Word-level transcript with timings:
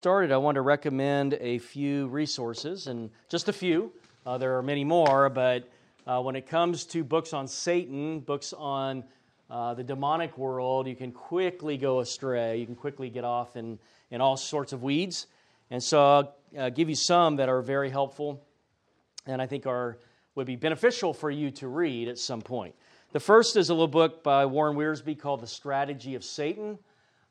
started, 0.00 0.32
I 0.32 0.38
want 0.38 0.54
to 0.54 0.62
recommend 0.62 1.34
a 1.42 1.58
few 1.58 2.06
resources, 2.06 2.86
and 2.86 3.10
just 3.28 3.50
a 3.50 3.52
few. 3.52 3.92
Uh, 4.24 4.38
there 4.38 4.56
are 4.56 4.62
many 4.62 4.82
more, 4.82 5.28
but 5.28 5.68
uh, 6.06 6.22
when 6.22 6.36
it 6.36 6.48
comes 6.48 6.86
to 6.86 7.04
books 7.04 7.34
on 7.34 7.46
Satan, 7.46 8.20
books 8.20 8.54
on 8.54 9.04
uh, 9.50 9.74
the 9.74 9.84
demonic 9.84 10.38
world, 10.38 10.86
you 10.86 10.96
can 10.96 11.12
quickly 11.12 11.76
go 11.76 12.00
astray. 12.00 12.56
You 12.56 12.64
can 12.64 12.76
quickly 12.76 13.10
get 13.10 13.24
off 13.24 13.56
in, 13.56 13.78
in 14.10 14.22
all 14.22 14.38
sorts 14.38 14.72
of 14.72 14.82
weeds. 14.82 15.26
And 15.70 15.82
so 15.82 16.02
I'll 16.02 16.34
uh, 16.58 16.70
give 16.70 16.88
you 16.88 16.94
some 16.94 17.36
that 17.36 17.50
are 17.50 17.60
very 17.60 17.90
helpful 17.90 18.42
and 19.26 19.42
I 19.42 19.46
think 19.46 19.66
are, 19.66 19.98
would 20.34 20.46
be 20.46 20.56
beneficial 20.56 21.12
for 21.12 21.30
you 21.30 21.50
to 21.50 21.68
read 21.68 22.08
at 22.08 22.18
some 22.18 22.40
point. 22.40 22.74
The 23.12 23.20
first 23.20 23.54
is 23.54 23.68
a 23.68 23.74
little 23.74 23.86
book 23.86 24.22
by 24.22 24.46
Warren 24.46 24.78
Wiersbe 24.78 25.18
called 25.18 25.42
The 25.42 25.46
Strategy 25.46 26.14
of 26.14 26.24
Satan. 26.24 26.78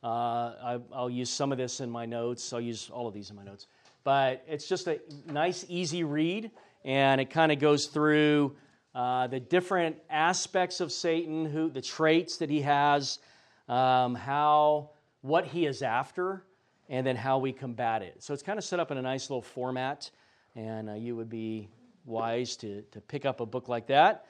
Uh, 0.03 0.07
I, 0.07 0.79
will 0.91 1.09
use 1.09 1.29
some 1.29 1.51
of 1.51 1.57
this 1.57 1.81
in 1.81 1.89
my 1.89 2.05
notes. 2.05 2.53
I'll 2.53 2.61
use 2.61 2.89
all 2.89 3.07
of 3.07 3.13
these 3.13 3.29
in 3.29 3.35
my 3.35 3.43
notes. 3.43 3.67
But 4.03 4.43
it's 4.47 4.67
just 4.67 4.87
a 4.87 4.99
nice, 5.25 5.65
easy 5.67 6.03
read, 6.03 6.51
and 6.85 7.19
it 7.19 7.29
kind 7.29 7.51
of 7.51 7.59
goes 7.59 7.87
through 7.87 8.55
uh, 8.95 9.27
the 9.27 9.39
different 9.39 9.97
aspects 10.09 10.79
of 10.79 10.91
Satan, 10.91 11.45
who 11.45 11.69
the 11.69 11.81
traits 11.81 12.37
that 12.37 12.49
he 12.49 12.61
has, 12.61 13.19
um, 13.67 14.15
how 14.15 14.91
what 15.21 15.45
he 15.45 15.65
is 15.65 15.81
after, 15.81 16.43
and 16.87 17.05
then 17.05 17.15
how 17.15 17.37
we 17.37 17.51
combat 17.51 18.01
it. 18.01 18.23
So 18.23 18.33
it's 18.33 18.43
kind 18.43 18.57
of 18.57 18.63
set 18.63 18.79
up 18.79 18.91
in 18.91 18.97
a 18.97 19.01
nice 19.01 19.29
little 19.29 19.41
format, 19.41 20.09
and 20.55 20.89
uh, 20.89 20.93
you 20.93 21.15
would 21.15 21.29
be 21.29 21.67
wise 22.05 22.55
to, 22.57 22.81
to 22.91 23.01
pick 23.01 23.25
up 23.25 23.41
a 23.41 23.45
book 23.45 23.67
like 23.67 23.87
that. 23.87 24.25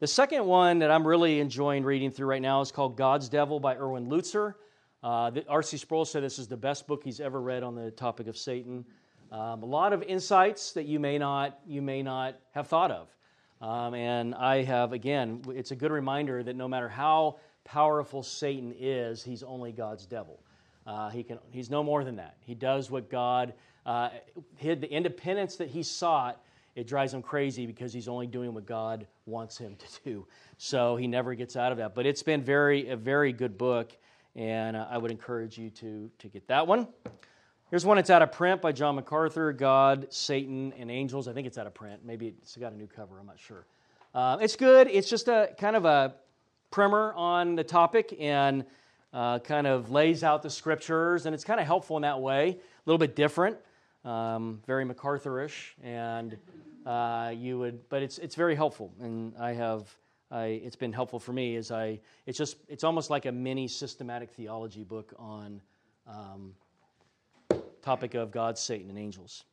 The 0.00 0.06
second 0.06 0.44
one 0.44 0.80
that 0.80 0.90
I'm 0.90 1.06
really 1.06 1.40
enjoying 1.40 1.82
reading 1.82 2.10
through 2.10 2.26
right 2.26 2.42
now 2.42 2.60
is 2.60 2.70
called 2.70 2.96
God's 2.96 3.28
Devil 3.28 3.58
by 3.58 3.74
Erwin 3.76 4.08
Lutzer. 4.08 4.54
Uh, 5.04 5.30
R.C. 5.50 5.76
Sproul 5.76 6.06
said 6.06 6.22
this 6.22 6.38
is 6.38 6.48
the 6.48 6.56
best 6.56 6.86
book 6.86 7.02
he's 7.04 7.20
ever 7.20 7.38
read 7.38 7.62
on 7.62 7.74
the 7.74 7.90
topic 7.90 8.26
of 8.26 8.38
Satan. 8.38 8.86
Um, 9.30 9.62
a 9.62 9.66
lot 9.66 9.92
of 9.92 10.02
insights 10.02 10.72
that 10.72 10.86
you 10.86 10.98
may 10.98 11.18
not 11.18 11.58
you 11.66 11.82
may 11.82 12.02
not 12.02 12.36
have 12.52 12.68
thought 12.68 12.90
of, 12.90 13.08
um, 13.60 13.92
and 13.92 14.34
I 14.34 14.62
have 14.62 14.94
again. 14.94 15.42
It's 15.50 15.72
a 15.72 15.76
good 15.76 15.92
reminder 15.92 16.42
that 16.42 16.56
no 16.56 16.66
matter 16.66 16.88
how 16.88 17.36
powerful 17.64 18.22
Satan 18.22 18.74
is, 18.80 19.22
he's 19.22 19.42
only 19.42 19.72
God's 19.72 20.06
devil. 20.06 20.40
Uh, 20.86 21.10
he 21.10 21.22
can 21.22 21.38
he's 21.50 21.68
no 21.68 21.82
more 21.82 22.02
than 22.02 22.16
that. 22.16 22.36
He 22.40 22.54
does 22.54 22.90
what 22.90 23.10
God 23.10 23.52
uh, 23.84 24.08
hid 24.56 24.80
the 24.80 24.90
independence 24.90 25.56
that 25.56 25.68
he 25.68 25.82
sought. 25.82 26.40
It 26.76 26.86
drives 26.86 27.12
him 27.12 27.20
crazy 27.20 27.66
because 27.66 27.92
he's 27.92 28.08
only 28.08 28.26
doing 28.26 28.54
what 28.54 28.64
God 28.64 29.06
wants 29.26 29.58
him 29.58 29.76
to 29.76 29.86
do. 30.02 30.26
So 30.56 30.96
he 30.96 31.06
never 31.06 31.34
gets 31.34 31.56
out 31.56 31.72
of 31.72 31.78
that. 31.78 31.94
But 31.94 32.06
it's 32.06 32.22
been 32.22 32.42
very 32.42 32.88
a 32.88 32.96
very 32.96 33.34
good 33.34 33.58
book 33.58 33.92
and 34.36 34.76
uh, 34.76 34.86
I 34.90 34.98
would 34.98 35.10
encourage 35.10 35.58
you 35.58 35.70
to, 35.70 36.10
to 36.18 36.28
get 36.28 36.46
that 36.48 36.66
one. 36.66 36.88
Here's 37.70 37.84
one 37.84 37.96
that's 37.96 38.10
out 38.10 38.22
of 38.22 38.30
print 38.32 38.60
by 38.62 38.72
John 38.72 38.96
MacArthur 38.96 39.52
God, 39.52 40.06
Satan, 40.10 40.72
and 40.78 40.90
Angels. 40.90 41.28
I 41.28 41.32
think 41.32 41.46
it's 41.46 41.58
out 41.58 41.66
of 41.66 41.74
print. 41.74 42.00
Maybe 42.04 42.28
it's 42.28 42.56
got 42.56 42.72
a 42.72 42.76
new 42.76 42.86
cover, 42.86 43.18
I'm 43.18 43.26
not 43.26 43.38
sure. 43.38 43.66
Uh, 44.14 44.38
it's 44.40 44.54
good. 44.54 44.86
It's 44.88 45.08
just 45.08 45.28
a 45.28 45.50
kind 45.58 45.74
of 45.74 45.84
a 45.84 46.14
primer 46.70 47.12
on 47.14 47.56
the 47.56 47.64
topic 47.64 48.16
and 48.20 48.64
uh, 49.12 49.38
kind 49.40 49.66
of 49.66 49.90
lays 49.90 50.22
out 50.22 50.42
the 50.42 50.50
scriptures, 50.50 51.26
and 51.26 51.34
it's 51.34 51.44
kind 51.44 51.60
of 51.60 51.66
helpful 51.66 51.96
in 51.96 52.02
that 52.02 52.20
way. 52.20 52.50
A 52.50 52.56
little 52.84 52.98
bit 52.98 53.16
different, 53.16 53.56
um, 54.04 54.60
very 54.66 54.84
MacArthurish, 54.84 55.74
and 55.82 56.36
uh, 56.84 57.32
you 57.34 57.58
would, 57.58 57.88
but 57.88 58.02
it's 58.02 58.18
it's 58.18 58.34
very 58.34 58.54
helpful, 58.54 58.92
and 59.00 59.32
I 59.38 59.52
have 59.52 59.94
I, 60.34 60.46
it's 60.64 60.74
been 60.74 60.92
helpful 60.92 61.20
for 61.20 61.32
me 61.32 61.54
is 61.54 61.70
I 61.70 62.00
it's 62.26 62.36
just 62.36 62.56
it's 62.68 62.82
almost 62.82 63.08
like 63.08 63.24
a 63.24 63.32
mini 63.32 63.68
systematic 63.68 64.30
theology 64.32 64.82
book 64.82 65.14
on 65.16 65.60
um, 66.08 66.54
topic 67.82 68.14
of 68.14 68.32
God, 68.32 68.58
Satan, 68.58 68.90
and 68.90 68.98
angels. 68.98 69.44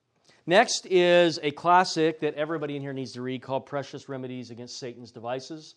Next 0.47 0.87
is 0.87 1.39
a 1.43 1.51
classic 1.51 2.19
that 2.21 2.33
everybody 2.33 2.75
in 2.75 2.81
here 2.81 2.93
needs 2.93 3.11
to 3.11 3.21
read 3.21 3.43
called 3.43 3.67
Precious 3.67 4.09
Remedies 4.09 4.49
Against 4.49 4.79
Satan's 4.79 5.11
Devices. 5.11 5.75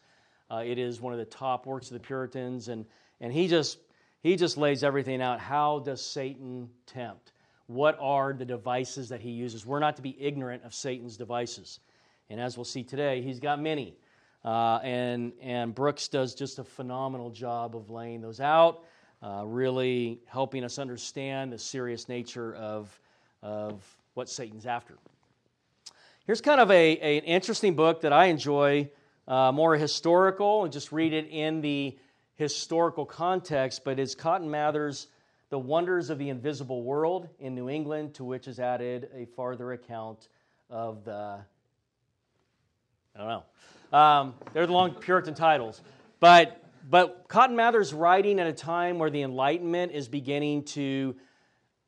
Uh, 0.51 0.63
it 0.65 0.79
is 0.79 1.03
one 1.03 1.13
of 1.13 1.19
the 1.19 1.27
top 1.27 1.67
works 1.67 1.89
of 1.89 1.95
the 1.95 2.01
Puritans, 2.01 2.69
and, 2.69 2.87
and 3.21 3.33
he, 3.33 3.47
just, 3.47 3.79
he 4.23 4.37
just 4.37 4.57
lays 4.57 4.83
everything 4.83 5.21
out. 5.21 5.39
How 5.39 5.81
does 5.81 6.05
Satan 6.05 6.71
tempt? 6.87 7.33
What 7.67 7.99
are 8.01 8.33
the 8.33 8.45
devices 8.45 9.11
that 9.11 9.21
he 9.21 9.31
uses? 9.31 9.67
We're 9.67 9.81
not 9.81 9.97
to 9.97 10.03
be 10.03 10.17
ignorant 10.19 10.65
of 10.65 10.75
Satan's 10.75 11.17
devices. 11.17 11.81
And 12.31 12.41
as 12.41 12.57
we'll 12.57 12.65
see 12.65 12.85
today, 12.85 13.21
he's 13.21 13.41
got 13.41 13.61
many. 13.61 13.97
Uh, 14.45 14.79
and, 14.83 15.33
and 15.41 15.75
Brooks 15.75 16.09
does 16.09 16.35
just 16.35 16.59
a 16.59 16.65
phenomenal 16.65 17.31
job 17.31 17.75
of 17.75 17.89
laying 17.89 18.21
those 18.21 18.41
out, 18.41 18.85
uh, 19.23 19.43
really 19.47 20.21
helping 20.27 20.65
us 20.65 20.79
understand 20.79 21.51
the 21.51 21.59
serious 21.59 22.09
nature 22.09 22.55
of, 22.57 23.01
of 23.43 23.83
what 24.13 24.29
Satan's 24.29 24.67
after. 24.67 24.99
Here's 26.27 26.43
kind 26.43 26.61
of 26.61 26.71
a, 26.71 26.99
a 27.01 27.19
an 27.19 27.25
interesting 27.25 27.75
book 27.75 28.03
that 28.03 28.13
I 28.13 28.27
enjoy, 28.27 28.91
uh, 29.27 29.53
more 29.53 29.77
historical, 29.77 30.65
and 30.65 30.73
just 30.73 30.93
read 30.93 31.15
it 31.15 31.27
in 31.31 31.63
the 31.63 31.99
historical 32.37 33.07
context, 33.07 33.85
but 33.85 33.99
it's 33.99 34.15
Cotton 34.15 34.51
Mather's 34.51 35.07
The 35.51 35.59
Wonders 35.59 36.11
of 36.11 36.19
the 36.19 36.29
Invisible 36.29 36.83
World 36.83 37.29
in 37.39 37.55
New 37.55 37.69
England, 37.71 38.15
to 38.15 38.25
which 38.25 38.49
is 38.49 38.59
added 38.59 39.09
a 39.15 39.25
farther 39.25 39.73
account 39.73 40.29
of 40.69 41.05
the, 41.05 41.39
I 43.15 43.19
don't 43.19 43.29
know, 43.29 43.45
um, 43.95 44.35
they're 44.53 44.67
the 44.67 44.73
long 44.73 44.95
Puritan 44.95 45.35
titles. 45.35 45.81
But, 46.21 46.63
but 46.91 47.27
Cotton 47.29 47.55
Mather's 47.55 47.95
writing 47.95 48.41
at 48.41 48.47
a 48.47 48.53
time 48.53 48.99
where 48.99 49.11
the 49.11 49.23
Enlightenment 49.23 49.93
is 49.93 50.09
beginning 50.09 50.65
to 50.65 51.15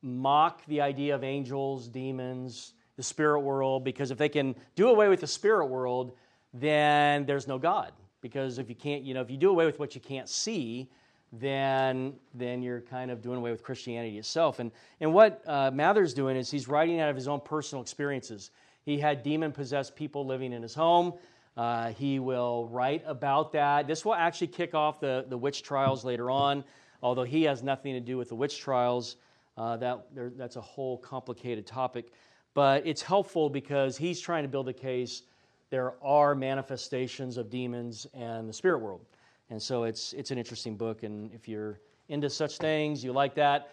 mock 0.02 0.64
the 0.66 0.80
idea 0.80 1.14
of 1.14 1.24
angels, 1.24 1.88
demons, 1.88 2.74
the 2.96 3.02
spirit 3.02 3.40
world, 3.40 3.82
because 3.82 4.10
if 4.10 4.18
they 4.18 4.28
can 4.28 4.54
do 4.76 4.88
away 4.88 5.08
with 5.08 5.20
the 5.20 5.26
spirit 5.26 5.66
world, 5.66 6.12
then 6.54 7.26
there's 7.26 7.48
no 7.48 7.58
God. 7.58 7.92
Because 8.20 8.58
if 8.58 8.68
you 8.68 8.74
can't, 8.74 9.02
you 9.02 9.12
know, 9.12 9.20
if 9.20 9.30
you 9.30 9.36
do 9.36 9.50
away 9.50 9.66
with 9.66 9.78
what 9.78 9.94
you 9.94 10.00
can't 10.00 10.28
see, 10.28 10.88
then 11.32 12.14
then 12.34 12.62
you're 12.62 12.80
kind 12.80 13.10
of 13.10 13.20
doing 13.20 13.36
away 13.38 13.50
with 13.50 13.62
Christianity 13.62 14.18
itself. 14.18 14.58
And 14.58 14.70
and 15.00 15.12
what 15.12 15.42
uh, 15.46 15.70
Mather's 15.72 16.14
doing 16.14 16.36
is 16.36 16.50
he's 16.50 16.68
writing 16.68 17.00
out 17.00 17.10
of 17.10 17.16
his 17.16 17.28
own 17.28 17.40
personal 17.40 17.82
experiences. 17.82 18.50
He 18.84 18.98
had 18.98 19.22
demon 19.22 19.52
possessed 19.52 19.96
people 19.96 20.24
living 20.24 20.52
in 20.52 20.62
his 20.62 20.74
home. 20.74 21.14
Uh, 21.56 21.88
he 21.92 22.18
will 22.18 22.68
write 22.68 23.02
about 23.06 23.52
that. 23.52 23.86
This 23.86 24.04
will 24.04 24.14
actually 24.14 24.48
kick 24.48 24.74
off 24.74 25.00
the, 25.00 25.24
the 25.28 25.38
witch 25.38 25.62
trials 25.62 26.04
later 26.04 26.30
on, 26.30 26.62
although 27.02 27.24
he 27.24 27.44
has 27.44 27.62
nothing 27.62 27.94
to 27.94 28.00
do 28.00 28.18
with 28.18 28.28
the 28.28 28.34
witch 28.34 28.58
trials. 28.60 29.16
Uh, 29.56 29.76
that, 29.78 30.06
there, 30.14 30.30
that's 30.36 30.56
a 30.56 30.60
whole 30.60 30.98
complicated 30.98 31.66
topic. 31.66 32.12
But 32.52 32.86
it's 32.86 33.00
helpful 33.00 33.48
because 33.48 33.96
he's 33.96 34.20
trying 34.20 34.42
to 34.42 34.48
build 34.48 34.68
a 34.68 34.72
case 34.72 35.22
there 35.70 35.94
are 36.02 36.34
manifestations 36.34 37.38
of 37.38 37.50
demons 37.50 38.06
and 38.14 38.48
the 38.48 38.52
spirit 38.52 38.78
world. 38.78 39.04
And 39.50 39.60
so 39.60 39.84
it's, 39.84 40.12
it's 40.12 40.30
an 40.30 40.38
interesting 40.38 40.76
book. 40.76 41.02
And 41.02 41.32
if 41.32 41.48
you're 41.48 41.80
into 42.08 42.30
such 42.30 42.58
things, 42.58 43.02
you 43.02 43.12
like 43.12 43.34
that. 43.34 43.70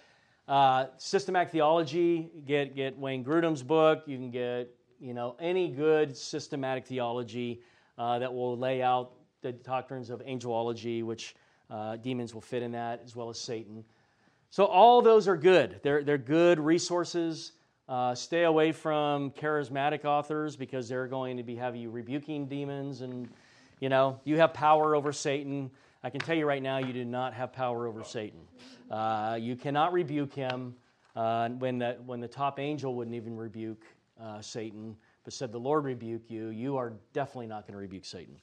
Uh, 0.47 0.87
systematic 0.97 1.51
theology, 1.51 2.31
get, 2.45 2.75
get 2.75 2.97
Wayne 2.97 3.23
Grudem's 3.23 3.61
book. 3.61 4.03
You 4.05 4.17
can 4.17 4.31
get 4.31 4.69
you 4.99 5.13
know, 5.13 5.35
any 5.39 5.67
good 5.67 6.15
systematic 6.15 6.85
theology 6.85 7.61
uh, 7.97 8.19
that 8.19 8.33
will 8.33 8.57
lay 8.57 8.81
out 8.81 9.11
the 9.41 9.51
doctrines 9.51 10.09
of 10.09 10.21
angelology, 10.25 11.03
which 11.03 11.35
uh, 11.69 11.95
demons 11.97 12.33
will 12.33 12.41
fit 12.41 12.63
in 12.63 12.71
that, 12.71 13.01
as 13.03 13.15
well 13.15 13.29
as 13.29 13.39
Satan. 13.39 13.83
So, 14.49 14.65
all 14.65 15.01
those 15.01 15.27
are 15.27 15.37
good. 15.37 15.79
They're, 15.81 16.03
they're 16.03 16.17
good 16.17 16.59
resources. 16.59 17.53
Uh, 17.89 18.15
stay 18.15 18.43
away 18.43 18.71
from 18.71 19.31
charismatic 19.31 20.05
authors 20.05 20.55
because 20.55 20.87
they're 20.87 21.07
going 21.07 21.35
to 21.35 21.43
be 21.43 21.55
have 21.55 21.75
you 21.75 21.89
rebuking 21.89 22.47
demons 22.47 23.01
and 23.01 23.27
you 23.81 23.89
know 23.89 24.17
you 24.23 24.37
have 24.37 24.53
power 24.53 24.95
over 24.95 25.11
satan 25.11 25.69
i 26.01 26.09
can 26.09 26.21
tell 26.21 26.35
you 26.35 26.45
right 26.45 26.63
now 26.63 26.77
you 26.77 26.93
do 26.93 27.03
not 27.03 27.33
have 27.33 27.51
power 27.51 27.85
over 27.85 28.01
satan 28.01 28.39
uh, 28.89 29.37
you 29.37 29.57
cannot 29.57 29.91
rebuke 29.91 30.33
him 30.33 30.73
uh, 31.17 31.49
when, 31.49 31.77
the, 31.77 31.97
when 32.05 32.21
the 32.21 32.27
top 32.27 32.57
angel 32.57 32.95
wouldn't 32.95 33.17
even 33.17 33.35
rebuke 33.35 33.83
uh, 34.23 34.39
satan 34.39 34.95
but 35.23 35.33
said, 35.33 35.51
The 35.51 35.59
Lord 35.59 35.85
rebuke 35.85 36.29
you, 36.29 36.49
you 36.49 36.77
are 36.77 36.93
definitely 37.13 37.47
not 37.47 37.65
going 37.67 37.73
to 37.73 37.79
rebuke 37.79 38.05
Satan. 38.05 38.35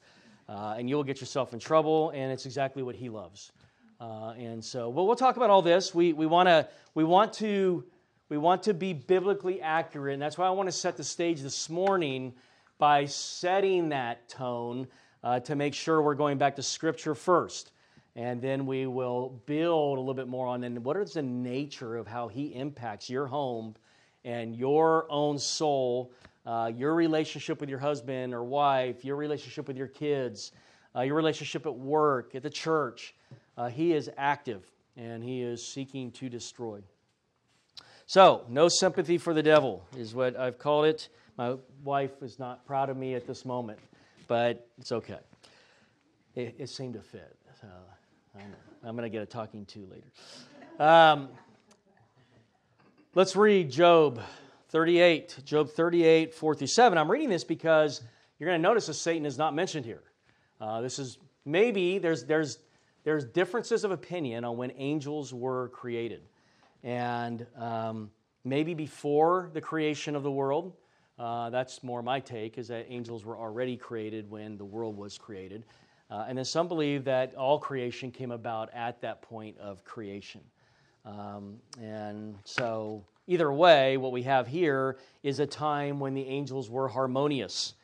Uh, 0.48 0.74
and 0.76 0.88
you'll 0.88 1.04
get 1.04 1.20
yourself 1.20 1.52
in 1.52 1.58
trouble, 1.58 2.10
and 2.10 2.32
it's 2.32 2.44
exactly 2.44 2.82
what 2.82 2.96
he 2.96 3.08
loves. 3.08 3.52
Uh, 4.00 4.34
and 4.38 4.64
so, 4.64 4.88
well, 4.88 5.06
we'll 5.06 5.14
talk 5.14 5.36
about 5.36 5.50
all 5.50 5.62
this. 5.62 5.94
We, 5.94 6.12
we, 6.12 6.26
wanna, 6.26 6.68
we, 6.94 7.04
want 7.04 7.32
to, 7.34 7.84
we 8.28 8.38
want 8.38 8.64
to 8.64 8.74
be 8.74 8.92
biblically 8.92 9.60
accurate, 9.60 10.14
and 10.14 10.22
that's 10.22 10.38
why 10.38 10.46
I 10.46 10.50
want 10.50 10.68
to 10.68 10.72
set 10.72 10.96
the 10.96 11.04
stage 11.04 11.40
this 11.40 11.68
morning 11.68 12.32
by 12.78 13.04
setting 13.04 13.90
that 13.90 14.28
tone 14.28 14.88
uh, 15.22 15.40
to 15.40 15.54
make 15.54 15.74
sure 15.74 16.00
we're 16.00 16.14
going 16.14 16.38
back 16.38 16.56
to 16.56 16.62
Scripture 16.62 17.14
first. 17.14 17.72
And 18.16 18.42
then 18.42 18.66
we 18.66 18.86
will 18.86 19.40
build 19.46 19.98
a 19.98 20.00
little 20.00 20.14
bit 20.14 20.26
more 20.26 20.48
on 20.48 20.62
then 20.62 20.82
what 20.82 20.96
is 20.96 21.12
the 21.12 21.22
nature 21.22 21.96
of 21.96 22.08
how 22.08 22.26
he 22.26 22.46
impacts 22.54 23.08
your 23.08 23.26
home 23.26 23.76
and 24.24 24.56
your 24.56 25.06
own 25.10 25.38
soul 25.38 26.12
uh, 26.46 26.70
your 26.74 26.94
relationship 26.94 27.60
with 27.60 27.68
your 27.68 27.78
husband 27.78 28.34
or 28.34 28.42
wife, 28.42 29.04
your 29.04 29.16
relationship 29.16 29.68
with 29.68 29.76
your 29.76 29.88
kids, 29.88 30.52
uh, 30.96 31.02
your 31.02 31.14
relationship 31.14 31.66
at 31.66 31.74
work, 31.74 32.34
at 32.34 32.42
the 32.42 32.50
church. 32.50 33.14
Uh, 33.56 33.68
he 33.68 33.92
is 33.92 34.10
active 34.16 34.64
and 34.96 35.22
he 35.22 35.42
is 35.42 35.66
seeking 35.66 36.10
to 36.12 36.28
destroy. 36.28 36.80
So, 38.06 38.44
no 38.48 38.68
sympathy 38.68 39.18
for 39.18 39.34
the 39.34 39.42
devil 39.42 39.84
is 39.96 40.14
what 40.14 40.36
I've 40.36 40.58
called 40.58 40.86
it. 40.86 41.08
My 41.36 41.56
wife 41.84 42.22
is 42.22 42.38
not 42.38 42.66
proud 42.66 42.90
of 42.90 42.96
me 42.96 43.14
at 43.14 43.26
this 43.26 43.44
moment, 43.44 43.78
but 44.26 44.66
it's 44.78 44.92
okay. 44.92 45.20
It, 46.34 46.56
it 46.58 46.68
seemed 46.68 46.94
to 46.94 47.00
fit. 47.00 47.36
So 47.60 47.68
I'm, 48.84 48.96
going 48.96 49.04
to 49.04 49.10
get 49.10 49.22
a 49.22 49.26
talking 49.26 49.64
to 49.66 49.86
later. 49.86 50.82
Um, 50.82 51.28
let's 53.14 53.36
read 53.36 53.70
Job 53.70 54.20
38. 54.70 55.40
Job 55.44 55.68
38, 55.68 56.32
4 56.32 56.54
through 56.54 56.66
7. 56.66 56.96
I'm 56.96 57.10
reading 57.10 57.28
this 57.28 57.42
because 57.42 58.02
you're 58.38 58.48
going 58.48 58.58
to 58.58 58.62
notice 58.62 58.86
that 58.86 58.94
Satan 58.94 59.26
is 59.26 59.36
not 59.36 59.52
mentioned 59.52 59.84
here. 59.84 60.02
Uh, 60.60 60.80
this 60.80 60.98
is 61.00 61.18
maybe 61.44 61.98
there's, 61.98 62.24
there's, 62.24 62.58
there's 63.02 63.24
differences 63.24 63.82
of 63.82 63.90
opinion 63.90 64.44
on 64.44 64.56
when 64.56 64.70
angels 64.76 65.34
were 65.34 65.70
created. 65.70 66.22
And 66.84 67.46
um, 67.56 68.10
maybe 68.44 68.74
before 68.74 69.50
the 69.52 69.60
creation 69.60 70.14
of 70.14 70.22
the 70.22 70.30
world, 70.30 70.72
uh, 71.18 71.50
that's 71.50 71.82
more 71.82 72.00
my 72.00 72.20
take, 72.20 72.56
is 72.56 72.68
that 72.68 72.86
angels 72.88 73.24
were 73.24 73.36
already 73.36 73.76
created 73.76 74.30
when 74.30 74.56
the 74.56 74.64
world 74.64 74.96
was 74.96 75.18
created. 75.18 75.64
Uh, 76.10 76.26
and 76.28 76.38
then 76.38 76.44
some 76.44 76.68
believe 76.68 77.04
that 77.04 77.34
all 77.34 77.58
creation 77.58 78.12
came 78.12 78.30
about 78.30 78.70
at 78.72 79.00
that 79.00 79.20
point 79.20 79.58
of 79.58 79.84
creation. 79.84 80.40
Um, 81.04 81.56
and 81.80 82.36
so, 82.44 83.04
either 83.26 83.50
way, 83.52 83.96
what 83.96 84.12
we 84.12 84.22
have 84.24 84.46
here 84.46 84.98
is 85.22 85.40
a 85.40 85.46
time 85.46 86.00
when 86.00 86.14
the 86.14 86.26
angels 86.26 86.68
were 86.68 86.88
harmonious. 86.88 87.74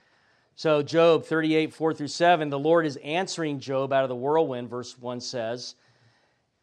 So, 0.54 0.82
Job 0.82 1.24
38, 1.24 1.72
4 1.72 1.94
through 1.94 2.08
7, 2.08 2.50
the 2.50 2.58
Lord 2.58 2.86
is 2.86 2.96
answering 2.96 3.60
Job 3.60 3.92
out 3.92 4.04
of 4.04 4.08
the 4.08 4.16
whirlwind, 4.16 4.70
verse 4.70 4.98
1 4.98 5.20
says. 5.20 5.74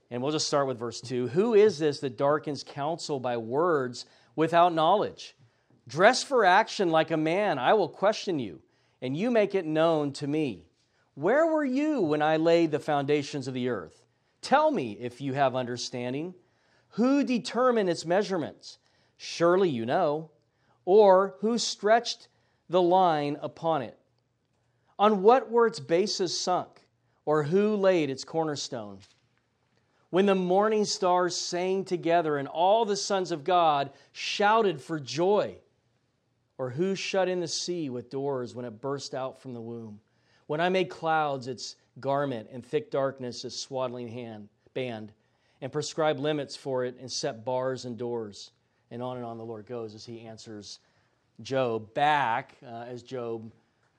And 0.09 0.21
we'll 0.21 0.31
just 0.31 0.47
start 0.47 0.67
with 0.67 0.77
verse 0.77 1.01
2. 1.01 1.29
Who 1.29 1.53
is 1.53 1.79
this 1.79 1.99
that 1.99 2.17
darkens 2.17 2.63
counsel 2.63 3.19
by 3.19 3.37
words 3.37 4.05
without 4.35 4.73
knowledge? 4.73 5.35
Dress 5.87 6.23
for 6.23 6.45
action 6.45 6.89
like 6.89 7.11
a 7.11 7.17
man. 7.17 7.59
I 7.59 7.73
will 7.73 7.89
question 7.89 8.39
you, 8.39 8.61
and 9.01 9.17
you 9.17 9.31
make 9.31 9.53
it 9.55 9.65
known 9.65 10.13
to 10.13 10.27
me. 10.27 10.65
Where 11.15 11.45
were 11.45 11.65
you 11.65 12.01
when 12.01 12.21
I 12.21 12.37
laid 12.37 12.71
the 12.71 12.79
foundations 12.79 13.47
of 13.47 13.53
the 13.53 13.69
earth? 13.69 14.03
Tell 14.41 14.71
me 14.71 14.97
if 14.99 15.21
you 15.21 15.33
have 15.33 15.55
understanding. 15.55 16.33
Who 16.93 17.23
determined 17.23 17.89
its 17.89 18.05
measurements? 18.05 18.77
Surely 19.17 19.69
you 19.69 19.85
know. 19.85 20.29
Or 20.85 21.35
who 21.39 21.57
stretched 21.57 22.27
the 22.69 22.81
line 22.81 23.37
upon 23.41 23.81
it? 23.81 23.97
On 24.99 25.23
what 25.23 25.49
were 25.49 25.65
its 25.65 25.79
bases 25.79 26.39
sunk? 26.39 26.87
Or 27.25 27.43
who 27.43 27.75
laid 27.75 28.09
its 28.09 28.23
cornerstone? 28.23 28.99
When 30.11 30.27
the 30.27 30.35
morning 30.35 30.85
stars 30.85 31.35
sang 31.35 31.85
together 31.85 32.37
and 32.37 32.47
all 32.47 32.85
the 32.85 32.95
sons 32.95 33.31
of 33.31 33.43
God 33.43 33.89
shouted 34.11 34.79
for 34.79 34.99
joy, 34.99 35.57
or 36.59 36.69
who 36.69 36.93
shut 36.93 37.27
in 37.27 37.39
the 37.39 37.47
sea 37.47 37.89
with 37.89 38.11
doors 38.11 38.53
when 38.53 38.65
it 38.65 38.81
burst 38.81 39.15
out 39.15 39.41
from 39.41 39.53
the 39.55 39.61
womb? 39.61 39.99
When 40.45 40.61
I 40.61 40.69
made 40.69 40.89
clouds 40.89 41.47
its 41.47 41.75
garment 41.99 42.49
and 42.51 42.63
thick 42.63 42.91
darkness 42.91 43.43
its 43.45 43.57
swaddling 43.59 44.09
hand, 44.09 44.49
band, 44.75 45.11
and 45.63 45.71
prescribe 45.71 46.19
limits 46.19 46.57
for 46.57 46.83
it 46.83 46.97
and 46.99 47.09
set 47.09 47.45
bars 47.45 47.85
and 47.85 47.97
doors. 47.97 48.51
And 48.91 49.01
on 49.01 49.15
and 49.15 49.25
on 49.25 49.37
the 49.37 49.45
Lord 49.45 49.65
goes 49.65 49.95
as 49.95 50.05
he 50.05 50.19
answers 50.19 50.79
Job 51.41 51.93
back 51.93 52.57
uh, 52.67 52.83
as 52.89 53.01
Job, 53.01 53.49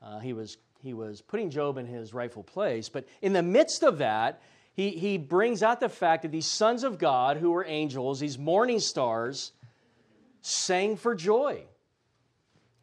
uh, 0.02 0.18
he, 0.18 0.34
was, 0.34 0.58
he 0.82 0.92
was 0.92 1.22
putting 1.22 1.48
Job 1.48 1.78
in 1.78 1.86
his 1.86 2.12
rightful 2.12 2.42
place. 2.42 2.90
But 2.90 3.08
in 3.22 3.32
the 3.32 3.42
midst 3.42 3.82
of 3.82 3.96
that, 3.98 4.42
he, 4.74 4.90
he 4.90 5.16
brings 5.16 5.62
out 5.62 5.80
the 5.80 5.88
fact 5.88 6.22
that 6.22 6.32
these 6.32 6.46
sons 6.46 6.84
of 6.84 6.98
God, 6.98 7.38
who 7.38 7.52
were 7.52 7.64
angels, 7.64 8.20
these 8.20 8.36
morning 8.36 8.78
stars, 8.78 9.52
sang 10.42 10.98
for 10.98 11.14
joy. 11.14 11.62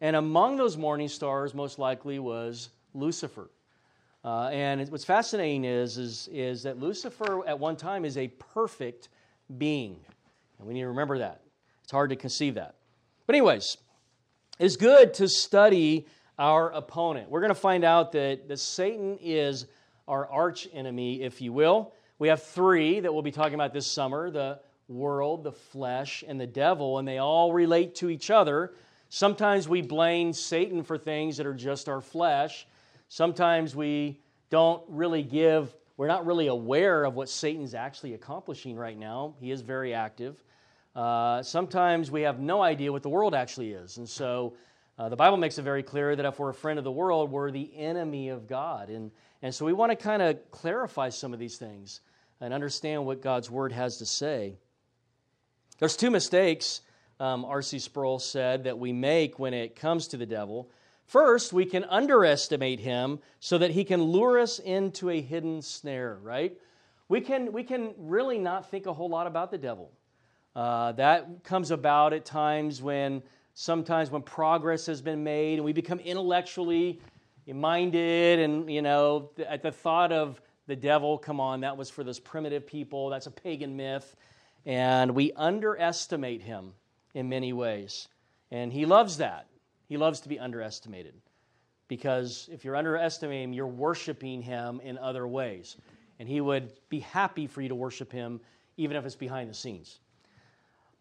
And 0.02 0.16
among 0.16 0.58
those 0.58 0.76
morning 0.76 1.08
stars, 1.08 1.54
most 1.54 1.78
likely, 1.78 2.18
was 2.18 2.70
Lucifer. 2.96 3.52
Uh, 4.24 4.50
and 4.50 4.88
what's 4.90 5.04
fascinating 5.04 5.66
is, 5.66 5.98
is, 5.98 6.30
is 6.32 6.64
that 6.64 6.80
Lucifer 6.80 7.46
at 7.48 7.58
one 7.58 7.76
time 7.76 8.06
is 8.06 8.18
a 8.18 8.28
perfect 8.28 9.10
being. 9.58 9.98
And 10.60 10.68
we 10.68 10.74
need 10.74 10.82
to 10.82 10.90
remember 10.90 11.18
that. 11.20 11.42
It's 11.84 11.92
hard 11.92 12.12
to 12.12 12.16
conceive 12.16 12.56
that. 12.56 12.76
But, 13.26 13.36
anyways, 13.36 13.78
it's 14.60 14.76
good 14.76 15.16
to 15.16 15.28
study 15.28 16.08
our 16.38 16.70
opponent. 16.72 17.30
We're 17.30 17.42
going 17.42 17.50
to 17.50 17.56
find 17.56 17.84
out 17.84 18.12
that, 18.12 18.48
that 18.48 18.60
Satan 18.60 19.18
is 19.22 19.66
our 20.08 20.28
arch 20.28 20.68
enemy, 20.72 21.24
if 21.24 21.42
you 21.42 21.52
will. 21.52 21.94
We 22.20 22.28
have 22.28 22.44
three 22.44 23.00
that 23.00 23.12
we'll 23.12 23.24
be 23.24 23.32
talking 23.32 23.56
about 23.56 23.74
this 23.74 23.88
summer 23.88 24.30
the 24.30 24.60
world, 24.88 25.44
the 25.44 25.52
flesh, 25.52 26.24
and 26.28 26.40
the 26.40 26.48
devil, 26.48 27.00
and 27.00 27.08
they 27.08 27.18
all 27.18 27.54
relate 27.54 27.96
to 27.96 28.10
each 28.10 28.30
other. 28.30 28.74
Sometimes 29.10 29.68
we 29.68 29.82
blame 29.82 30.34
Satan 30.34 30.84
for 30.84 30.98
things 30.98 31.38
that 31.38 31.46
are 31.48 31.54
just 31.54 31.90
our 31.90 32.02
flesh. 32.02 32.68
Sometimes 33.14 33.76
we 33.76 34.22
don't 34.50 34.82
really 34.88 35.22
give, 35.22 35.76
we're 35.98 36.08
not 36.08 36.26
really 36.26 36.48
aware 36.48 37.04
of 37.04 37.14
what 37.14 37.28
Satan's 37.28 37.74
actually 37.74 38.14
accomplishing 38.14 38.78
right 38.78 38.98
now. 38.98 39.36
He 39.42 39.52
is 39.52 39.60
very 39.60 39.94
active. 39.94 40.42
Uh, 40.96 41.44
sometimes 41.44 42.10
we 42.10 42.22
have 42.22 42.40
no 42.40 42.62
idea 42.62 42.90
what 42.90 43.04
the 43.04 43.10
world 43.10 43.36
actually 43.36 43.74
is. 43.74 43.98
And 43.98 44.08
so 44.08 44.54
uh, 44.98 45.10
the 45.10 45.18
Bible 45.18 45.36
makes 45.36 45.58
it 45.58 45.64
very 45.64 45.84
clear 45.84 46.16
that 46.16 46.26
if 46.26 46.40
we're 46.40 46.52
a 46.52 46.54
friend 46.54 46.80
of 46.80 46.86
the 46.86 46.92
world, 46.92 47.32
we're 47.32 47.52
the 47.52 47.70
enemy 47.76 48.30
of 48.30 48.48
God. 48.48 48.90
And, 48.90 49.12
and 49.42 49.54
so 49.54 49.66
we 49.66 49.74
want 49.74 49.92
to 49.92 49.98
kind 49.98 50.22
of 50.22 50.40
clarify 50.50 51.10
some 51.10 51.34
of 51.34 51.40
these 51.40 51.58
things 51.58 52.00
and 52.40 52.54
understand 52.54 53.06
what 53.06 53.22
God's 53.22 53.52
word 53.52 53.74
has 53.74 53.98
to 53.98 54.06
say. 54.06 54.56
There's 55.80 55.98
two 55.98 56.12
mistakes, 56.12 56.80
um, 57.20 57.44
R.C. 57.44 57.80
Sproul 57.80 58.20
said, 58.20 58.64
that 58.64 58.80
we 58.80 58.94
make 58.94 59.38
when 59.38 59.54
it 59.54 59.76
comes 59.76 60.08
to 60.08 60.18
the 60.18 60.26
devil. 60.26 60.72
First, 61.12 61.52
we 61.52 61.66
can 61.66 61.84
underestimate 61.90 62.80
him 62.80 63.20
so 63.42 63.58
that 63.58 63.72
he 63.72 63.84
can 63.84 64.02
lure 64.02 64.40
us 64.40 64.60
into 64.60 65.10
a 65.10 65.20
hidden 65.20 65.62
snare, 65.62 66.18
right? 66.24 66.58
We 67.10 67.20
can, 67.20 67.52
we 67.52 67.66
can 67.66 67.94
really 67.98 68.38
not 68.38 68.72
think 68.72 68.86
a 68.86 68.94
whole 68.94 69.10
lot 69.10 69.28
about 69.28 69.52
the 69.52 69.58
devil. 69.58 69.92
Uh, 70.56 70.94
that 70.94 71.44
comes 71.44 71.70
about 71.70 72.14
at 72.14 72.24
times 72.24 72.82
when 72.82 73.22
sometimes 73.56 74.10
when 74.10 74.22
progress 74.22 74.86
has 74.86 75.02
been 75.02 75.22
made 75.22 75.56
and 75.56 75.66
we 75.66 75.74
become 75.74 76.00
intellectually 76.00 77.02
minded 77.46 78.40
and 78.40 78.72
you 78.72 78.82
know 78.82 79.32
at 79.50 79.62
the 79.62 79.72
thought 79.72 80.14
of 80.14 80.40
the 80.68 80.76
devil 80.78 81.18
come 81.18 81.42
on 81.42 81.60
that 81.60 81.76
was 81.76 81.90
for 81.90 82.02
those 82.02 82.20
primitive 82.20 82.66
people 82.66 83.10
that's 83.10 83.28
a 83.28 83.32
pagan 83.32 83.76
myth 83.76 84.16
and 84.66 85.12
we 85.12 85.34
underestimate 85.34 86.42
him 86.42 86.72
in 87.14 87.28
many 87.28 87.52
ways 87.52 88.08
and 88.52 88.72
he 88.72 88.86
loves 88.86 89.18
that 89.18 89.48
he 89.92 89.98
loves 89.98 90.22
to 90.22 90.30
be 90.30 90.40
underestimated 90.40 91.14
because 91.88 92.50
if 92.52 92.64
you're 92.64 92.76
underestimating 92.76 93.50
him 93.50 93.54
you're 93.54 93.68
worshiping 93.68 94.42
him 94.42 94.80
in 94.84 94.98
other 94.98 95.28
ways 95.28 95.78
and 96.20 96.28
he 96.28 96.40
would 96.40 96.72
be 96.90 97.00
happy 97.00 97.46
for 97.46 97.62
you 97.62 97.70
to 97.70 97.76
worship 97.76 98.12
him 98.12 98.40
even 98.78 98.96
if 98.96 99.06
it's 99.06 99.16
behind 99.16 99.50
the 99.50 99.54
scenes 99.54 100.00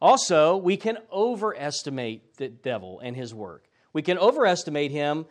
also, 0.01 0.57
we 0.57 0.77
can 0.77 0.99
overestimate 1.13 2.37
the 2.37 2.49
devil 2.49 3.01
and 3.01 3.15
his 3.15 3.35
work. 3.35 3.65
We 3.93 4.03
can 4.03 4.19
overestimate 4.19 4.91
him 4.91 5.27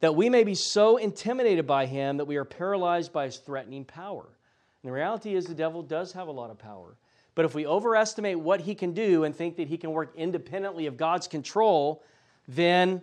that 0.00 0.16
we 0.16 0.30
may 0.30 0.44
be 0.44 0.54
so 0.54 0.96
intimidated 0.96 1.66
by 1.66 1.86
him 1.86 2.16
that 2.16 2.24
we 2.24 2.36
are 2.36 2.44
paralyzed 2.44 3.12
by 3.12 3.26
his 3.26 3.36
threatening 3.36 3.84
power. 3.84 4.24
And 4.24 4.88
the 4.88 4.92
reality 4.92 5.34
is, 5.34 5.44
the 5.44 5.54
devil 5.54 5.82
does 5.82 6.12
have 6.12 6.28
a 6.28 6.32
lot 6.32 6.50
of 6.50 6.58
power. 6.58 6.96
But 7.34 7.44
if 7.44 7.54
we 7.54 7.66
overestimate 7.66 8.38
what 8.38 8.60
he 8.60 8.74
can 8.74 8.92
do 8.92 9.24
and 9.24 9.34
think 9.34 9.56
that 9.56 9.68
he 9.68 9.76
can 9.76 9.92
work 9.92 10.12
independently 10.16 10.86
of 10.86 10.96
God's 10.96 11.26
control, 11.26 12.02
then, 12.48 13.02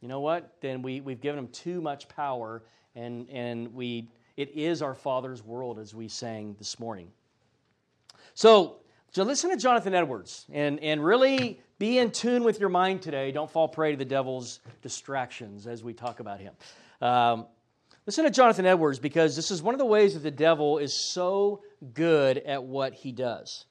you 0.00 0.08
know 0.08 0.20
what? 0.20 0.56
Then 0.60 0.82
we, 0.82 1.00
we've 1.00 1.20
given 1.20 1.38
him 1.38 1.48
too 1.48 1.80
much 1.80 2.08
power, 2.08 2.62
and, 2.94 3.28
and 3.30 3.74
we, 3.74 4.10
it 4.36 4.50
is 4.54 4.82
our 4.82 4.94
Father's 4.94 5.42
world, 5.42 5.78
as 5.78 5.94
we 5.94 6.08
sang 6.08 6.54
this 6.58 6.78
morning. 6.78 7.10
So, 8.34 8.76
so 9.10 9.24
listen 9.24 9.50
to 9.50 9.56
Jonathan 9.56 9.94
Edwards 9.94 10.46
and, 10.52 10.78
and 10.80 11.04
really 11.04 11.60
be 11.78 11.98
in 11.98 12.10
tune 12.10 12.44
with 12.44 12.60
your 12.60 12.68
mind 12.68 13.02
today. 13.02 13.32
Don't 13.32 13.50
fall 13.50 13.68
prey 13.68 13.92
to 13.92 13.96
the 13.96 14.04
devil's 14.04 14.60
distractions 14.82 15.66
as 15.66 15.82
we 15.82 15.94
talk 15.94 16.20
about 16.20 16.40
him. 16.40 16.54
Um, 17.00 17.46
listen 18.04 18.24
to 18.24 18.30
Jonathan 18.30 18.66
Edwards 18.66 18.98
because 18.98 19.34
this 19.34 19.50
is 19.50 19.62
one 19.62 19.74
of 19.74 19.78
the 19.78 19.86
ways 19.86 20.14
that 20.14 20.20
the 20.20 20.30
devil 20.30 20.78
is 20.78 20.92
so 20.92 21.62
good 21.94 22.38
at 22.38 22.62
what 22.62 22.94
he 22.94 23.12
does. 23.12 23.64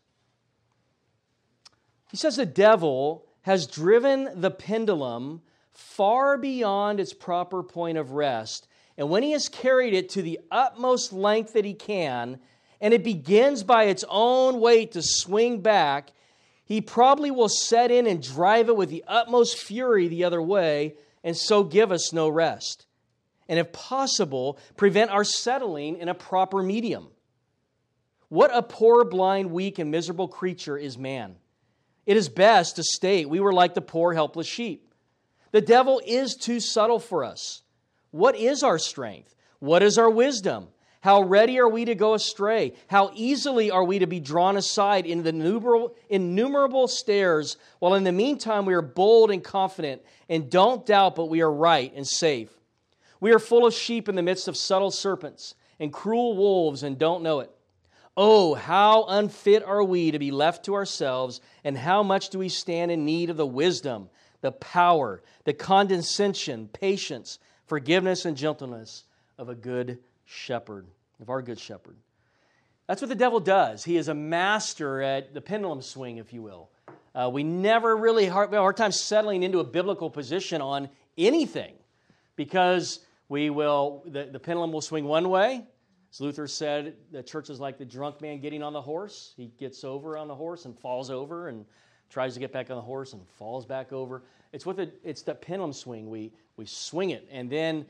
He 2.09 2.17
says 2.17 2.37
the 2.37 2.45
devil 2.45 3.26
has 3.47 3.65
driven 3.65 4.41
the 4.41 4.51
pendulum 4.51 5.41
far 5.71 6.37
beyond 6.37 6.99
its 6.99 7.13
proper 7.13 7.63
point 7.63 7.97
of 7.97 8.11
rest. 8.11 8.67
And 8.97 9.09
when 9.09 9.23
he 9.23 9.31
has 9.31 9.47
carried 9.47 9.93
it 9.93 10.09
to 10.09 10.21
the 10.21 10.37
utmost 10.51 11.13
length 11.13 11.53
that 11.53 11.63
he 11.63 11.73
can, 11.73 12.39
and 12.81 12.93
it 12.93 13.05
begins 13.05 13.63
by 13.63 13.85
its 13.85 14.03
own 14.09 14.59
weight 14.59 14.91
to 14.91 15.01
swing 15.01 15.61
back, 15.61 16.11
he 16.65 16.81
probably 16.81 17.31
will 17.31 17.47
set 17.47 17.89
in 17.89 18.05
and 18.05 18.21
drive 18.21 18.67
it 18.67 18.75
with 18.75 18.89
the 18.89 19.05
utmost 19.07 19.57
fury 19.57 20.09
the 20.09 20.25
other 20.25 20.41
way, 20.41 20.95
and 21.23 21.37
so 21.37 21.63
give 21.63 21.89
us 21.89 22.11
no 22.11 22.27
rest. 22.27 22.85
And 23.47 23.57
if 23.57 23.71
possible, 23.71 24.59
prevent 24.75 25.09
our 25.09 25.23
settling 25.23 25.99
in 25.99 26.09
a 26.09 26.13
proper 26.13 26.61
medium. 26.61 27.07
What 28.27 28.51
a 28.53 28.61
poor, 28.61 29.05
blind, 29.05 29.51
weak, 29.51 29.79
and 29.79 29.89
miserable 29.89 30.27
creature 30.27 30.77
is 30.77 30.97
man. 30.97 31.37
It 32.07 32.17
is 32.17 32.29
best 32.29 32.77
to 32.77 32.83
state 32.83 33.29
we 33.29 33.39
were 33.39 33.53
like 33.53 33.75
the 33.75 33.81
poor, 33.81 34.13
helpless 34.13 34.47
sheep. 34.47 34.91
The 35.51 35.61
devil 35.61 36.01
is 36.05 36.35
too 36.35 36.59
subtle 36.59 36.99
for 36.99 37.23
us. 37.23 37.61
What 38.11 38.35
is 38.35 38.63
our 38.63 38.79
strength? 38.79 39.35
What 39.59 39.83
is 39.83 39.97
our 39.97 40.09
wisdom? 40.09 40.69
How 41.01 41.21
ready 41.21 41.59
are 41.59 41.69
we 41.69 41.85
to 41.85 41.95
go 41.95 42.15
astray? 42.15 42.73
How 42.87 43.11
easily 43.13 43.71
are 43.71 43.83
we 43.83 43.99
to 43.99 44.07
be 44.07 44.19
drawn 44.19 44.57
aside 44.57 45.05
in 45.05 45.23
the 45.23 45.91
innumerable, 46.09 46.87
snares, 46.87 47.57
while 47.79 47.93
in 47.93 48.03
the 48.03 48.11
meantime 48.11 48.65
we 48.65 48.73
are 48.73 48.81
bold 48.81 49.29
and 49.29 49.43
confident 49.43 50.01
and 50.27 50.49
don't 50.49 50.85
doubt, 50.85 51.15
but 51.15 51.29
we 51.29 51.41
are 51.41 51.51
right 51.51 51.93
and 51.95 52.07
safe. 52.07 52.49
We 53.19 53.31
are 53.33 53.39
full 53.39 53.65
of 53.65 53.73
sheep 53.73 54.09
in 54.09 54.15
the 54.15 54.23
midst 54.23 54.47
of 54.47 54.57
subtle 54.57 54.91
serpents 54.91 55.55
and 55.79 55.93
cruel 55.93 56.35
wolves 56.35 56.83
and 56.83 56.97
don't 56.97 57.23
know 57.23 57.41
it. 57.41 57.51
Oh, 58.19 58.55
how 58.55 59.05
unfit 59.07 59.63
are 59.63 59.83
we 59.83 60.09
to 60.09 60.17
be 60.17 60.31
left 60.31 60.65
to 60.65 60.74
ourselves, 60.74 61.39
and 61.63 61.77
how 61.77 62.01
much 62.01 62.29
do 62.29 62.39
we 62.39 62.50
stand 62.50 62.89
in 62.89 63.05
need 63.05 63.29
of 63.29 63.38
the 63.38 63.45
wisdom, 63.45 64.09
the 64.41 64.51
power, 64.51 65.21
the 65.43 65.53
condescension, 65.53 66.67
patience, 66.67 67.38
forgiveness, 67.67 68.25
and 68.25 68.36
gentleness 68.36 69.03
of 69.38 69.50
a 69.50 69.55
good 69.55 70.00
shepherd, 70.25 70.88
of 71.21 71.29
our 71.29 71.43
good 71.43 71.59
shepherd. 71.59 71.95
That's 72.88 73.03
what 73.03 73.09
the 73.09 73.15
devil 73.15 73.39
does. 73.39 73.83
He 73.83 73.97
is 73.97 74.07
a 74.07 74.15
master 74.15 75.00
at 75.01 75.36
the 75.36 75.41
pendulum 75.41 75.83
swing, 75.83 76.17
if 76.17 76.33
you 76.33 76.41
will. 76.41 76.69
Uh, 77.13 77.29
we 77.31 77.43
never 77.43 77.95
really 77.95 78.25
have 78.25 78.51
a 78.51 78.57
hard 78.57 78.77
time 78.77 78.91
settling 78.91 79.43
into 79.43 79.59
a 79.59 79.63
biblical 79.63 80.09
position 80.09 80.59
on 80.62 80.89
anything 81.17 81.74
because 82.36 83.00
we 83.29 83.50
will 83.50 84.03
the, 84.05 84.25
the 84.31 84.39
pendulum 84.39 84.71
will 84.71 84.81
swing 84.81 85.05
one 85.05 85.29
way 85.29 85.63
as 86.11 86.21
Luther 86.21 86.47
said, 86.47 86.95
the 87.11 87.21
church 87.21 87.49
is 87.49 87.59
like 87.59 87.77
the 87.77 87.85
drunk 87.85 88.21
man 88.21 88.39
getting 88.39 88.63
on 88.63 88.73
the 88.73 88.81
horse. 88.81 89.33
He 89.35 89.51
gets 89.59 89.83
over 89.83 90.17
on 90.17 90.27
the 90.27 90.35
horse 90.35 90.65
and 90.65 90.77
falls 90.77 91.09
over 91.09 91.49
and 91.49 91.65
tries 92.09 92.33
to 92.33 92.39
get 92.39 92.51
back 92.51 92.69
on 92.69 92.75
the 92.77 92.81
horse 92.81 93.13
and 93.13 93.27
falls 93.27 93.65
back 93.65 93.91
over. 93.91 94.23
It's 94.53 94.65
with 94.65 94.79
it, 94.79 94.99
it's 95.03 95.21
the 95.21 95.35
pendulum 95.35 95.73
swing. 95.73 96.09
We 96.09 96.31
we 96.55 96.65
swing 96.65 97.11
it 97.11 97.27
and 97.31 97.49
then 97.49 97.85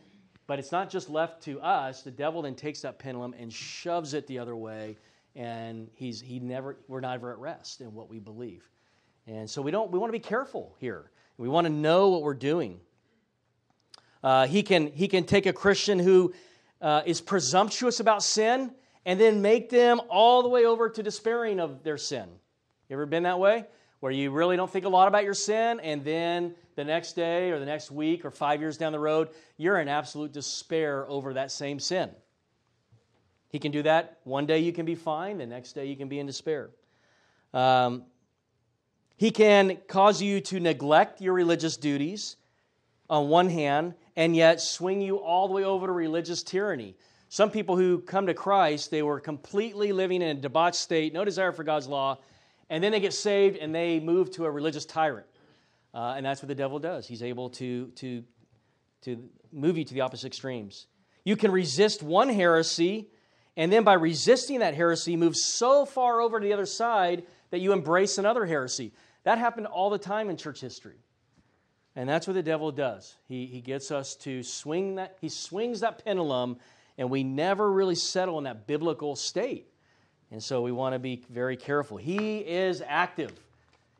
but 0.48 0.60
it's 0.60 0.72
not 0.72 0.90
just 0.90 1.10
left 1.10 1.44
to 1.44 1.60
us. 1.60 2.02
The 2.02 2.12
devil 2.12 2.42
then 2.42 2.56
takes 2.56 2.82
that 2.82 2.98
pendulum 2.98 3.36
and 3.38 3.52
shoves 3.52 4.14
it 4.14 4.26
the 4.28 4.40
other 4.40 4.56
way, 4.56 4.98
and 5.36 5.90
he's 5.94 6.22
he 6.22 6.40
never 6.40 6.78
we're 6.88 7.02
never 7.02 7.34
at 7.34 7.38
rest 7.38 7.82
in 7.82 7.94
what 7.94 8.10
we 8.10 8.20
believe. 8.20 8.64
And 9.28 9.50
so 9.50 9.62
we 9.62 9.72
don't 9.72 9.92
we 9.92 10.00
want 10.00 10.10
to 10.10 10.18
be 10.18 10.24
careful 10.24 10.76
here. 10.80 11.12
We 11.38 11.50
want 11.50 11.68
to 11.68 11.74
know 11.74 12.10
what 12.10 12.24
we're 12.24 12.34
doing. 12.34 12.80
Uh, 14.24 14.48
he 14.48 14.64
can 14.64 14.88
he 14.88 15.10
can 15.10 15.26
take 15.26 15.46
a 15.46 15.54
Christian 15.54 16.00
who 16.00 16.34
uh, 16.82 17.02
is 17.06 17.22
presumptuous 17.22 18.00
about 18.00 18.24
sin 18.24 18.72
and 19.06 19.20
then 19.20 19.42
make 19.42 19.70
them 19.70 20.02
all 20.10 20.44
the 20.44 20.50
way 20.50 20.66
over 20.66 20.90
to 20.90 21.02
despairing 21.02 21.60
of 21.60 21.84
their 21.84 21.98
sin. 21.98 22.28
You 22.90 22.96
ever 22.96 23.06
been 23.06 23.24
that 23.24 23.40
way? 23.40 23.66
Where 24.00 24.12
you 24.12 24.32
really 24.32 24.58
don't 24.58 24.70
think 24.70 24.86
a 24.86 24.90
lot 24.90 25.08
about 25.08 25.24
your 25.24 25.34
sin, 25.34 25.80
and 25.80 26.04
then 26.04 26.54
the 26.76 26.84
next 26.84 27.14
day 27.14 27.50
or 27.50 27.60
the 27.60 27.66
next 27.66 27.90
week 27.90 28.26
or 28.26 28.32
five 28.32 28.62
years 28.62 28.78
down 28.78 28.92
the 28.92 29.00
road, 29.00 29.30
you're 29.58 29.80
in 29.80 29.88
absolute 29.88 30.32
despair 30.32 31.10
over 31.10 31.34
that 31.34 31.52
same 31.52 31.80
sin. 31.80 32.12
He 33.50 33.60
can 33.60 33.72
do 33.72 33.82
that. 33.84 34.20
One 34.24 34.46
day 34.46 34.60
you 34.60 34.72
can 34.72 34.86
be 34.86 34.94
fine, 34.94 35.40
the 35.40 35.48
next 35.48 35.74
day 35.74 35.86
you 35.86 35.96
can 35.96 36.10
be 36.10 36.20
in 36.20 36.28
despair. 36.28 36.70
Um, 37.54 38.04
he 39.16 39.32
can 39.32 39.78
cause 39.88 40.22
you 40.22 40.42
to 40.42 40.60
neglect 40.60 41.22
your 41.22 41.34
religious 41.34 41.76
duties 41.76 42.36
on 43.10 43.30
one 43.30 43.50
hand, 43.50 43.96
and 44.18 44.36
yet 44.36 44.60
swing 44.60 45.00
you 45.00 45.18
all 45.20 45.48
the 45.48 45.54
way 45.54 45.64
over 45.64 45.86
to 45.86 45.94
religious 45.94 46.42
tyranny. 46.42 46.96
Some 47.30 47.52
people 47.52 47.78
who 47.78 48.00
come 48.00 48.26
to 48.26 48.34
Christ, 48.34 48.90
they 48.90 49.04
were 49.04 49.20
completely 49.20 49.92
living 49.92 50.22
in 50.24 50.38
a 50.38 50.42
debauched 50.42 50.78
state, 50.78 51.14
no 51.14 51.24
desire 51.24 51.52
for 51.52 51.64
God's 51.64 51.88
law, 51.88 52.18
and 52.70 52.84
then 52.84 52.92
they 52.92 53.00
get 53.00 53.14
saved 53.14 53.58
and 53.58 53.74
they 53.74 54.00
move 54.00 54.32
to 54.32 54.46
a 54.46 54.52
religious 54.52 54.86
tyrant. 54.86 55.28
Uh, 55.94 56.16
and 56.18 56.26
that's 56.26 56.42
what 56.42 56.48
the 56.48 56.56
devil 56.56 56.80
does. 56.80 57.08
He's 57.08 57.22
able 57.22 57.52
to, 57.52 57.88
to, 57.96 58.24
to 59.04 59.30
move 59.52 59.78
you 59.78 59.84
to 59.84 59.94
the 59.94 60.02
opposite 60.02 60.28
extremes. 60.28 60.88
You 61.24 61.36
can 61.36 61.52
resist 61.52 62.02
one 62.02 62.30
heresy, 62.30 63.10
and 63.56 63.72
then 63.72 63.84
by 63.84 63.94
resisting 63.94 64.60
that 64.60 64.74
heresy, 64.74 65.16
move 65.16 65.36
so 65.36 65.86
far 65.86 66.22
over 66.22 66.40
to 66.40 66.44
the 66.44 66.54
other 66.54 66.66
side 66.66 67.24
that 67.52 67.60
you 67.60 67.72
embrace 67.72 68.18
another 68.18 68.46
heresy. 68.46 68.94
That 69.24 69.38
happened 69.38 69.68
all 69.68 69.92
the 69.92 70.00
time 70.00 70.30
in 70.30 70.38
church 70.38 70.60
history. 70.60 70.98
And 71.98 72.08
that's 72.08 72.28
what 72.28 72.34
the 72.34 72.44
devil 72.44 72.72
does. 72.72 73.16
He, 73.28 73.48
he 73.48 73.60
gets 73.60 73.90
us 73.90 74.14
to 74.18 74.44
swing 74.44 74.96
that, 74.96 75.18
he 75.20 75.30
swings 75.30 75.80
that 75.80 76.06
pendulum, 76.06 76.58
and 76.96 77.10
we 77.10 77.24
never 77.24 77.72
really 77.72 77.96
settle 77.96 78.38
in 78.38 78.44
that 78.44 78.68
biblical 78.68 79.16
state. 79.16 79.68
And 80.30 80.42
so 80.42 80.62
we 80.62 80.72
want 80.72 80.94
to 80.94 81.00
be 81.00 81.24
very 81.32 81.58
careful. 81.58 81.98
He 81.98 82.38
is 82.38 82.84
active, 82.86 83.32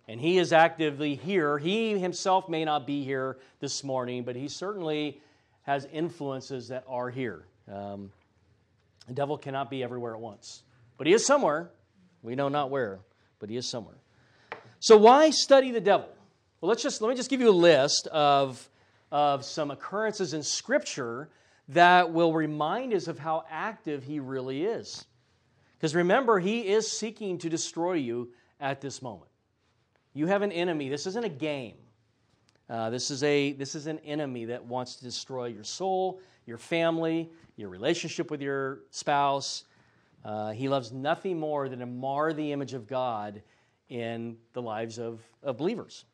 and 0.08 0.22
he 0.22 0.38
is 0.38 0.54
actively 0.54 1.16
here. 1.16 1.58
He 1.58 1.98
himself 1.98 2.48
may 2.48 2.64
not 2.66 2.86
be 2.86 3.04
here 3.04 3.40
this 3.62 3.84
morning, 3.84 4.24
but 4.24 4.36
he 4.36 4.48
certainly 4.48 5.20
has 5.64 5.88
influences 5.92 6.68
that 6.68 6.84
are 6.88 7.10
here. 7.10 7.46
Um, 7.72 8.12
the 9.08 9.16
devil 9.16 9.40
cannot 9.40 9.72
be 9.72 9.82
everywhere 9.84 10.14
at 10.14 10.22
once, 10.22 10.62
but 11.00 11.08
he 11.08 11.14
is 11.14 11.26
somewhere. 11.26 11.72
We 12.22 12.36
know 12.36 12.50
not 12.50 12.70
where, 12.70 13.00
but 13.40 13.50
he 13.50 13.58
is 13.58 13.68
somewhere. 13.68 13.98
So, 14.80 14.98
why 14.98 15.32
study 15.32 15.72
the 15.72 15.82
devil? 15.82 16.10
Well, 16.60 16.70
let's 16.70 16.82
just 16.82 17.02
let 17.02 17.10
me 17.10 17.16
just 17.16 17.30
give 17.30 17.40
you 17.40 17.50
a 17.50 17.52
list 17.52 18.08
of, 18.08 18.68
of 19.12 19.46
some 19.46 19.70
occurrences 19.70 20.34
in 20.34 20.42
Scripture 20.42 21.30
that 21.70 22.12
will 22.12 22.34
remind 22.34 22.96
us 22.96 23.08
of 23.08 23.20
how 23.20 23.44
active 23.48 24.04
he 24.04 24.20
really 24.20 24.64
is. 24.64 25.06
Because 25.78 25.94
remember, 25.94 26.40
he 26.40 26.62
is 26.62 26.92
seeking 26.92 27.38
to 27.40 27.50
destroy 27.50 27.94
you 27.94 28.32
at 28.60 28.82
this 28.82 29.04
moment. 29.04 29.30
You 30.16 30.26
have 30.26 30.42
an 30.42 30.52
enemy. 30.52 30.90
This 30.90 31.06
isn't 31.06 31.24
a 31.24 31.30
game. 31.30 31.76
Uh, 32.68 32.90
this, 32.90 33.12
is 33.12 33.22
a, 33.22 33.52
this 33.52 33.76
is 33.76 33.86
an 33.86 34.00
enemy 34.00 34.46
that 34.46 34.66
wants 34.66 34.96
to 34.96 35.04
destroy 35.04 35.46
your 35.46 35.64
soul, 35.64 36.20
your 36.48 36.58
family, 36.58 37.30
your 37.56 37.70
relationship 37.70 38.32
with 38.32 38.42
your 38.42 38.80
spouse. 38.90 39.66
Uh, 40.26 40.54
he 40.54 40.70
loves 40.70 40.92
nothing 40.92 41.40
more 41.40 41.70
than 41.70 41.80
to 41.80 41.86
mar 41.86 42.34
the 42.34 42.52
image 42.52 42.74
of 42.74 42.88
God 42.88 43.44
in 43.90 44.38
the 44.54 44.62
lives 44.62 44.98
of, 44.98 45.22
of 45.44 45.56
believers. 45.56 46.06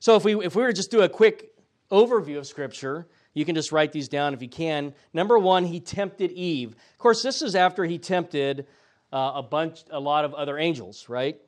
So 0.00 0.16
if 0.16 0.24
we 0.24 0.34
if 0.44 0.54
we 0.54 0.62
were 0.62 0.72
just 0.72 0.90
do 0.90 1.02
a 1.02 1.08
quick 1.08 1.52
overview 1.90 2.38
of 2.38 2.46
Scripture, 2.46 3.06
you 3.34 3.44
can 3.44 3.54
just 3.54 3.72
write 3.72 3.92
these 3.92 4.08
down 4.08 4.34
if 4.34 4.42
you 4.42 4.48
can. 4.48 4.94
Number 5.12 5.38
one, 5.38 5.64
he 5.64 5.80
tempted 5.80 6.32
Eve. 6.32 6.70
Of 6.72 6.98
course, 6.98 7.22
this 7.22 7.42
is 7.42 7.54
after 7.54 7.84
he 7.84 7.98
tempted 7.98 8.66
uh, 9.12 9.32
a 9.36 9.42
bunch, 9.42 9.80
a 9.90 10.00
lot 10.00 10.24
of 10.24 10.34
other 10.34 10.58
angels, 10.58 11.08
right? 11.08 11.40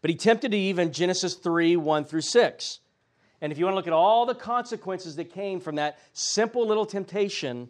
But 0.00 0.10
he 0.10 0.16
tempted 0.16 0.54
Eve 0.54 0.78
in 0.78 0.92
Genesis 0.92 1.34
3 1.34 1.76
1 1.76 2.04
through 2.04 2.20
6. 2.22 2.80
And 3.40 3.52
if 3.52 3.58
you 3.58 3.64
want 3.64 3.72
to 3.72 3.76
look 3.76 3.88
at 3.88 3.92
all 3.92 4.24
the 4.24 4.34
consequences 4.34 5.16
that 5.16 5.32
came 5.32 5.60
from 5.60 5.74
that 5.74 5.98
simple 6.12 6.66
little 6.66 6.86
temptation, 6.86 7.68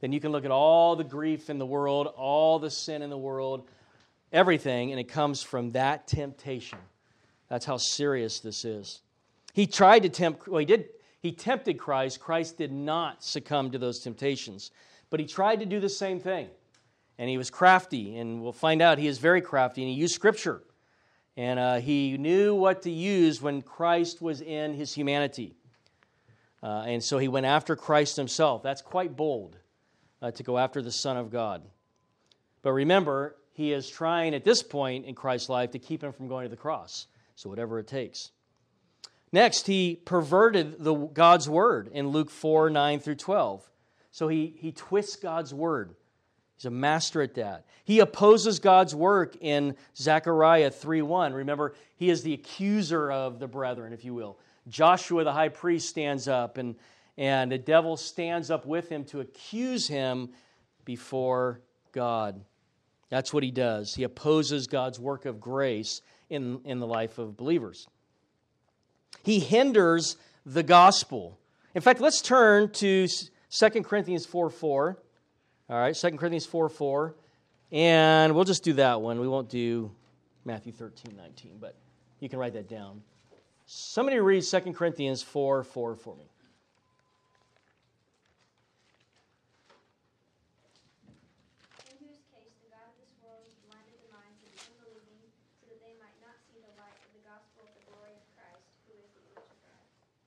then 0.00 0.12
you 0.12 0.20
can 0.20 0.30
look 0.30 0.44
at 0.44 0.52
all 0.52 0.94
the 0.94 1.04
grief 1.04 1.50
in 1.50 1.58
the 1.58 1.66
world, 1.66 2.06
all 2.06 2.60
the 2.60 2.70
sin 2.70 3.02
in 3.02 3.10
the 3.10 3.18
world, 3.18 3.68
everything, 4.32 4.92
and 4.92 5.00
it 5.00 5.08
comes 5.08 5.42
from 5.42 5.70
that 5.70 6.06
temptation. 6.06 6.78
That's 7.48 7.64
how 7.64 7.78
serious 7.78 8.38
this 8.38 8.64
is. 8.64 9.00
He 9.58 9.66
tried 9.66 10.04
to 10.04 10.08
tempt, 10.08 10.46
well, 10.46 10.60
he 10.60 10.64
did, 10.64 10.88
he 11.18 11.32
tempted 11.32 11.80
Christ. 11.80 12.20
Christ 12.20 12.58
did 12.58 12.70
not 12.70 13.24
succumb 13.24 13.72
to 13.72 13.78
those 13.78 13.98
temptations. 13.98 14.70
But 15.10 15.18
he 15.18 15.26
tried 15.26 15.58
to 15.58 15.66
do 15.66 15.80
the 15.80 15.88
same 15.88 16.20
thing. 16.20 16.46
And 17.18 17.28
he 17.28 17.36
was 17.36 17.50
crafty, 17.50 18.18
and 18.18 18.40
we'll 18.40 18.52
find 18.52 18.80
out 18.80 18.98
he 18.98 19.08
is 19.08 19.18
very 19.18 19.40
crafty, 19.40 19.82
and 19.82 19.90
he 19.90 19.96
used 19.96 20.14
Scripture. 20.14 20.62
And 21.36 21.58
uh, 21.58 21.80
he 21.80 22.16
knew 22.18 22.54
what 22.54 22.82
to 22.82 22.90
use 22.92 23.42
when 23.42 23.60
Christ 23.62 24.22
was 24.22 24.42
in 24.42 24.74
his 24.74 24.94
humanity. 24.94 25.56
Uh, 26.62 26.84
and 26.86 27.02
so 27.02 27.18
he 27.18 27.26
went 27.26 27.46
after 27.46 27.74
Christ 27.74 28.14
himself. 28.14 28.62
That's 28.62 28.80
quite 28.80 29.16
bold 29.16 29.56
uh, 30.22 30.30
to 30.30 30.44
go 30.44 30.56
after 30.56 30.82
the 30.82 30.92
Son 30.92 31.16
of 31.16 31.32
God. 31.32 31.62
But 32.62 32.74
remember, 32.74 33.34
he 33.54 33.72
is 33.72 33.90
trying 33.90 34.36
at 34.36 34.44
this 34.44 34.62
point 34.62 35.04
in 35.04 35.16
Christ's 35.16 35.48
life 35.48 35.72
to 35.72 35.80
keep 35.80 36.04
him 36.04 36.12
from 36.12 36.28
going 36.28 36.44
to 36.44 36.48
the 36.48 36.56
cross. 36.56 37.08
So, 37.34 37.48
whatever 37.48 37.80
it 37.80 37.88
takes. 37.88 38.30
Next, 39.32 39.66
he 39.66 39.96
perverted 40.04 40.82
the, 40.82 40.94
God's 40.94 41.48
word 41.48 41.90
in 41.92 42.08
Luke 42.08 42.30
4 42.30 42.70
9 42.70 43.00
through 43.00 43.16
12. 43.16 43.68
So 44.10 44.28
he, 44.28 44.54
he 44.58 44.72
twists 44.72 45.16
God's 45.16 45.52
word. 45.52 45.94
He's 46.56 46.64
a 46.64 46.70
master 46.70 47.22
at 47.22 47.34
that. 47.34 47.66
He 47.84 48.00
opposes 48.00 48.58
God's 48.58 48.94
work 48.94 49.36
in 49.40 49.76
Zechariah 49.96 50.70
3 50.70 51.02
1. 51.02 51.32
Remember, 51.32 51.74
he 51.96 52.10
is 52.10 52.22
the 52.22 52.34
accuser 52.34 53.12
of 53.12 53.38
the 53.38 53.46
brethren, 53.46 53.92
if 53.92 54.04
you 54.04 54.14
will. 54.14 54.38
Joshua, 54.68 55.24
the 55.24 55.32
high 55.32 55.50
priest, 55.50 55.88
stands 55.88 56.26
up, 56.26 56.58
and, 56.58 56.74
and 57.16 57.52
the 57.52 57.58
devil 57.58 57.96
stands 57.96 58.50
up 58.50 58.66
with 58.66 58.88
him 58.88 59.04
to 59.04 59.20
accuse 59.20 59.86
him 59.86 60.30
before 60.84 61.60
God. 61.92 62.40
That's 63.08 63.32
what 63.32 63.42
he 63.42 63.50
does. 63.50 63.94
He 63.94 64.02
opposes 64.02 64.66
God's 64.66 64.98
work 64.98 65.26
of 65.26 65.40
grace 65.40 66.02
in, 66.28 66.60
in 66.64 66.80
the 66.80 66.86
life 66.86 67.18
of 67.18 67.36
believers. 67.36 67.86
He 69.22 69.40
hinders 69.40 70.16
the 70.44 70.62
gospel. 70.62 71.38
In 71.74 71.82
fact, 71.82 72.00
let's 72.00 72.20
turn 72.20 72.70
to 72.72 73.06
2 73.50 73.70
Corinthians 73.82 74.26
4 74.26 74.50
4. 74.50 74.98
All 75.70 75.76
right, 75.78 75.94
2 75.94 76.10
Corinthians 76.12 76.46
4 76.46 76.68
4. 76.68 77.14
And 77.70 78.34
we'll 78.34 78.44
just 78.44 78.64
do 78.64 78.74
that 78.74 79.02
one. 79.02 79.20
We 79.20 79.28
won't 79.28 79.50
do 79.50 79.90
Matthew 80.44 80.72
13 80.72 81.16
19. 81.16 81.58
But 81.60 81.74
You 82.20 82.28
can 82.28 82.38
write 82.38 82.54
that 82.54 82.68
down. 82.68 83.02
Somebody 83.66 84.18
read 84.18 84.42
2 84.42 84.60
Corinthians 84.72 85.22
4 85.22 85.62
4 85.64 85.96
for 85.96 86.16
me. 86.16 86.24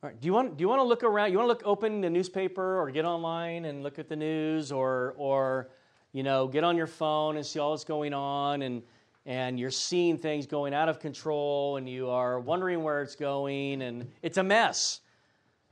All 0.04 0.10
right. 0.10 0.20
Do 0.20 0.26
you 0.26 0.34
want 0.34 0.58
do 0.58 0.64
you 0.64 0.68
want 0.68 0.80
to 0.80 0.84
look 0.84 1.04
around? 1.04 1.32
You 1.32 1.38
want 1.38 1.46
to 1.46 1.50
look 1.50 1.62
open 1.64 2.02
the 2.02 2.10
newspaper 2.10 2.80
or 2.82 2.90
get 2.90 3.06
online 3.06 3.66
and 3.66 3.84
look 3.84 4.00
at 4.00 4.10
the 4.10 4.16
news 4.16 4.72
or 4.72 5.14
or 5.16 5.70
you 6.12 6.24
know 6.24 6.48
get 6.48 6.64
on 6.64 6.76
your 6.76 6.88
phone 6.88 7.38
and 7.38 7.46
see 7.46 7.60
all 7.60 7.70
that's 7.70 7.84
going 7.84 8.12
on 8.12 8.64
and 8.64 8.82
and 9.28 9.60
you're 9.60 9.70
seeing 9.70 10.18
things 10.18 10.48
going 10.48 10.74
out 10.74 10.90
of 10.90 11.00
control 11.00 11.78
and 11.78 11.88
you 11.88 12.10
are 12.10 12.40
wondering 12.40 12.82
where 12.82 13.04
it's 13.04 13.16
going 13.16 13.84
and 13.84 14.12
it's 14.24 14.38
a 14.38 14.44
mess. 14.44 15.02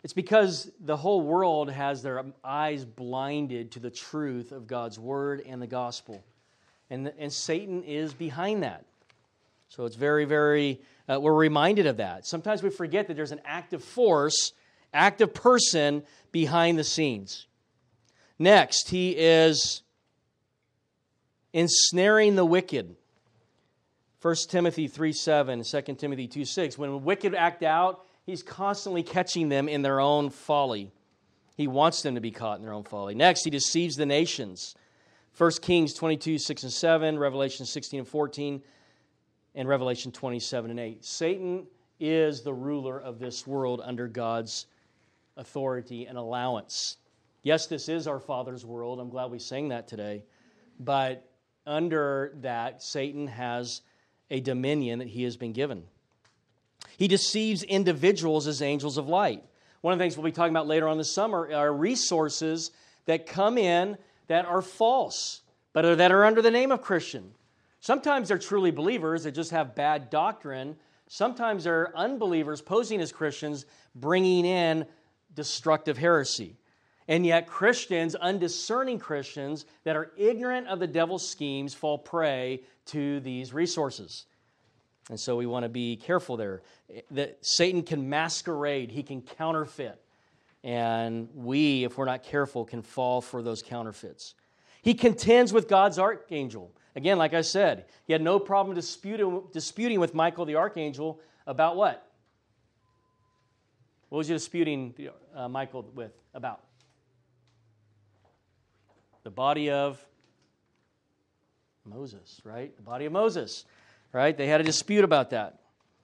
It's 0.03 0.13
because 0.13 0.71
the 0.79 0.95
whole 0.95 1.21
world 1.21 1.71
has 1.71 2.03
their 2.03 2.24
eyes 2.43 2.86
blinded 2.86 3.71
to 3.71 3.79
the 3.79 3.89
truth 3.89 4.51
of 4.51 4.67
God's 4.67 5.00
word 5.00 5.41
and 5.48 5.59
the 5.59 5.67
gospel. 5.67 6.24
And, 6.91 7.12
and 7.17 7.33
Satan 7.33 7.81
is 7.81 8.13
behind 8.13 8.62
that. 8.62 8.86
So 9.69 9.85
it's 9.85 9.95
very, 9.95 10.25
very 10.25 10.81
uh, 11.07 11.19
we're 11.19 11.33
reminded 11.33 11.88
of 11.88 11.97
that. 11.97 12.25
Sometimes 12.25 12.61
we 12.61 12.69
forget 12.69 13.07
that 13.07 13.15
there's 13.15 13.31
an 13.31 13.41
active 13.45 13.83
force, 13.83 14.53
active 14.93 15.33
person 15.33 16.03
behind 16.31 16.77
the 16.77 16.83
scenes. 16.83 17.47
Next, 18.38 18.89
he 18.89 19.11
is 19.11 19.83
ensnaring 21.53 22.35
the 22.35 22.45
wicked. 22.45 22.95
1 24.21 24.35
Timothy 24.49 24.88
3 24.88 25.13
7, 25.13 25.63
2 25.63 25.81
Timothy 25.95 26.27
2 26.27 26.45
6. 26.45 26.77
When 26.77 27.03
wicked 27.03 27.35
act 27.35 27.63
out, 27.63 28.05
he's 28.25 28.43
constantly 28.43 29.03
catching 29.03 29.49
them 29.49 29.69
in 29.69 29.81
their 29.81 29.99
own 29.99 30.29
folly. 30.29 30.91
He 31.55 31.67
wants 31.67 32.01
them 32.01 32.15
to 32.15 32.21
be 32.21 32.31
caught 32.31 32.57
in 32.57 32.63
their 32.63 32.73
own 32.73 32.83
folly. 32.83 33.15
Next, 33.15 33.43
he 33.43 33.49
deceives 33.49 33.95
the 33.95 34.05
nations. 34.05 34.75
1 35.38 35.51
Kings 35.61 35.93
22 35.93 36.38
6 36.38 36.63
and 36.63 36.71
7, 36.71 37.19
Revelation 37.19 37.65
16 37.65 37.99
and 37.99 38.07
14 38.07 38.61
in 39.59 39.67
Revelation 39.67 40.13
27 40.13 40.71
and 40.71 40.79
8. 40.79 41.03
Satan 41.03 41.67
is 41.99 42.43
the 42.43 42.53
ruler 42.53 42.97
of 42.97 43.19
this 43.19 43.45
world 43.45 43.81
under 43.83 44.07
God's 44.07 44.67
authority 45.35 46.05
and 46.05 46.17
allowance. 46.17 46.95
Yes, 47.43 47.67
this 47.67 47.89
is 47.89 48.07
our 48.07 48.21
Father's 48.21 48.65
world. 48.65 49.01
I'm 49.01 49.09
glad 49.09 49.31
we 49.31 49.37
sang 49.37 49.67
that 49.67 49.89
today. 49.89 50.23
But 50.79 51.29
under 51.67 52.31
that, 52.39 52.81
Satan 52.81 53.27
has 53.27 53.81
a 54.31 54.39
dominion 54.39 54.99
that 54.99 55.09
he 55.09 55.23
has 55.23 55.35
been 55.35 55.51
given. 55.51 55.83
He 56.95 57.09
deceives 57.09 57.63
individuals 57.63 58.47
as 58.47 58.61
angels 58.61 58.97
of 58.97 59.09
light. 59.09 59.43
One 59.81 59.91
of 59.91 59.99
the 59.99 60.03
things 60.03 60.15
we'll 60.15 60.23
be 60.23 60.31
talking 60.31 60.53
about 60.53 60.67
later 60.67 60.87
on 60.87 60.97
this 60.97 61.13
summer 61.13 61.53
are 61.53 61.73
resources 61.73 62.71
that 63.07 63.25
come 63.25 63.57
in 63.57 63.97
that 64.27 64.45
are 64.45 64.61
false, 64.61 65.41
but 65.73 65.97
that 65.97 66.13
are 66.13 66.23
under 66.23 66.41
the 66.41 66.49
name 66.49 66.71
of 66.71 66.81
Christian. 66.81 67.33
Sometimes 67.81 68.27
they're 68.27 68.38
truly 68.38 68.71
believers 68.71 69.24
that 69.24 69.31
just 69.31 69.51
have 69.51 69.75
bad 69.75 70.09
doctrine. 70.09 70.75
Sometimes 71.07 71.63
they're 71.63 71.95
unbelievers 71.98 72.62
posing 72.62 73.00
as 73.01 73.12
Christians, 73.12 73.65
bringing 73.95 74.45
in 74.45 74.86
destructive 75.33 75.98
heresy. 75.98 76.57
And 77.07 77.25
yet, 77.25 77.48
Christians, 77.48 78.13
undiscerning 78.13 79.00
Christians 79.00 79.65
that 79.83 79.95
are 79.95 80.12
ignorant 80.15 80.67
of 80.67 80.79
the 80.79 80.86
devil's 80.86 81.27
schemes, 81.27 81.74
fall 81.74 81.98
prey 81.98 82.62
to 82.88 83.19
these 83.21 83.51
resources. 83.51 84.25
And 85.09 85.19
so 85.19 85.36
we 85.36 85.48
want 85.48 85.63
to 85.63 85.69
be 85.69 85.95
careful 85.95 86.38
there. 86.38 86.62
That 87.09 87.39
Satan 87.41 87.81
can 87.81 88.09
masquerade, 88.09 88.91
he 88.91 89.01
can 89.01 89.24
counterfeit. 89.24 90.00
And 90.63 91.30
we, 91.34 91.84
if 91.84 91.97
we're 91.97 92.06
not 92.06 92.21
careful, 92.21 92.63
can 92.63 92.84
fall 92.84 93.21
for 93.21 93.41
those 93.41 93.63
counterfeits. 93.63 94.36
He 94.84 94.93
contends 94.93 95.51
with 95.51 95.67
God's 95.67 95.97
archangel. 95.97 96.71
Again, 96.99 97.17
like 97.17 97.33
I 97.33 97.39
said, 97.39 97.85
he 98.07 98.12
had 98.12 98.21
no 98.21 98.39
problem 98.39 98.75
disputing, 98.75 99.43
disputing 99.53 100.01
with 100.01 100.13
Michael 100.13 100.43
the 100.43 100.57
archangel 100.57 101.21
about 101.47 101.77
what? 101.77 102.05
What 104.09 104.17
was 104.17 104.27
he 104.27 104.33
disputing 104.33 104.93
uh, 105.33 105.47
Michael 105.47 105.89
with 105.95 106.12
about? 106.33 106.59
The 109.23 109.29
body 109.29 109.69
of 109.69 110.05
Moses, 111.85 112.41
right? 112.43 112.75
The 112.75 112.83
body 112.83 113.05
of 113.05 113.13
Moses, 113.13 113.63
right? 114.12 114.38
They 114.38 114.47
had 114.47 114.59
a 114.59 114.65
dispute 114.65 115.05
about 115.05 115.29
that. 115.29 115.62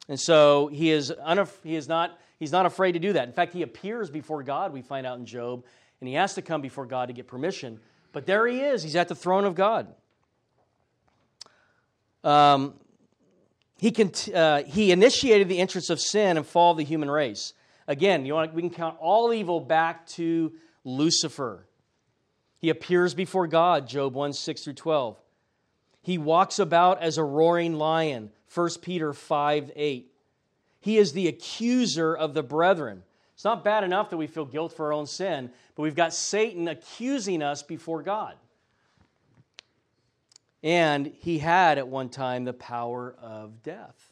And 0.08 0.18
so 0.18 0.68
he 0.68 0.92
is, 0.92 1.12
unaf- 1.12 1.62
he 1.62 1.76
is 1.76 1.90
not, 1.90 2.18
he's 2.40 2.54
not 2.54 2.66
afraid 2.66 2.94
to 2.94 3.00
do 3.00 3.12
that. 3.12 3.28
In 3.28 3.34
fact, 3.34 3.52
he 3.52 3.64
appears 3.64 4.10
before 4.10 4.44
God, 4.44 4.72
we 4.72 4.82
find 4.82 5.06
out 5.06 5.20
in 5.20 5.26
Job, 5.26 5.66
and 6.00 6.08
he 6.08 6.14
has 6.14 6.36
to 6.36 6.42
come 6.42 6.62
before 6.62 6.86
God 6.86 7.08
to 7.08 7.14
get 7.14 7.28
permission. 7.28 7.82
But 8.14 8.26
there 8.26 8.48
he 8.48 8.62
is, 8.62 8.82
he's 8.82 8.96
at 8.96 9.10
the 9.10 9.16
throne 9.16 9.44
of 9.44 9.56
God. 9.56 9.94
Um, 12.26 12.74
he, 13.78 13.92
can, 13.92 14.12
uh, 14.34 14.64
he 14.64 14.92
initiated 14.92 15.48
the 15.48 15.60
entrance 15.60 15.90
of 15.90 16.02
sin 16.02 16.38
and 16.38 16.46
fall 16.46 16.72
of 16.72 16.78
the 16.78 16.84
human 16.84 17.10
race. 17.10 17.54
Again, 17.88 18.26
you 18.26 18.34
want, 18.34 18.54
we 18.54 18.64
can 18.64 18.72
count 18.72 18.98
all 19.00 19.32
evil 19.32 19.60
back 19.60 20.08
to 20.08 20.52
Lucifer. 20.84 21.68
He 22.58 22.70
appears 22.70 23.14
before 23.14 23.48
God, 23.48 23.88
Job 23.88 24.16
1 24.16 24.34
6 24.34 24.64
through 24.64 24.74
12. 24.74 25.18
He 26.02 26.18
walks 26.18 26.58
about 26.58 27.02
as 27.02 27.18
a 27.18 27.24
roaring 27.24 27.76
lion, 27.76 28.32
1 28.54 28.70
Peter 28.82 29.14
5 29.14 29.72
8. 29.76 30.12
He 30.80 30.98
is 30.98 31.14
the 31.14 31.28
accuser 31.28 32.16
of 32.16 32.34
the 32.34 32.44
brethren. 32.44 33.04
It's 33.36 33.44
not 33.44 33.64
bad 33.64 33.84
enough 33.84 34.10
that 34.10 34.18
we 34.18 34.28
feel 34.28 34.46
guilt 34.46 34.74
for 34.74 34.88
our 34.88 34.94
own 34.94 35.08
sin, 35.08 35.52
but 35.76 35.84
we've 35.84 35.96
got 35.96 36.14
Satan 36.14 36.68
accusing 36.68 37.44
us 37.44 37.62
before 37.64 38.02
God. 38.02 38.36
And 40.66 41.14
he 41.20 41.38
had 41.38 41.78
at 41.78 41.88
one 41.88 42.10
time 42.10 42.44
the 42.44 42.52
power 42.52 43.16
of 43.22 43.62
death. 43.62 44.12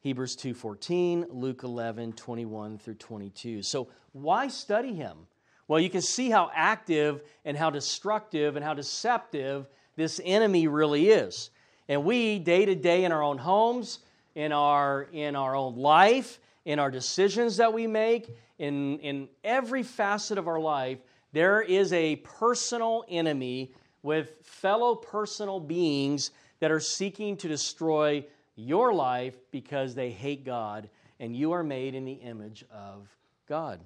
Hebrews 0.00 0.34
2:14, 0.34 1.26
Luke 1.30 1.62
11, 1.62 2.14
21 2.14 2.78
through 2.78 2.94
22. 2.96 3.62
So 3.62 3.86
why 4.10 4.48
study 4.48 4.92
him? 4.92 5.28
Well, 5.68 5.78
you 5.78 5.88
can 5.88 6.02
see 6.02 6.30
how 6.30 6.50
active 6.52 7.22
and 7.44 7.56
how 7.56 7.70
destructive 7.70 8.56
and 8.56 8.64
how 8.64 8.74
deceptive 8.74 9.68
this 9.94 10.20
enemy 10.24 10.66
really 10.66 11.10
is. 11.10 11.50
And 11.88 12.04
we, 12.04 12.40
day 12.40 12.64
to 12.64 12.74
day 12.74 13.04
in 13.04 13.12
our 13.12 13.22
own 13.22 13.38
homes, 13.38 14.00
in 14.34 14.50
our, 14.50 15.02
in 15.12 15.36
our 15.36 15.54
own 15.54 15.76
life, 15.76 16.40
in 16.64 16.80
our 16.80 16.90
decisions 16.90 17.58
that 17.58 17.72
we 17.72 17.86
make, 17.86 18.36
in, 18.58 18.98
in 18.98 19.28
every 19.44 19.84
facet 19.84 20.38
of 20.38 20.48
our 20.48 20.60
life, 20.60 20.98
there 21.32 21.62
is 21.62 21.92
a 21.92 22.16
personal 22.16 23.04
enemy 23.08 23.70
with 24.02 24.34
fellow 24.42 24.94
personal 24.94 25.60
beings 25.60 26.30
that 26.60 26.70
are 26.70 26.80
seeking 26.80 27.36
to 27.38 27.48
destroy 27.48 28.24
your 28.54 28.92
life 28.92 29.36
because 29.50 29.94
they 29.94 30.10
hate 30.10 30.44
God 30.44 30.88
and 31.20 31.34
you 31.34 31.52
are 31.52 31.62
made 31.62 31.94
in 31.94 32.04
the 32.04 32.12
image 32.12 32.64
of 32.70 33.08
God. 33.48 33.80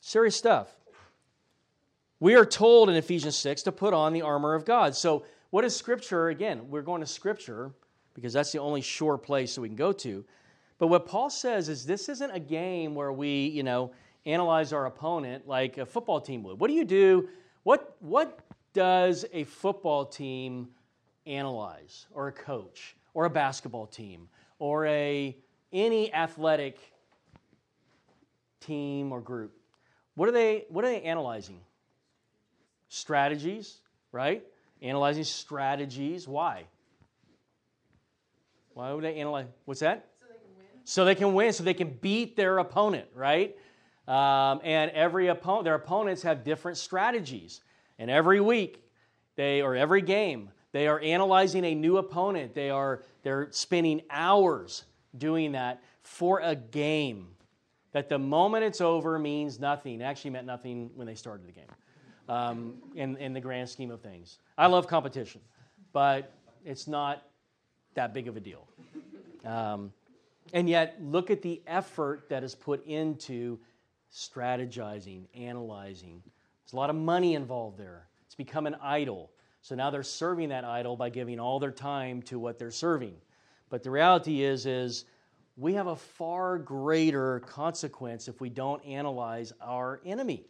Serious 0.00 0.36
stuff. 0.36 0.68
We 2.20 2.34
are 2.36 2.44
told 2.44 2.88
in 2.88 2.96
Ephesians 2.96 3.36
6 3.36 3.62
to 3.64 3.72
put 3.72 3.94
on 3.94 4.12
the 4.12 4.22
armor 4.22 4.54
of 4.54 4.64
God. 4.64 4.94
So, 4.94 5.24
what 5.50 5.64
is 5.64 5.76
Scripture? 5.76 6.28
Again, 6.28 6.68
we're 6.68 6.82
going 6.82 7.00
to 7.00 7.06
Scripture 7.06 7.72
because 8.14 8.32
that's 8.32 8.52
the 8.52 8.58
only 8.58 8.80
sure 8.80 9.18
place 9.18 9.54
that 9.54 9.60
we 9.60 9.68
can 9.68 9.76
go 9.76 9.92
to. 9.92 10.24
But 10.78 10.88
what 10.88 11.06
Paul 11.06 11.30
says 11.30 11.68
is 11.68 11.86
this 11.86 12.08
isn't 12.08 12.30
a 12.30 12.40
game 12.40 12.94
where 12.94 13.12
we, 13.12 13.46
you 13.46 13.62
know, 13.62 13.92
analyze 14.26 14.72
our 14.72 14.86
opponent 14.86 15.46
like 15.46 15.78
a 15.78 15.86
football 15.86 16.20
team 16.20 16.42
would. 16.44 16.58
What 16.58 16.68
do 16.68 16.74
you 16.74 16.84
do? 16.84 17.28
What, 17.62 17.96
what 18.00 18.43
does 18.74 19.24
a 19.32 19.44
football 19.44 20.04
team 20.04 20.68
analyze 21.26 22.06
or 22.12 22.28
a 22.28 22.32
coach 22.32 22.94
or 23.14 23.24
a 23.24 23.30
basketball 23.30 23.86
team 23.86 24.28
or 24.58 24.86
a 24.86 25.36
any 25.72 26.12
athletic 26.12 26.78
team 28.60 29.10
or 29.10 29.20
group 29.20 29.52
what 30.14 30.28
are 30.28 30.32
they 30.32 30.64
what 30.68 30.84
are 30.84 30.88
they 30.88 31.02
analyzing? 31.02 31.60
Strategies 32.88 33.78
right? 34.12 34.44
Analyzing 34.82 35.24
strategies 35.24 36.28
why? 36.28 36.64
Why 38.74 38.92
would 38.92 39.04
they 39.04 39.16
analyze 39.16 39.46
what's 39.64 39.80
that? 39.80 40.08
So 40.20 40.24
they 40.26 40.34
can 40.34 40.56
win. 40.56 40.66
So 40.84 41.04
they 41.04 41.14
can 41.14 41.34
win 41.34 41.52
so 41.52 41.64
they 41.64 41.74
can 41.74 41.98
beat 42.00 42.36
their 42.36 42.58
opponent 42.58 43.06
right? 43.14 43.56
Um, 44.06 44.60
and 44.62 44.90
every 44.92 45.28
opponent 45.28 45.64
their 45.64 45.74
opponents 45.74 46.22
have 46.22 46.44
different 46.44 46.76
strategies 46.76 47.62
and 47.98 48.10
every 48.10 48.40
week, 48.40 48.82
they 49.36 49.62
or 49.62 49.74
every 49.74 50.02
game, 50.02 50.50
they 50.72 50.86
are 50.88 51.00
analyzing 51.00 51.64
a 51.64 51.74
new 51.74 51.98
opponent. 51.98 52.54
They 52.54 52.70
are 52.70 53.02
they're 53.22 53.48
spending 53.50 54.02
hours 54.10 54.84
doing 55.16 55.52
that 55.52 55.82
for 56.02 56.40
a 56.40 56.54
game 56.54 57.28
that 57.92 58.08
the 58.08 58.18
moment 58.18 58.64
it's 58.64 58.80
over 58.80 59.18
means 59.18 59.60
nothing. 59.60 60.00
It 60.00 60.04
actually 60.04 60.32
meant 60.32 60.46
nothing 60.46 60.90
when 60.94 61.06
they 61.06 61.14
started 61.14 61.46
the 61.46 61.52
game. 61.52 61.64
Um, 62.26 62.76
in, 62.94 63.18
in 63.18 63.34
the 63.34 63.40
grand 63.40 63.68
scheme 63.68 63.90
of 63.90 64.00
things. 64.00 64.38
I 64.56 64.66
love 64.66 64.86
competition, 64.86 65.42
but 65.92 66.32
it's 66.64 66.88
not 66.88 67.22
that 67.92 68.14
big 68.14 68.28
of 68.28 68.36
a 68.38 68.40
deal. 68.40 68.66
Um, 69.44 69.92
and 70.54 70.66
yet, 70.66 70.96
look 71.02 71.30
at 71.30 71.42
the 71.42 71.60
effort 71.66 72.30
that 72.30 72.42
is 72.42 72.54
put 72.54 72.82
into 72.86 73.58
strategizing, 74.10 75.26
analyzing. 75.34 76.22
There's 76.64 76.72
a 76.72 76.76
lot 76.76 76.90
of 76.90 76.96
money 76.96 77.34
involved 77.34 77.78
there. 77.78 78.06
It's 78.26 78.34
become 78.34 78.66
an 78.66 78.76
idol. 78.82 79.30
So 79.62 79.74
now 79.74 79.90
they're 79.90 80.02
serving 80.02 80.50
that 80.50 80.64
idol 80.64 80.96
by 80.96 81.10
giving 81.10 81.38
all 81.38 81.58
their 81.58 81.70
time 81.70 82.22
to 82.22 82.38
what 82.38 82.58
they're 82.58 82.70
serving. 82.70 83.14
But 83.70 83.82
the 83.82 83.90
reality 83.90 84.42
is, 84.42 84.66
is 84.66 85.04
we 85.56 85.74
have 85.74 85.86
a 85.86 85.96
far 85.96 86.58
greater 86.58 87.40
consequence 87.40 88.28
if 88.28 88.40
we 88.40 88.50
don't 88.50 88.84
analyze 88.84 89.52
our 89.60 90.00
enemy. 90.04 90.44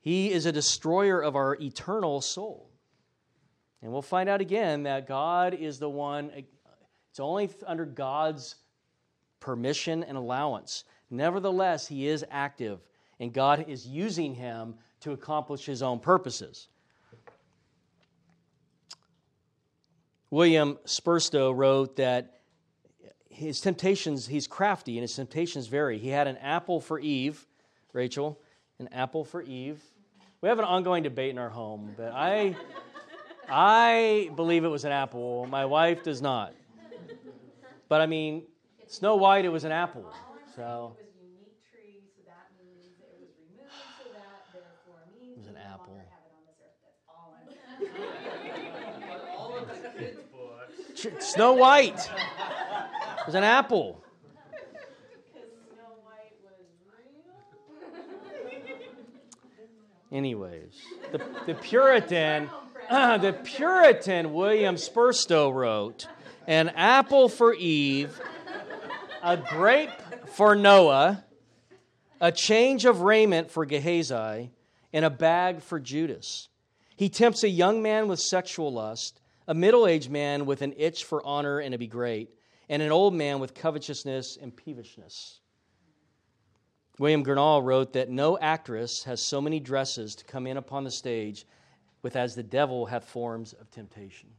He 0.00 0.32
is 0.32 0.46
a 0.46 0.52
destroyer 0.52 1.20
of 1.20 1.36
our 1.36 1.56
eternal 1.60 2.20
soul. 2.20 2.70
And 3.82 3.92
we'll 3.92 4.02
find 4.02 4.28
out 4.28 4.40
again 4.40 4.84
that 4.84 5.06
God 5.06 5.54
is 5.54 5.78
the 5.78 5.88
one, 5.90 6.30
it's 7.10 7.20
only 7.20 7.50
under 7.66 7.84
God's 7.84 8.56
permission 9.40 10.02
and 10.02 10.16
allowance. 10.16 10.84
Nevertheless, 11.10 11.86
he 11.86 12.08
is 12.08 12.24
active, 12.30 12.80
and 13.20 13.32
God 13.32 13.66
is 13.68 13.86
using 13.86 14.34
him 14.34 14.74
to 15.00 15.12
accomplish 15.12 15.64
his 15.66 15.82
own 15.82 15.98
purposes. 15.98 16.68
William 20.30 20.78
Spurstow 20.84 21.56
wrote 21.56 21.96
that 21.96 22.40
his 23.28 23.60
temptations, 23.60 24.26
he's 24.26 24.46
crafty 24.46 24.96
and 24.96 25.02
his 25.02 25.14
temptations 25.14 25.66
vary. 25.66 25.98
He 25.98 26.08
had 26.08 26.26
an 26.26 26.36
apple 26.38 26.80
for 26.80 26.98
Eve, 26.98 27.46
Rachel, 27.92 28.40
an 28.78 28.88
apple 28.92 29.24
for 29.24 29.42
Eve. 29.42 29.82
We 30.40 30.48
have 30.48 30.58
an 30.58 30.64
ongoing 30.64 31.02
debate 31.02 31.30
in 31.30 31.38
our 31.38 31.48
home, 31.48 31.94
but 31.96 32.12
I, 32.12 32.56
I 33.48 34.30
believe 34.36 34.64
it 34.64 34.68
was 34.68 34.84
an 34.84 34.92
apple. 34.92 35.46
My 35.50 35.64
wife 35.64 36.02
does 36.02 36.20
not. 36.20 36.54
But 37.88 38.00
I 38.00 38.06
mean, 38.06 38.42
Snow 38.88 39.16
White, 39.16 39.44
it 39.44 39.50
was 39.50 39.64
an 39.64 39.72
apple. 39.72 40.12
So. 40.54 40.96
It 45.20 45.38
was 45.38 45.46
an 45.46 45.56
apple. 45.56 46.00
Snow 51.18 51.52
White. 51.52 51.98
It 51.98 53.26
was 53.26 53.34
an 53.34 53.44
apple. 53.44 54.02
Anyways, 60.12 60.72
the, 61.12 61.20
the 61.46 61.54
Puritan, 61.54 62.48
uh, 62.88 63.18
the 63.18 63.32
Puritan 63.32 64.32
William 64.32 64.76
Spurstow 64.76 65.52
wrote, 65.52 66.06
"An 66.46 66.70
apple 66.70 67.28
for 67.28 67.52
Eve, 67.52 68.18
a 69.22 69.36
grape 69.36 69.90
for 70.28 70.54
Noah, 70.54 71.24
a 72.20 72.32
change 72.32 72.84
of 72.84 73.00
raiment 73.02 73.50
for 73.50 73.66
Gehazi, 73.66 74.52
and 74.92 75.04
a 75.04 75.10
bag 75.10 75.60
for 75.60 75.80
Judas. 75.80 76.48
He 76.94 77.08
tempts 77.08 77.42
a 77.42 77.48
young 77.48 77.82
man 77.82 78.08
with 78.08 78.20
sexual 78.20 78.72
lust, 78.72 79.20
a 79.48 79.54
middle 79.54 79.86
aged 79.86 80.10
man 80.10 80.46
with 80.46 80.62
an 80.62 80.74
itch 80.76 81.04
for 81.04 81.24
honor 81.24 81.60
and 81.60 81.72
to 81.72 81.78
be 81.78 81.86
great, 81.86 82.30
and 82.68 82.82
an 82.82 82.92
old 82.92 83.14
man 83.14 83.38
with 83.38 83.54
covetousness 83.54 84.38
and 84.40 84.54
peevishness. 84.56 85.40
William 86.98 87.24
Gurnall 87.24 87.62
wrote 87.62 87.92
that 87.92 88.08
no 88.08 88.38
actress 88.38 89.04
has 89.04 89.20
so 89.20 89.40
many 89.40 89.60
dresses 89.60 90.14
to 90.16 90.24
come 90.24 90.46
in 90.46 90.56
upon 90.56 90.82
the 90.82 90.90
stage 90.90 91.46
with 92.02 92.16
as 92.16 92.34
the 92.34 92.42
devil 92.42 92.86
hath 92.86 93.04
forms 93.04 93.52
of 93.52 93.70
temptation. 93.70 94.30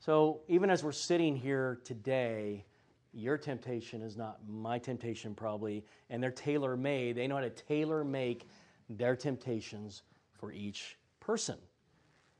So, 0.00 0.40
even 0.48 0.68
as 0.68 0.82
we're 0.82 0.92
sitting 0.92 1.36
here 1.36 1.80
today, 1.84 2.64
your 3.12 3.38
temptation 3.38 4.02
is 4.02 4.16
not 4.16 4.40
my 4.46 4.78
temptation, 4.78 5.34
probably, 5.34 5.84
and 6.10 6.22
they're 6.22 6.30
tailor 6.30 6.76
made. 6.76 7.16
They 7.16 7.26
know 7.26 7.36
how 7.36 7.42
to 7.42 7.50
tailor 7.50 8.04
make 8.04 8.48
their 8.90 9.16
temptations 9.16 10.02
for 10.32 10.52
each 10.52 10.98
person. 11.20 11.56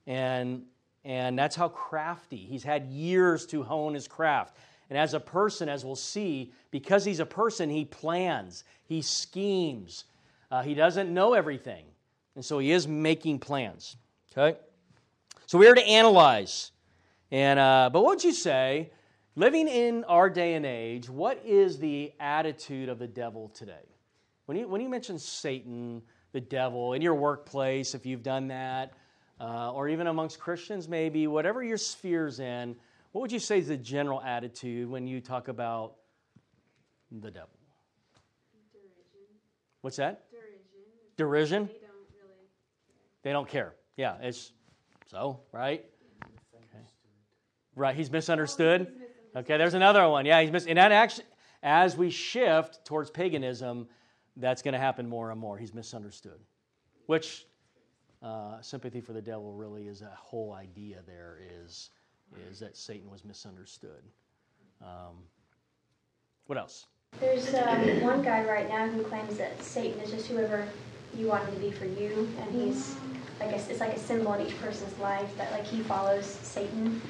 And, 0.07 0.65
and 1.05 1.39
that's 1.39 1.57
how 1.57 1.69
crafty. 1.69 2.37
He's 2.37 2.63
had 2.63 2.87
years 2.87 3.47
to 3.47 3.63
hone 3.63 3.95
his 3.95 4.09
craft. 4.09 4.57
And 4.91 4.99
as 4.99 5.15
a 5.15 5.21
person, 5.21 5.69
as 5.69 5.85
we'll 5.85 5.97
see, 5.97 6.53
because 6.71 7.05
he's 7.05 7.21
a 7.21 7.27
person, 7.27 7.71
he 7.71 7.85
plans, 7.85 8.65
he 8.85 9.03
schemes, 9.03 10.05
uh, 10.51 10.63
he 10.63 10.75
doesn't 10.75 11.13
know 11.13 11.35
everything. 11.35 11.85
And 12.35 12.45
so 12.45 12.59
he 12.59 12.73
is 12.73 12.87
making 12.87 13.39
plans. 13.39 13.97
Okay? 14.37 14.59
So 15.47 15.59
we 15.59 15.69
are 15.69 15.75
to 15.75 15.87
analyze. 15.87 16.71
And, 17.31 17.59
uh, 17.59 17.91
but 17.93 18.03
what 18.03 18.17
would 18.17 18.25
you 18.25 18.33
say 18.33 18.91
Living 19.37 19.67
in 19.67 20.05
our 20.05 20.31
day 20.31 20.55
and 20.55 20.65
age, 20.65 21.11
what 21.11 21.43
is 21.45 21.79
the 21.79 22.13
attitude 22.21 22.89
of 22.89 23.01
the 23.01 23.09
devil 23.09 23.49
today? 23.49 23.85
When 24.47 24.57
you, 24.57 24.69
when 24.69 24.81
you 24.81 24.89
mention 24.89 25.19
Satan, 25.19 26.03
the 26.31 26.41
devil, 26.41 26.93
in 26.93 27.03
your 27.03 27.17
workplace, 27.17 27.97
if 27.97 28.07
you've 28.07 28.23
done 28.23 28.47
that, 28.49 28.93
uh, 29.41 29.73
or 29.73 29.89
even 29.89 30.07
amongst 30.07 30.39
Christians, 30.39 30.89
maybe, 30.89 31.27
whatever 31.27 31.63
your 31.63 31.77
sphere's 31.77 32.41
in, 32.41 32.77
what 33.13 33.21
would 33.21 33.33
you 33.33 33.39
say 33.39 33.59
is 33.59 33.69
the 33.69 33.77
general 33.77 34.21
attitude 34.23 34.89
when 34.89 35.07
you 35.07 35.21
talk 35.21 35.49
about 35.49 35.95
the 37.11 37.31
devil? 37.31 37.49
Derision. 38.73 39.37
What's 39.83 39.97
that? 39.97 40.25
Derision. 41.17 41.67
Derision? 41.67 41.67
They 41.67 41.73
don't 41.87 41.91
really 42.11 42.49
They 43.23 43.33
don't 43.33 43.49
care. 43.49 43.75
Yeah, 43.97 44.17
it's 44.21 44.53
so, 45.07 45.41
right? 45.53 45.85
Okay. 46.55 46.85
Right, 47.77 47.95
he's 47.95 48.11
misunderstood. 48.11 48.93
Okay, 49.37 49.57
there's 49.57 49.75
another 49.75 50.09
one. 50.09 50.27
Yeah, 50.27 50.41
he's 50.43 50.51
mis- 50.51 50.67
and 50.67 50.79
that 50.79 50.93
actually, 50.93 51.27
as 51.63 51.97
we 51.97 52.11
shift 52.11 52.85
towards 52.85 53.11
paganism, 53.11 53.89
that's 54.37 54.63
going 54.63 54.75
to 54.75 54.81
happen 54.81 55.09
more 55.09 55.31
and 55.31 55.41
more. 55.41 55.57
He's 55.57 55.75
misunderstood, 55.75 56.41
which 57.07 57.47
uh, 58.25 58.61
sympathy 58.63 59.01
for 59.01 59.13
the 59.13 59.23
devil 59.23 59.53
really 59.53 59.87
is 59.87 60.03
a 60.03 60.11
whole 60.17 60.53
idea. 60.53 60.99
There 61.07 61.39
is 61.63 61.91
is 62.51 62.59
that 62.59 62.77
Satan 62.77 63.11
was 63.11 63.25
misunderstood. 63.25 64.03
Um, 64.83 65.23
what 66.47 66.59
else? 66.59 66.87
There's 67.21 67.55
um, 67.55 68.01
one 68.01 68.23
guy 68.23 68.43
right 68.43 68.69
now 68.69 68.89
who 68.89 69.03
claims 69.05 69.37
that 69.37 69.63
Satan 69.63 70.01
is 70.01 70.11
just 70.11 70.27
whoever 70.27 70.67
you 71.17 71.29
want 71.29 71.47
him 71.49 71.55
to 71.55 71.61
be 71.61 71.71
for 71.71 71.85
you, 71.85 72.29
and 72.41 72.53
he's 72.53 72.97
like 73.39 73.51
a, 73.51 73.57
it's 73.57 73.79
like 73.79 73.93
a 73.93 73.99
symbol 73.99 74.33
in 74.35 74.47
each 74.47 74.59
person's 74.61 74.99
life 74.99 75.37
that 75.37 75.53
like 75.53 75.65
he 75.65 75.81
follows 75.81 76.27
Satan, 76.27 77.01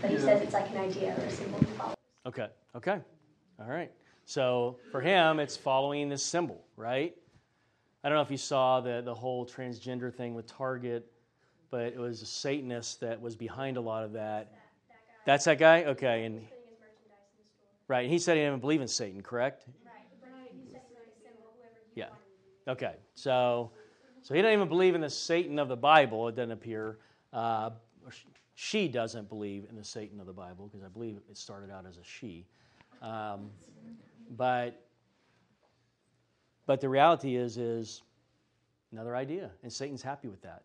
but 0.00 0.10
he 0.10 0.18
says 0.18 0.40
it's 0.40 0.54
like 0.54 0.70
an 0.70 0.78
idea 0.78 1.14
or 1.18 1.24
a 1.24 1.30
symbol 1.30 1.58
he 1.58 1.66
follows. 1.66 1.96
Okay, 2.26 2.48
okay, 2.74 3.00
all 3.60 3.68
right. 3.68 3.90
So 4.24 4.76
for 4.92 5.00
him, 5.00 5.40
it's 5.40 5.56
following 5.56 6.08
this 6.08 6.24
symbol, 6.24 6.64
right? 6.76 7.14
I 8.02 8.08
don't 8.08 8.16
know 8.16 8.22
if 8.22 8.30
you 8.30 8.36
saw 8.36 8.80
the 8.80 9.02
the 9.04 9.14
whole 9.14 9.44
transgender 9.46 10.12
thing 10.12 10.34
with 10.34 10.46
Target, 10.46 11.10
but 11.70 11.82
it 11.92 11.98
was 11.98 12.22
a 12.22 12.26
Satanist 12.26 13.00
that 13.00 13.20
was 13.20 13.36
behind 13.36 13.76
a 13.76 13.80
lot 13.80 14.04
of 14.04 14.12
that. 14.12 14.52
That's 15.26 15.44
that 15.44 15.58
guy. 15.58 15.84
Okay, 15.84 16.24
and 16.24 16.36
Putting 16.36 16.48
his 16.48 16.50
merchandise 16.80 17.28
in 17.36 17.44
the 17.44 17.54
store. 17.54 17.66
right, 17.88 18.00
and 18.04 18.12
he 18.12 18.18
said 18.18 18.36
he 18.36 18.42
didn't 18.42 18.60
believe 18.60 18.80
in 18.80 18.88
Satan, 18.88 19.22
correct? 19.22 19.66
Right, 19.84 19.94
but 20.20 20.30
he 20.50 20.72
says 20.72 20.80
it's 20.86 20.94
like 20.94 21.06
a 21.06 21.22
symbol, 21.22 21.52
whoever 21.56 21.74
you 21.94 22.02
Yeah. 22.02 22.04
want 22.08 22.14
him 22.14 22.74
to 22.76 22.82
be. 22.82 22.86
Okay, 22.86 22.96
so 23.14 23.70
so 24.22 24.34
he 24.34 24.40
doesn't 24.42 24.54
even 24.54 24.68
believe 24.68 24.94
in 24.94 25.00
the 25.02 25.10
Satan 25.10 25.58
of 25.58 25.68
the 25.68 25.76
Bible. 25.76 26.28
It 26.28 26.36
doesn't 26.36 26.52
appear. 26.52 26.98
Uh, 27.32 27.70
she 28.54 28.88
doesn't 28.88 29.28
believe 29.28 29.66
in 29.70 29.76
the 29.76 29.84
Satan 29.84 30.20
of 30.20 30.26
the 30.26 30.32
Bible 30.32 30.68
because 30.68 30.84
I 30.84 30.88
believe 30.88 31.16
it 31.30 31.36
started 31.36 31.70
out 31.70 31.86
as 31.86 31.96
a 31.98 32.04
she. 32.04 32.46
Um, 33.02 33.50
but 34.36 34.82
but 36.66 36.80
the 36.80 36.88
reality 36.88 37.36
is 37.36 37.56
is 37.56 38.02
another 38.92 39.16
idea, 39.16 39.50
and 39.62 39.72
Satan's 39.72 40.02
happy 40.02 40.28
with 40.28 40.42
that. 40.42 40.62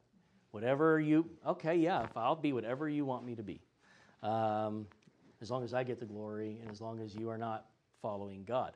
Whatever 0.52 1.00
you 1.00 1.30
okay, 1.46 1.76
yeah, 1.76 2.04
if 2.04 2.16
I'll 2.16 2.36
be 2.36 2.54
whatever 2.54 2.88
you 2.88 3.06
want 3.06 3.26
me 3.26 3.36
to 3.36 3.44
be, 3.44 3.62
um, 4.24 4.88
as 5.42 5.52
long 5.52 5.64
as 5.64 5.74
I 5.74 5.84
get 5.84 6.00
the 6.00 6.06
glory, 6.06 6.60
and 6.62 6.72
as 6.72 6.82
long 6.82 7.00
as 7.00 7.16
you 7.16 7.30
are 7.30 7.38
not 7.38 7.66
following 8.02 8.44
God. 8.44 8.74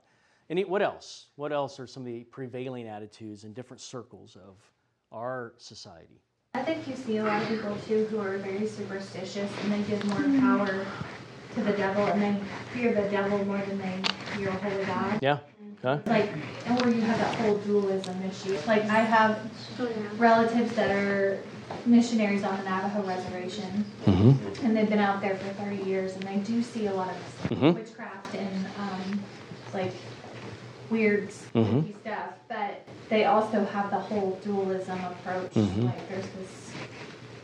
Any, 0.50 0.66
what 0.66 0.82
else? 0.82 1.28
What 1.36 1.52
else 1.52 1.80
are 1.80 1.86
some 1.86 2.02
of 2.02 2.08
the 2.08 2.24
prevailing 2.24 2.88
attitudes 2.88 3.44
in 3.44 3.54
different 3.54 3.80
circles 3.80 4.36
of 4.36 4.56
our 5.12 5.54
society? 5.58 6.22
I 6.56 6.64
think 6.64 6.88
you 6.88 6.96
see 6.96 7.18
a 7.18 7.24
lot 7.24 7.44
of 7.44 7.48
people 7.48 7.78
too 7.88 8.06
who 8.06 8.20
are 8.20 8.40
very 8.40 8.66
superstitious 8.66 9.52
and 9.64 9.72
they 9.72 9.84
give 9.84 10.04
more 10.06 10.40
power 10.40 10.86
to 11.54 11.62
the 11.62 11.74
devil 11.74 12.04
and 12.06 12.22
they 12.22 12.42
fear 12.74 12.94
the 12.94 13.08
devil 13.10 13.46
more 13.46 13.60
than 13.60 13.78
they 13.78 14.02
fear 14.36 14.50
a 14.50 14.54
holy 14.54 14.86
God. 14.86 15.20
Yeah. 15.22 15.38
Huh? 15.82 16.00
Like, 16.08 16.30
and 16.66 16.82
where 16.82 16.90
you 16.94 17.02
have 17.02 17.18
that 17.20 17.36
whole 17.36 17.58
dualism 17.60 18.22
issue. 18.24 18.58
Like, 18.68 18.84
I 18.84 19.00
have 19.00 19.40
relatives 20.20 20.76
that 20.76 20.92
are 20.92 21.42
missionaries 21.86 22.44
on 22.44 22.58
the 22.58 22.64
Navajo 22.64 23.02
reservation 23.08 23.86
Mm-hmm. 24.06 24.66
and 24.66 24.76
they've 24.76 24.90
been 24.90 25.00
out 25.00 25.22
there 25.22 25.36
for 25.38 25.48
30 25.64 25.84
years 25.84 26.14
and 26.16 26.24
they 26.24 26.38
do 26.38 26.62
see 26.62 26.88
a 26.88 26.94
lot 26.94 27.10
of 27.10 27.50
Mhm. 27.52 27.76
witchcraft 27.76 28.34
and 28.36 28.66
um, 28.78 29.24
like 29.74 29.94
weird 30.90 31.30
Mhm. 31.54 31.86
stuff 32.02 32.34
but 32.50 32.82
they 33.10 33.26
also 33.26 33.64
have 33.66 33.92
the 33.92 34.00
whole 34.00 34.40
dualism 34.44 35.00
approach 35.06 35.54
Mhm. 35.54 35.86
like 35.86 36.10
there's 36.10 36.26
this 36.32 36.74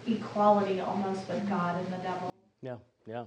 equality 0.08 0.80
almost 0.80 1.28
with 1.30 1.48
god 1.48 1.76
and 1.78 1.94
the 1.94 1.98
devil 1.98 2.34
Yeah. 2.62 2.78
Yeah. 3.06 3.26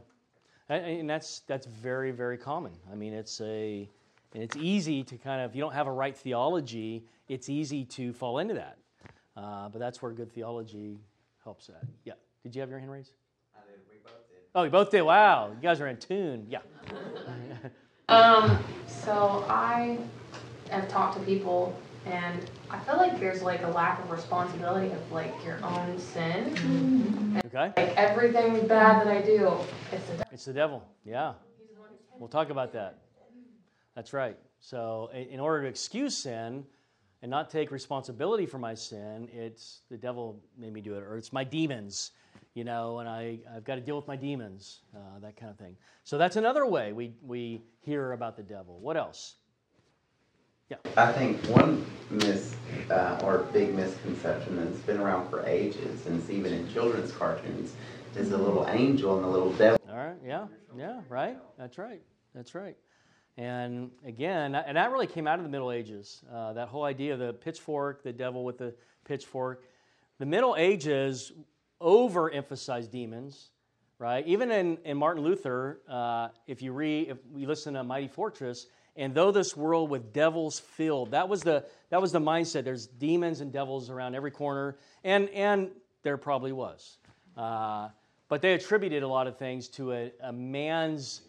And- 0.68 0.84
And 0.84 1.08
that's, 1.10 1.40
that's 1.46 1.66
very, 1.66 2.10
very 2.10 2.36
common. 2.36 2.72
I 2.92 2.96
mean, 2.96 3.14
it's 3.14 3.40
a, 3.40 3.88
and 4.34 4.42
it's 4.42 4.56
easy 4.56 5.02
to 5.04 5.16
kind 5.16 5.40
of, 5.40 5.50
if 5.50 5.56
you 5.56 5.62
don't 5.62 5.74
have 5.74 5.86
a 5.86 5.92
right 5.92 6.16
theology, 6.16 7.04
it's 7.28 7.48
easy 7.48 7.84
to 7.84 8.12
fall 8.12 8.38
into 8.38 8.54
that. 8.54 8.78
Uh, 9.36 9.68
but 9.68 9.78
that's 9.78 10.02
where 10.02 10.12
good 10.12 10.32
theology 10.32 10.98
helps 11.44 11.68
at. 11.68 11.82
Yeah. 12.04 12.14
Did 12.42 12.54
you 12.54 12.60
have 12.60 12.70
your 12.70 12.78
hand 12.78 12.90
raised? 12.90 13.12
I 13.54 13.60
did. 13.70 13.80
We 13.88 13.98
both 14.02 14.28
did. 14.28 14.38
Oh, 14.54 14.62
you 14.64 14.70
both 14.70 14.90
did. 14.90 15.02
Wow. 15.02 15.50
You 15.50 15.62
guys 15.62 15.80
are 15.80 15.88
in 15.88 15.96
tune. 15.96 16.46
Yeah. 16.48 16.60
Um, 18.10 18.64
so 18.86 19.44
I 19.50 19.98
have 20.70 20.88
talked 20.88 21.18
to 21.18 21.22
people 21.24 21.78
and 22.06 22.50
I 22.70 22.78
feel 22.78 22.96
like 22.96 23.20
there's 23.20 23.42
like 23.42 23.62
a 23.62 23.68
lack 23.68 24.02
of 24.02 24.10
responsibility 24.10 24.90
of 24.92 25.12
like 25.12 25.34
your 25.44 25.62
own 25.62 25.98
sin. 25.98 27.38
Okay. 27.46 27.72
Like 27.76 27.96
everything 27.96 28.66
bad 28.66 29.06
that 29.06 29.14
I 29.14 29.20
do, 29.20 29.52
it's 29.92 30.06
the 30.06 30.12
devil. 30.12 30.26
It's 30.32 30.44
the 30.46 30.52
devil. 30.54 30.88
Yeah. 31.04 31.34
We'll 32.18 32.30
talk 32.30 32.48
about 32.48 32.72
that. 32.72 32.98
That's 33.98 34.12
right. 34.12 34.36
So, 34.60 35.10
in 35.12 35.40
order 35.40 35.62
to 35.62 35.68
excuse 35.68 36.16
sin 36.16 36.64
and 37.20 37.28
not 37.28 37.50
take 37.50 37.72
responsibility 37.72 38.46
for 38.46 38.56
my 38.56 38.72
sin, 38.72 39.28
it's 39.32 39.80
the 39.90 39.96
devil 39.96 40.40
made 40.56 40.72
me 40.72 40.80
do 40.80 40.94
it, 40.94 41.02
or 41.02 41.16
it's 41.16 41.32
my 41.32 41.42
demons, 41.42 42.12
you 42.54 42.62
know, 42.62 43.00
and 43.00 43.08
I, 43.08 43.40
I've 43.52 43.64
got 43.64 43.74
to 43.74 43.80
deal 43.80 43.96
with 43.96 44.06
my 44.06 44.14
demons, 44.14 44.82
uh, 44.94 45.18
that 45.22 45.36
kind 45.36 45.50
of 45.50 45.58
thing. 45.58 45.74
So, 46.04 46.16
that's 46.16 46.36
another 46.36 46.64
way 46.64 46.92
we, 46.92 47.16
we 47.26 47.60
hear 47.80 48.12
about 48.12 48.36
the 48.36 48.44
devil. 48.44 48.78
What 48.78 48.96
else? 48.96 49.34
Yeah. 50.70 50.76
I 50.96 51.10
think 51.10 51.44
one 51.46 51.84
mis 52.08 52.54
uh, 52.92 53.20
or 53.24 53.48
big 53.52 53.74
misconception 53.74 54.64
that's 54.64 54.78
been 54.82 55.00
around 55.00 55.28
for 55.28 55.44
ages, 55.44 56.06
and 56.06 56.20
it's 56.20 56.30
even 56.30 56.52
in 56.52 56.72
children's 56.72 57.10
cartoons, 57.10 57.74
is 58.14 58.30
the 58.30 58.38
little 58.38 58.64
angel 58.68 59.16
and 59.16 59.24
the 59.24 59.28
little 59.28 59.52
devil. 59.54 59.80
All 59.90 59.96
right. 59.96 60.18
Yeah. 60.24 60.46
Yeah. 60.76 61.00
Right. 61.08 61.36
That's 61.58 61.78
right. 61.78 62.02
That's 62.32 62.54
right. 62.54 62.76
And 63.38 63.92
again, 64.04 64.56
and 64.56 64.76
that 64.76 64.90
really 64.90 65.06
came 65.06 65.28
out 65.28 65.38
of 65.38 65.44
the 65.44 65.48
Middle 65.48 65.70
Ages. 65.70 66.24
Uh, 66.30 66.54
that 66.54 66.66
whole 66.66 66.82
idea 66.82 67.12
of 67.12 67.20
the 67.20 67.32
pitchfork, 67.32 68.02
the 68.02 68.12
devil 68.12 68.44
with 68.44 68.58
the 68.58 68.74
pitchfork. 69.04 69.62
The 70.18 70.26
Middle 70.26 70.56
Ages 70.58 71.30
overemphasized 71.80 72.90
demons, 72.90 73.50
right? 74.00 74.26
Even 74.26 74.50
in, 74.50 74.76
in 74.84 74.96
Martin 74.96 75.22
Luther, 75.22 75.80
uh, 75.88 76.30
if 76.48 76.62
you 76.62 76.72
read, 76.72 77.10
if 77.10 77.18
we 77.32 77.46
listen 77.46 77.74
to 77.74 77.84
Mighty 77.84 78.08
Fortress, 78.08 78.66
and 78.96 79.14
though 79.14 79.30
this 79.30 79.56
world 79.56 79.88
with 79.88 80.12
devils 80.12 80.58
filled, 80.58 81.12
that 81.12 81.28
was 81.28 81.42
the 81.42 81.64
that 81.90 82.02
was 82.02 82.10
the 82.10 82.20
mindset. 82.20 82.64
There's 82.64 82.88
demons 82.88 83.40
and 83.40 83.52
devils 83.52 83.88
around 83.88 84.16
every 84.16 84.32
corner, 84.32 84.76
and 85.04 85.28
and 85.28 85.70
there 86.02 86.16
probably 86.16 86.50
was. 86.50 86.98
Uh, 87.36 87.90
but 88.28 88.42
they 88.42 88.54
attributed 88.54 89.04
a 89.04 89.08
lot 89.08 89.28
of 89.28 89.38
things 89.38 89.68
to 89.68 89.92
a, 89.92 90.12
a 90.24 90.32
man's 90.32 91.22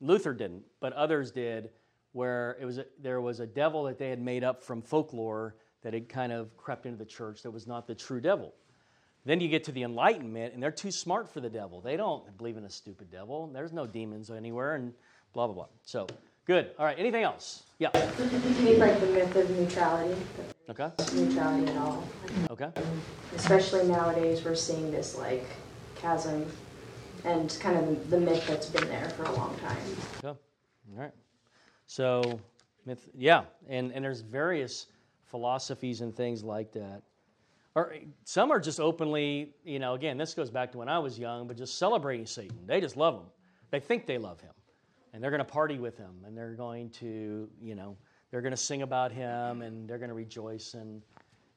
Luther 0.00 0.32
didn't, 0.32 0.64
but 0.80 0.92
others 0.94 1.30
did, 1.30 1.70
where 2.12 2.56
it 2.60 2.64
was 2.64 2.78
a, 2.78 2.86
there 3.00 3.20
was 3.20 3.40
a 3.40 3.46
devil 3.46 3.84
that 3.84 3.98
they 3.98 4.08
had 4.10 4.20
made 4.20 4.42
up 4.44 4.62
from 4.62 4.82
folklore 4.82 5.54
that 5.82 5.94
had 5.94 6.08
kind 6.08 6.32
of 6.32 6.56
crept 6.56 6.86
into 6.86 6.98
the 6.98 7.04
church 7.04 7.42
that 7.42 7.50
was 7.50 7.66
not 7.66 7.86
the 7.86 7.94
true 7.94 8.20
devil. 8.20 8.52
Then 9.24 9.40
you 9.40 9.48
get 9.48 9.64
to 9.64 9.72
the 9.72 9.82
Enlightenment, 9.82 10.54
and 10.54 10.62
they're 10.62 10.70
too 10.70 10.90
smart 10.90 11.28
for 11.30 11.40
the 11.40 11.50
devil. 11.50 11.80
They 11.80 11.96
don't 11.96 12.36
believe 12.38 12.56
in 12.56 12.64
a 12.64 12.70
stupid 12.70 13.10
devil. 13.10 13.48
There's 13.52 13.72
no 13.72 13.86
demons 13.86 14.30
anywhere, 14.30 14.74
and 14.76 14.92
blah 15.34 15.46
blah 15.46 15.54
blah. 15.54 15.66
So 15.84 16.06
good. 16.46 16.70
All 16.78 16.86
right. 16.86 16.98
Anything 16.98 17.22
else? 17.22 17.64
Yeah. 17.78 17.90
You 18.18 18.64
need 18.64 18.78
like 18.78 18.98
the 18.98 19.06
myth 19.06 19.36
of 19.36 19.50
neutrality, 19.50 20.18
Okay. 20.70 20.90
neutrality 21.14 21.70
at 21.70 21.76
all. 21.76 22.02
Okay. 22.50 22.70
Especially 23.36 23.86
nowadays, 23.86 24.42
we're 24.44 24.54
seeing 24.54 24.90
this 24.90 25.16
like 25.18 25.44
chasm 25.96 26.46
and 27.24 27.56
kind 27.60 27.76
of 27.76 28.10
the 28.10 28.18
myth 28.18 28.46
that's 28.46 28.66
been 28.66 28.88
there 28.88 29.08
for 29.10 29.24
a 29.24 29.32
long 29.32 29.56
time. 29.58 29.76
Cool. 30.20 30.38
All 30.92 31.02
right. 31.02 31.12
So, 31.86 32.40
myth, 32.86 33.08
yeah, 33.16 33.42
and, 33.68 33.92
and 33.92 34.04
there's 34.04 34.20
various 34.20 34.86
philosophies 35.24 36.00
and 36.00 36.14
things 36.14 36.42
like 36.42 36.72
that. 36.72 37.02
Or 37.74 37.94
some 38.24 38.50
are 38.50 38.58
just 38.58 38.80
openly, 38.80 39.54
you 39.64 39.78
know, 39.78 39.94
again, 39.94 40.18
this 40.18 40.34
goes 40.34 40.50
back 40.50 40.72
to 40.72 40.78
when 40.78 40.88
I 40.88 40.98
was 40.98 41.18
young, 41.18 41.46
but 41.46 41.56
just 41.56 41.78
celebrating 41.78 42.26
Satan. 42.26 42.58
They 42.66 42.80
just 42.80 42.96
love 42.96 43.14
him. 43.14 43.26
They 43.70 43.78
think 43.78 44.06
they 44.06 44.18
love 44.18 44.40
him. 44.40 44.52
And 45.12 45.22
they're 45.22 45.30
going 45.30 45.38
to 45.38 45.44
party 45.44 45.78
with 45.78 45.96
him. 45.96 46.24
And 46.26 46.36
they're 46.36 46.54
going 46.54 46.90
to, 46.90 47.48
you 47.60 47.74
know, 47.76 47.96
they're 48.30 48.40
going 48.40 48.52
to 48.52 48.56
sing 48.56 48.82
about 48.82 49.12
him 49.12 49.62
and 49.62 49.88
they're 49.88 49.98
going 49.98 50.08
to 50.08 50.14
rejoice. 50.14 50.74
And, 50.74 51.02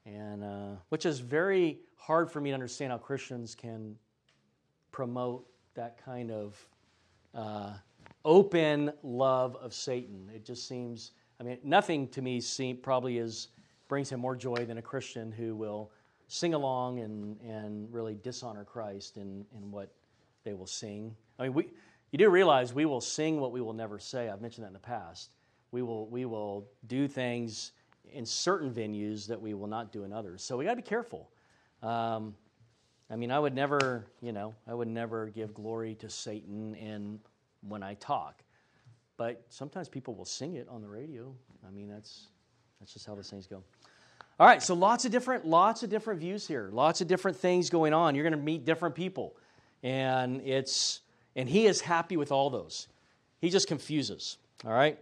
and 0.06 0.44
uh, 0.44 0.76
which 0.90 1.04
is 1.04 1.18
very 1.18 1.80
hard 1.96 2.30
for 2.30 2.40
me 2.40 2.50
to 2.50 2.54
understand 2.54 2.92
how 2.92 2.98
Christians 2.98 3.54
can 3.56 3.96
promote 4.92 5.46
that 5.74 6.02
kind 6.04 6.30
of 6.30 6.68
uh, 7.34 7.72
open 8.24 8.92
love 9.02 9.56
of 9.56 9.74
Satan. 9.74 10.30
It 10.34 10.44
just 10.44 10.66
seems, 10.68 11.12
I 11.40 11.42
mean, 11.42 11.58
nothing 11.62 12.08
to 12.08 12.22
me 12.22 12.40
seem, 12.40 12.78
probably 12.78 13.18
is, 13.18 13.48
brings 13.88 14.10
him 14.10 14.20
more 14.20 14.36
joy 14.36 14.64
than 14.66 14.78
a 14.78 14.82
Christian 14.82 15.30
who 15.30 15.54
will 15.54 15.90
sing 16.28 16.54
along 16.54 17.00
and, 17.00 17.40
and 17.40 17.92
really 17.92 18.14
dishonor 18.14 18.64
Christ 18.64 19.16
in, 19.16 19.44
in 19.56 19.70
what 19.70 19.92
they 20.44 20.54
will 20.54 20.66
sing. 20.66 21.14
I 21.38 21.44
mean, 21.44 21.54
we, 21.54 21.68
you 22.12 22.18
do 22.18 22.30
realize 22.30 22.72
we 22.72 22.86
will 22.86 23.00
sing 23.00 23.40
what 23.40 23.52
we 23.52 23.60
will 23.60 23.72
never 23.72 23.98
say. 23.98 24.28
I've 24.28 24.40
mentioned 24.40 24.64
that 24.64 24.68
in 24.68 24.74
the 24.74 24.78
past. 24.78 25.30
We 25.72 25.82
will, 25.82 26.06
we 26.06 26.24
will 26.24 26.68
do 26.86 27.08
things 27.08 27.72
in 28.12 28.24
certain 28.24 28.72
venues 28.72 29.26
that 29.26 29.40
we 29.40 29.54
will 29.54 29.66
not 29.66 29.92
do 29.92 30.04
in 30.04 30.12
others. 30.12 30.42
So 30.42 30.56
we 30.56 30.64
got 30.64 30.70
to 30.70 30.76
be 30.76 30.82
careful. 30.82 31.30
Um, 31.82 32.34
I 33.10 33.16
mean, 33.16 33.30
I 33.30 33.38
would 33.38 33.54
never, 33.54 34.06
you 34.20 34.32
know, 34.32 34.54
I 34.66 34.74
would 34.74 34.88
never 34.88 35.28
give 35.28 35.54
glory 35.54 35.94
to 35.96 36.08
Satan 36.08 36.74
in 36.74 37.20
when 37.60 37.82
I 37.82 37.94
talk. 37.94 38.42
But 39.16 39.44
sometimes 39.48 39.88
people 39.88 40.14
will 40.14 40.24
sing 40.24 40.54
it 40.54 40.68
on 40.68 40.80
the 40.80 40.88
radio. 40.88 41.34
I 41.66 41.70
mean, 41.70 41.88
that's 41.88 42.28
that's 42.80 42.92
just 42.92 43.06
how 43.06 43.14
the 43.14 43.22
things 43.22 43.46
go. 43.46 43.62
All 44.40 44.46
right, 44.46 44.60
so 44.60 44.74
lots 44.74 45.04
of 45.04 45.12
different 45.12 45.46
lots 45.46 45.82
of 45.82 45.90
different 45.90 46.20
views 46.20 46.48
here. 46.48 46.70
Lots 46.72 47.00
of 47.00 47.06
different 47.06 47.36
things 47.36 47.70
going 47.70 47.92
on. 47.92 48.14
You're 48.14 48.24
going 48.24 48.38
to 48.38 48.44
meet 48.44 48.64
different 48.64 48.94
people. 48.94 49.36
And 49.82 50.40
it's 50.40 51.00
and 51.36 51.48
he 51.48 51.66
is 51.66 51.80
happy 51.80 52.16
with 52.16 52.32
all 52.32 52.50
those. 52.50 52.88
He 53.40 53.50
just 53.50 53.68
confuses, 53.68 54.38
all 54.64 54.72
right? 54.72 54.98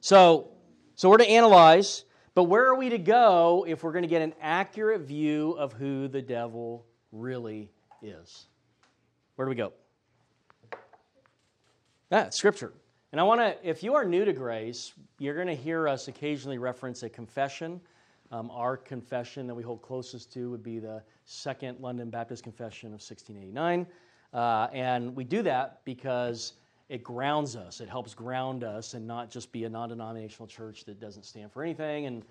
So 0.00 0.50
so 0.94 1.08
we're 1.08 1.18
to 1.18 1.28
analyze 1.28 2.04
but 2.34 2.44
where 2.44 2.66
are 2.66 2.74
we 2.74 2.88
to 2.88 2.98
go 2.98 3.64
if 3.68 3.82
we're 3.82 3.92
going 3.92 4.02
to 4.02 4.08
get 4.08 4.22
an 4.22 4.34
accurate 4.40 5.02
view 5.02 5.52
of 5.52 5.72
who 5.72 6.08
the 6.08 6.22
devil 6.22 6.86
really 7.12 7.70
is? 8.02 8.46
Where 9.36 9.46
do 9.46 9.50
we 9.50 9.56
go? 9.56 9.72
Ah, 12.10 12.28
Scripture. 12.30 12.72
And 13.12 13.20
I 13.20 13.24
want 13.24 13.40
to, 13.40 13.56
if 13.62 13.82
you 13.82 13.94
are 13.94 14.04
new 14.04 14.24
to 14.24 14.32
grace, 14.32 14.92
you're 15.18 15.34
going 15.34 15.46
to 15.46 15.54
hear 15.54 15.86
us 15.86 16.08
occasionally 16.08 16.56
reference 16.56 17.02
a 17.02 17.08
confession. 17.10 17.80
Um, 18.30 18.50
our 18.50 18.78
confession 18.78 19.46
that 19.46 19.54
we 19.54 19.62
hold 19.62 19.82
closest 19.82 20.32
to 20.32 20.50
would 20.50 20.62
be 20.62 20.78
the 20.78 21.02
Second 21.26 21.80
London 21.80 22.08
Baptist 22.08 22.42
Confession 22.42 22.88
of 22.88 23.02
1689. 23.02 23.86
Uh, 24.32 24.68
and 24.72 25.14
we 25.14 25.24
do 25.24 25.42
that 25.42 25.80
because 25.84 26.54
it 26.92 27.02
grounds 27.02 27.56
us. 27.56 27.80
It 27.80 27.88
helps 27.88 28.12
ground 28.12 28.62
us 28.62 28.92
and 28.92 29.06
not 29.06 29.30
just 29.30 29.50
be 29.50 29.64
a 29.64 29.68
non 29.70 29.88
denominational 29.88 30.46
church 30.46 30.84
that 30.84 31.00
doesn't 31.00 31.24
stand 31.24 31.50
for 31.50 31.62
anything. 31.62 32.04
And 32.04 32.22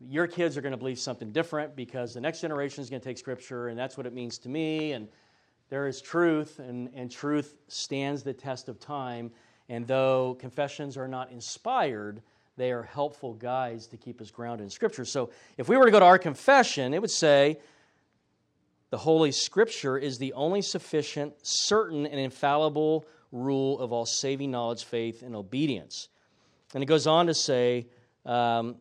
your 0.00 0.26
kids 0.26 0.58
are 0.58 0.60
going 0.60 0.72
to 0.72 0.76
believe 0.76 0.98
something 0.98 1.32
different 1.32 1.74
because 1.74 2.12
the 2.12 2.20
next 2.20 2.42
generation 2.42 2.82
is 2.82 2.90
going 2.90 3.00
to 3.00 3.08
take 3.08 3.16
Scripture, 3.16 3.68
and 3.68 3.78
that's 3.78 3.96
what 3.96 4.04
it 4.04 4.12
means 4.12 4.36
to 4.40 4.50
me. 4.50 4.92
And 4.92 5.08
there 5.70 5.86
is 5.86 6.02
truth, 6.02 6.58
and, 6.58 6.90
and 6.94 7.10
truth 7.10 7.54
stands 7.68 8.22
the 8.22 8.34
test 8.34 8.68
of 8.68 8.78
time. 8.78 9.30
And 9.70 9.86
though 9.86 10.36
confessions 10.38 10.98
are 10.98 11.08
not 11.08 11.32
inspired, 11.32 12.20
they 12.58 12.70
are 12.70 12.82
helpful 12.82 13.32
guides 13.32 13.86
to 13.86 13.96
keep 13.96 14.20
us 14.20 14.30
grounded 14.30 14.64
in 14.64 14.70
Scripture. 14.70 15.06
So 15.06 15.30
if 15.56 15.70
we 15.70 15.78
were 15.78 15.86
to 15.86 15.90
go 15.90 16.00
to 16.00 16.04
our 16.04 16.18
confession, 16.18 16.92
it 16.92 17.00
would 17.00 17.10
say, 17.10 17.58
the 18.90 18.98
Holy 18.98 19.32
Scripture 19.32 19.96
is 19.96 20.18
the 20.18 20.34
only 20.34 20.60
sufficient, 20.60 21.32
certain, 21.40 22.04
and 22.04 22.20
infallible 22.20 23.06
rule 23.32 23.80
of 23.80 23.92
all 23.92 24.06
saving 24.06 24.50
knowledge, 24.50 24.84
faith, 24.84 25.22
and 25.22 25.34
obedience. 25.34 26.08
And 26.74 26.82
it 26.82 26.86
goes 26.86 27.06
on 27.06 27.26
to 27.26 27.34
say, 27.34 27.88
um, 28.24 28.76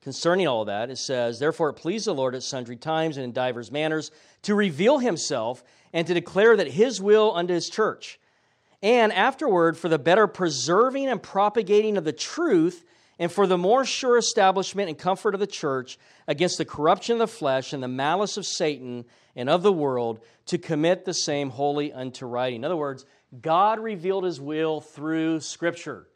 concerning 0.00 0.48
all 0.48 0.64
that, 0.64 0.90
it 0.90 0.98
says, 0.98 1.38
Therefore 1.38 1.68
it 1.70 1.74
pleased 1.74 2.06
the 2.06 2.14
Lord 2.14 2.34
at 2.34 2.42
sundry 2.42 2.76
times 2.76 3.16
and 3.16 3.24
in 3.24 3.32
divers 3.32 3.70
manners 3.70 4.10
to 4.42 4.54
reveal 4.54 4.98
himself 4.98 5.62
and 5.92 6.06
to 6.06 6.14
declare 6.14 6.56
that 6.56 6.68
his 6.68 7.00
will 7.00 7.32
unto 7.34 7.54
his 7.54 7.70
church. 7.70 8.18
And 8.82 9.12
afterward, 9.12 9.78
for 9.78 9.88
the 9.88 9.98
better 9.98 10.26
preserving 10.26 11.06
and 11.06 11.22
propagating 11.22 11.96
of 11.96 12.04
the 12.04 12.12
truth, 12.12 12.84
and 13.18 13.30
for 13.30 13.46
the 13.46 13.58
more 13.58 13.84
sure 13.84 14.18
establishment 14.18 14.88
and 14.88 14.98
comfort 14.98 15.34
of 15.34 15.40
the 15.40 15.46
church 15.46 15.98
against 16.26 16.58
the 16.58 16.64
corruption 16.64 17.14
of 17.14 17.18
the 17.18 17.26
flesh 17.26 17.72
and 17.72 17.82
the 17.82 17.88
malice 17.88 18.36
of 18.36 18.46
Satan 18.46 19.04
and 19.36 19.48
of 19.48 19.62
the 19.62 19.72
world, 19.72 20.20
to 20.46 20.58
commit 20.58 21.04
the 21.04 21.14
same 21.14 21.50
wholly 21.50 21.92
unto 21.92 22.26
writing. 22.26 22.60
In 22.60 22.64
other 22.64 22.76
words, 22.76 23.04
God 23.40 23.80
revealed 23.80 24.24
his 24.24 24.40
will 24.40 24.80
through 24.80 25.40
Scripture. 25.40 26.06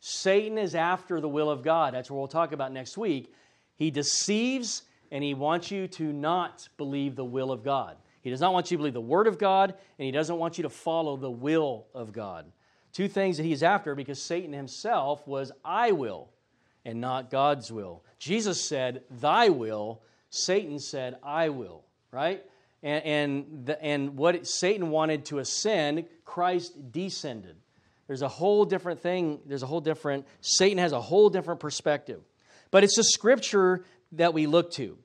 Satan 0.00 0.56
is 0.56 0.74
after 0.74 1.20
the 1.20 1.28
will 1.28 1.50
of 1.50 1.62
God. 1.62 1.94
That's 1.94 2.10
what 2.10 2.18
we'll 2.18 2.28
talk 2.28 2.52
about 2.52 2.72
next 2.72 2.96
week. 2.96 3.32
He 3.76 3.90
deceives 3.90 4.82
and 5.10 5.24
he 5.24 5.34
wants 5.34 5.70
you 5.70 5.88
to 5.88 6.12
not 6.12 6.68
believe 6.76 7.16
the 7.16 7.24
will 7.24 7.50
of 7.50 7.64
God. 7.64 7.96
He 8.22 8.30
does 8.30 8.40
not 8.40 8.52
want 8.52 8.70
you 8.70 8.76
to 8.76 8.78
believe 8.78 8.94
the 8.94 9.00
Word 9.00 9.26
of 9.26 9.38
God, 9.38 9.70
and 9.70 10.06
He 10.06 10.10
doesn't 10.10 10.36
want 10.36 10.58
you 10.58 10.62
to 10.62 10.70
follow 10.70 11.16
the 11.16 11.30
will 11.30 11.86
of 11.94 12.12
God. 12.12 12.46
Two 12.92 13.08
things 13.08 13.36
that 13.36 13.44
He's 13.44 13.62
after 13.62 13.94
because 13.94 14.22
Satan 14.22 14.52
himself 14.52 15.26
was 15.26 15.52
I 15.64 15.92
will 15.92 16.28
and 16.84 17.00
not 17.00 17.30
God's 17.30 17.70
will. 17.70 18.04
Jesus 18.18 18.68
said, 18.68 19.02
Thy 19.10 19.48
will. 19.48 20.02
Satan 20.30 20.78
said, 20.78 21.16
I 21.22 21.48
will, 21.48 21.84
right? 22.12 22.42
And, 22.82 23.04
and, 23.04 23.66
the, 23.66 23.82
and 23.82 24.16
what 24.16 24.46
Satan 24.46 24.90
wanted 24.90 25.24
to 25.26 25.38
ascend, 25.38 26.04
Christ 26.24 26.92
descended. 26.92 27.56
There's 28.06 28.22
a 28.22 28.28
whole 28.28 28.64
different 28.64 29.00
thing. 29.00 29.40
There's 29.46 29.62
a 29.62 29.66
whole 29.66 29.80
different, 29.80 30.26
Satan 30.40 30.78
has 30.78 30.92
a 30.92 31.00
whole 31.00 31.30
different 31.30 31.60
perspective. 31.60 32.20
But 32.70 32.84
it's 32.84 32.98
a 32.98 33.04
scripture 33.04 33.84
that 34.12 34.34
we 34.34 34.46
look 34.46 34.72
to. 34.72 34.98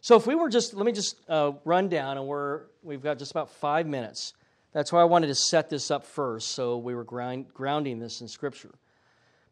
So 0.00 0.16
if 0.16 0.26
we 0.26 0.34
were 0.34 0.48
just, 0.48 0.74
let 0.74 0.86
me 0.86 0.92
just 0.92 1.16
uh, 1.28 1.52
run 1.64 1.88
down, 1.88 2.16
and 2.16 2.26
we're, 2.26 2.62
we've 2.82 3.02
got 3.02 3.18
just 3.18 3.32
about 3.32 3.50
five 3.50 3.86
minutes. 3.86 4.34
That's 4.72 4.92
why 4.92 5.00
I 5.00 5.04
wanted 5.04 5.28
to 5.28 5.34
set 5.34 5.70
this 5.70 5.90
up 5.90 6.04
first, 6.04 6.52
so 6.52 6.76
we 6.76 6.94
were 6.94 7.02
ground, 7.02 7.46
grounding 7.52 7.98
this 7.98 8.20
in 8.20 8.28
scripture. 8.28 8.70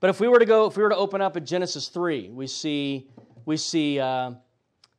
But 0.05 0.11
if 0.11 0.21
we 0.21 0.29
were 0.29 0.39
to 0.39 0.45
go, 0.45 0.67
if 0.67 0.77
we 0.77 0.83
were 0.83 0.91
to 0.91 0.97
open 0.97 1.23
up 1.23 1.35
at 1.39 1.47
Genesis 1.47 1.89
3, 1.89 2.29
we 2.29 2.47
see, 2.47 3.09
we 3.47 3.57
see 3.57 3.99
uh, 3.99 4.33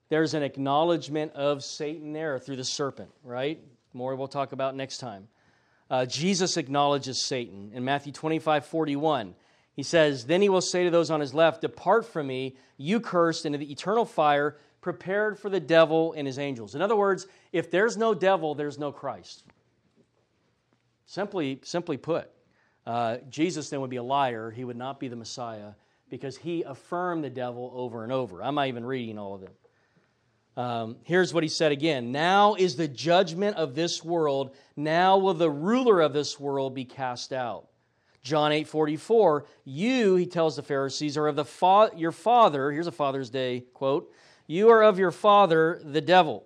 there's 0.10 0.34
an 0.34 0.42
acknowledgement 0.42 1.32
of 1.34 1.64
Satan 1.64 2.12
there 2.12 2.40
through 2.40 2.56
the 2.56 2.64
serpent, 2.64 3.12
right? 3.24 3.60
More 3.94 4.16
we'll 4.16 4.28
talk 4.28 4.52
about 4.52 4.76
next 4.76 4.98
time. 4.98 5.28
Uh, 5.92 6.08
Jesus 6.08 6.58
acknowledges 6.58 7.22
Satan 7.22 7.70
in 7.76 7.86
Matthew 7.86 8.14
25 8.14 8.66
41. 8.66 9.36
He 9.76 9.84
says, 9.84 10.26
Then 10.26 10.42
he 10.42 10.50
will 10.50 10.60
say 10.60 10.86
to 10.86 10.90
those 10.90 11.12
on 11.12 11.20
his 11.20 11.36
left, 11.36 11.62
Depart 11.62 12.08
from 12.08 12.26
me, 12.26 12.58
you 12.78 13.00
cursed, 13.00 13.46
into 13.46 13.60
the 13.60 13.72
eternal 13.72 14.06
fire 14.06 14.58
prepared 14.82 15.38
for 15.38 15.52
the 15.52 15.60
devil 15.60 16.14
and 16.18 16.26
his 16.26 16.40
angels. 16.40 16.74
In 16.74 16.82
other 16.82 16.96
words, 16.96 17.28
if 17.52 17.70
there's 17.70 17.96
no 17.96 18.16
devil, 18.16 18.56
there's 18.56 18.80
no 18.80 18.92
Christ. 18.92 19.44
Simply, 21.06 21.60
simply 21.62 21.98
put, 21.98 22.32
uh, 22.86 23.18
Jesus 23.30 23.70
then 23.70 23.82
would 23.82 23.90
be 23.90 23.96
a 23.96 24.04
liar. 24.04 24.52
He 24.52 24.64
would 24.64 24.78
not 24.78 25.00
be 25.00 25.08
the 25.08 25.16
Messiah 25.16 25.72
because 26.10 26.38
he 26.38 26.64
affirmed 26.64 27.24
the 27.24 27.30
devil 27.30 27.72
over 27.76 28.04
and 28.04 28.12
over. 28.12 28.44
I'm 28.44 28.56
not 28.56 28.68
even 28.68 28.86
reading 28.86 29.18
all 29.18 29.36
of 29.36 29.42
them. 29.42 29.52
Um, 30.58 30.98
here's 31.04 31.34
what 31.34 31.44
he 31.44 31.50
said 31.50 31.72
again 31.72 32.12
Now 32.12 32.56
is 32.56 32.76
the 32.76 32.88
judgment 32.88 33.58
of 33.58 33.76
this 33.76 34.04
world. 34.04 34.56
Now 34.76 35.18
will 35.18 35.34
the 35.34 35.50
ruler 35.50 36.02
of 36.02 36.14
this 36.14 36.40
world 36.40 36.74
be 36.74 36.86
cast 36.86 37.34
out. 37.34 37.68
John 38.22 38.52
8 38.52 38.68
44, 38.68 39.46
you, 39.66 40.16
he 40.16 40.26
tells 40.26 40.56
the 40.56 40.64
Pharisees, 40.64 41.18
are 41.18 41.28
of 41.28 41.36
the 41.36 41.46
fa- 41.46 41.92
your 41.96 42.12
father. 42.12 42.72
Here's 42.72 42.88
a 42.88 42.92
Father's 42.92 43.30
Day 43.30 43.66
quote 43.74 44.12
You 44.48 44.70
are 44.70 44.84
of 44.84 44.98
your 44.98 45.12
father, 45.12 45.80
the 45.84 46.02
devil, 46.02 46.46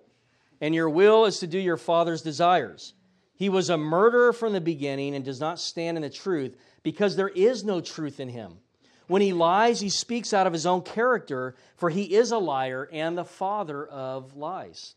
and 0.60 0.74
your 0.74 0.90
will 0.90 1.24
is 1.24 1.38
to 1.38 1.46
do 1.46 1.58
your 1.58 1.76
father's 1.76 2.22
desires. 2.22 2.94
He 3.40 3.48
was 3.48 3.70
a 3.70 3.78
murderer 3.78 4.34
from 4.34 4.52
the 4.52 4.60
beginning 4.60 5.14
and 5.14 5.24
does 5.24 5.40
not 5.40 5.58
stand 5.58 5.96
in 5.96 6.02
the 6.02 6.10
truth 6.10 6.58
because 6.82 7.16
there 7.16 7.30
is 7.30 7.64
no 7.64 7.80
truth 7.80 8.20
in 8.20 8.28
him. 8.28 8.58
When 9.06 9.22
he 9.22 9.32
lies, 9.32 9.80
he 9.80 9.88
speaks 9.88 10.34
out 10.34 10.46
of 10.46 10.52
his 10.52 10.66
own 10.66 10.82
character, 10.82 11.56
for 11.78 11.88
he 11.88 12.14
is 12.14 12.32
a 12.32 12.36
liar 12.36 12.86
and 12.92 13.16
the 13.16 13.24
father 13.24 13.86
of 13.86 14.36
lies. 14.36 14.94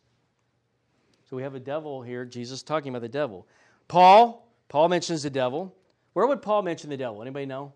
So 1.30 1.38
we 1.38 1.44
have 1.44 1.56
a 1.56 1.60
devil 1.62 2.02
here, 2.02 2.26
Jesus 2.26 2.64
talking 2.64 2.90
about 2.90 3.02
the 3.02 3.08
devil. 3.08 3.48
Paul, 3.88 4.46
Paul 4.68 4.90
mentions 4.90 5.24
the 5.24 5.30
devil. 5.30 5.74
Where 6.12 6.28
would 6.28 6.42
Paul 6.42 6.64
mention 6.64 6.90
the 6.90 6.98
devil? 6.98 7.22
Anybody 7.22 7.46
know? 7.46 7.72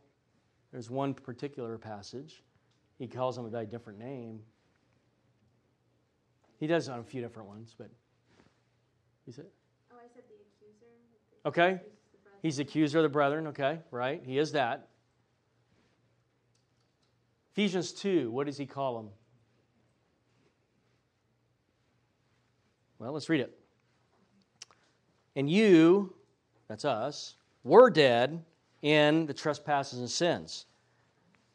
There's 0.74 0.90
one 0.90 1.14
particular 1.14 1.78
passage. 1.78 2.44
He 3.00 3.08
calls 3.08 3.38
him 3.38 3.50
by 3.50 3.62
a 3.62 3.66
different 3.66 4.00
name. 4.00 4.42
He 6.60 6.68
does 6.68 6.90
on 6.90 7.00
a 7.00 7.04
few 7.04 7.22
different 7.22 7.48
ones, 7.48 7.74
but 7.78 7.90
he 9.26 9.32
said. 9.32 9.46
Oh, 9.90 9.96
I 9.98 10.08
said 10.14 10.24
the 10.28 10.36
accuser. 10.36 10.92
Okay. 11.48 11.80
He's 12.42 12.58
the 12.58 12.64
accuser 12.64 13.00
of 13.00 13.04
the 13.04 13.10
brethren, 13.10 13.48
okay, 13.48 13.80
right? 13.90 14.22
He 14.22 14.38
is 14.38 14.52
that. 14.52 14.90
Ephesians 17.54 17.94
2, 17.94 18.30
what 18.30 18.48
does 18.48 18.58
he 18.58 18.66
call 18.66 19.00
him? 19.00 19.10
Well, 23.00 23.14
let's 23.14 23.30
read 23.30 23.40
it. 23.40 23.58
And 25.38 25.50
you, 25.50 26.14
that's 26.68 26.84
us, 26.84 27.36
were 27.64 27.90
dead 27.90 28.44
in 28.82 29.26
the 29.26 29.34
trespasses 29.34 30.00
and 30.00 30.12
sins, 30.12 30.66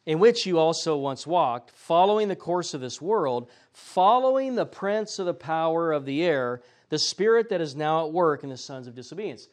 in 0.07 0.18
which 0.18 0.46
you 0.46 0.59
also 0.59 0.96
once 0.96 1.26
walked, 1.26 1.70
following 1.70 2.28
the 2.28 2.37
course 2.37 2.72
of 2.72 2.81
this 2.81 3.02
world, 3.02 3.50
following 3.72 4.55
the 4.55 4.64
prince 4.64 5.18
of 5.18 5.26
the 5.26 5.35
power 5.35 5.92
of 5.92 6.07
the 6.07 6.22
air, 6.22 6.62
the 6.88 6.98
spirit 6.98 7.50
that 7.50 7.61
is 7.61 7.76
now 7.76 8.07
at 8.07 8.12
work 8.12 8.42
in 8.42 8.48
the 8.48 8.57
sons 8.57 8.87
of 8.87 8.94
disobedience. 8.94 9.48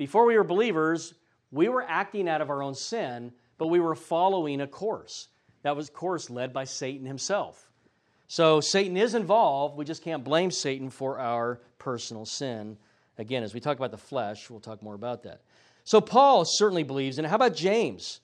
Before 0.00 0.24
we 0.24 0.34
were 0.38 0.44
believers, 0.44 1.12
we 1.52 1.68
were 1.68 1.84
acting 1.86 2.26
out 2.26 2.40
of 2.40 2.48
our 2.48 2.62
own 2.62 2.74
sin, 2.74 3.32
but 3.58 3.66
we 3.66 3.80
were 3.80 3.94
following 3.94 4.62
a 4.62 4.66
course. 4.66 5.28
That 5.60 5.76
was, 5.76 5.90
course, 5.90 6.30
led 6.30 6.54
by 6.54 6.64
Satan 6.64 7.04
himself. 7.04 7.68
So 8.26 8.62
Satan 8.62 8.96
is 8.96 9.14
involved. 9.14 9.76
We 9.76 9.84
just 9.84 10.02
can't 10.02 10.24
blame 10.24 10.52
Satan 10.52 10.88
for 10.88 11.18
our 11.18 11.60
personal 11.76 12.24
sin. 12.24 12.78
Again, 13.18 13.42
as 13.42 13.52
we 13.52 13.60
talk 13.60 13.76
about 13.76 13.90
the 13.90 13.98
flesh, 13.98 14.48
we'll 14.48 14.58
talk 14.58 14.82
more 14.82 14.94
about 14.94 15.24
that. 15.24 15.42
So 15.84 16.00
Paul 16.00 16.46
certainly 16.46 16.82
believes 16.82 17.18
in 17.18 17.26
it. 17.26 17.28
How 17.28 17.36
about 17.36 17.54
James? 17.54 18.20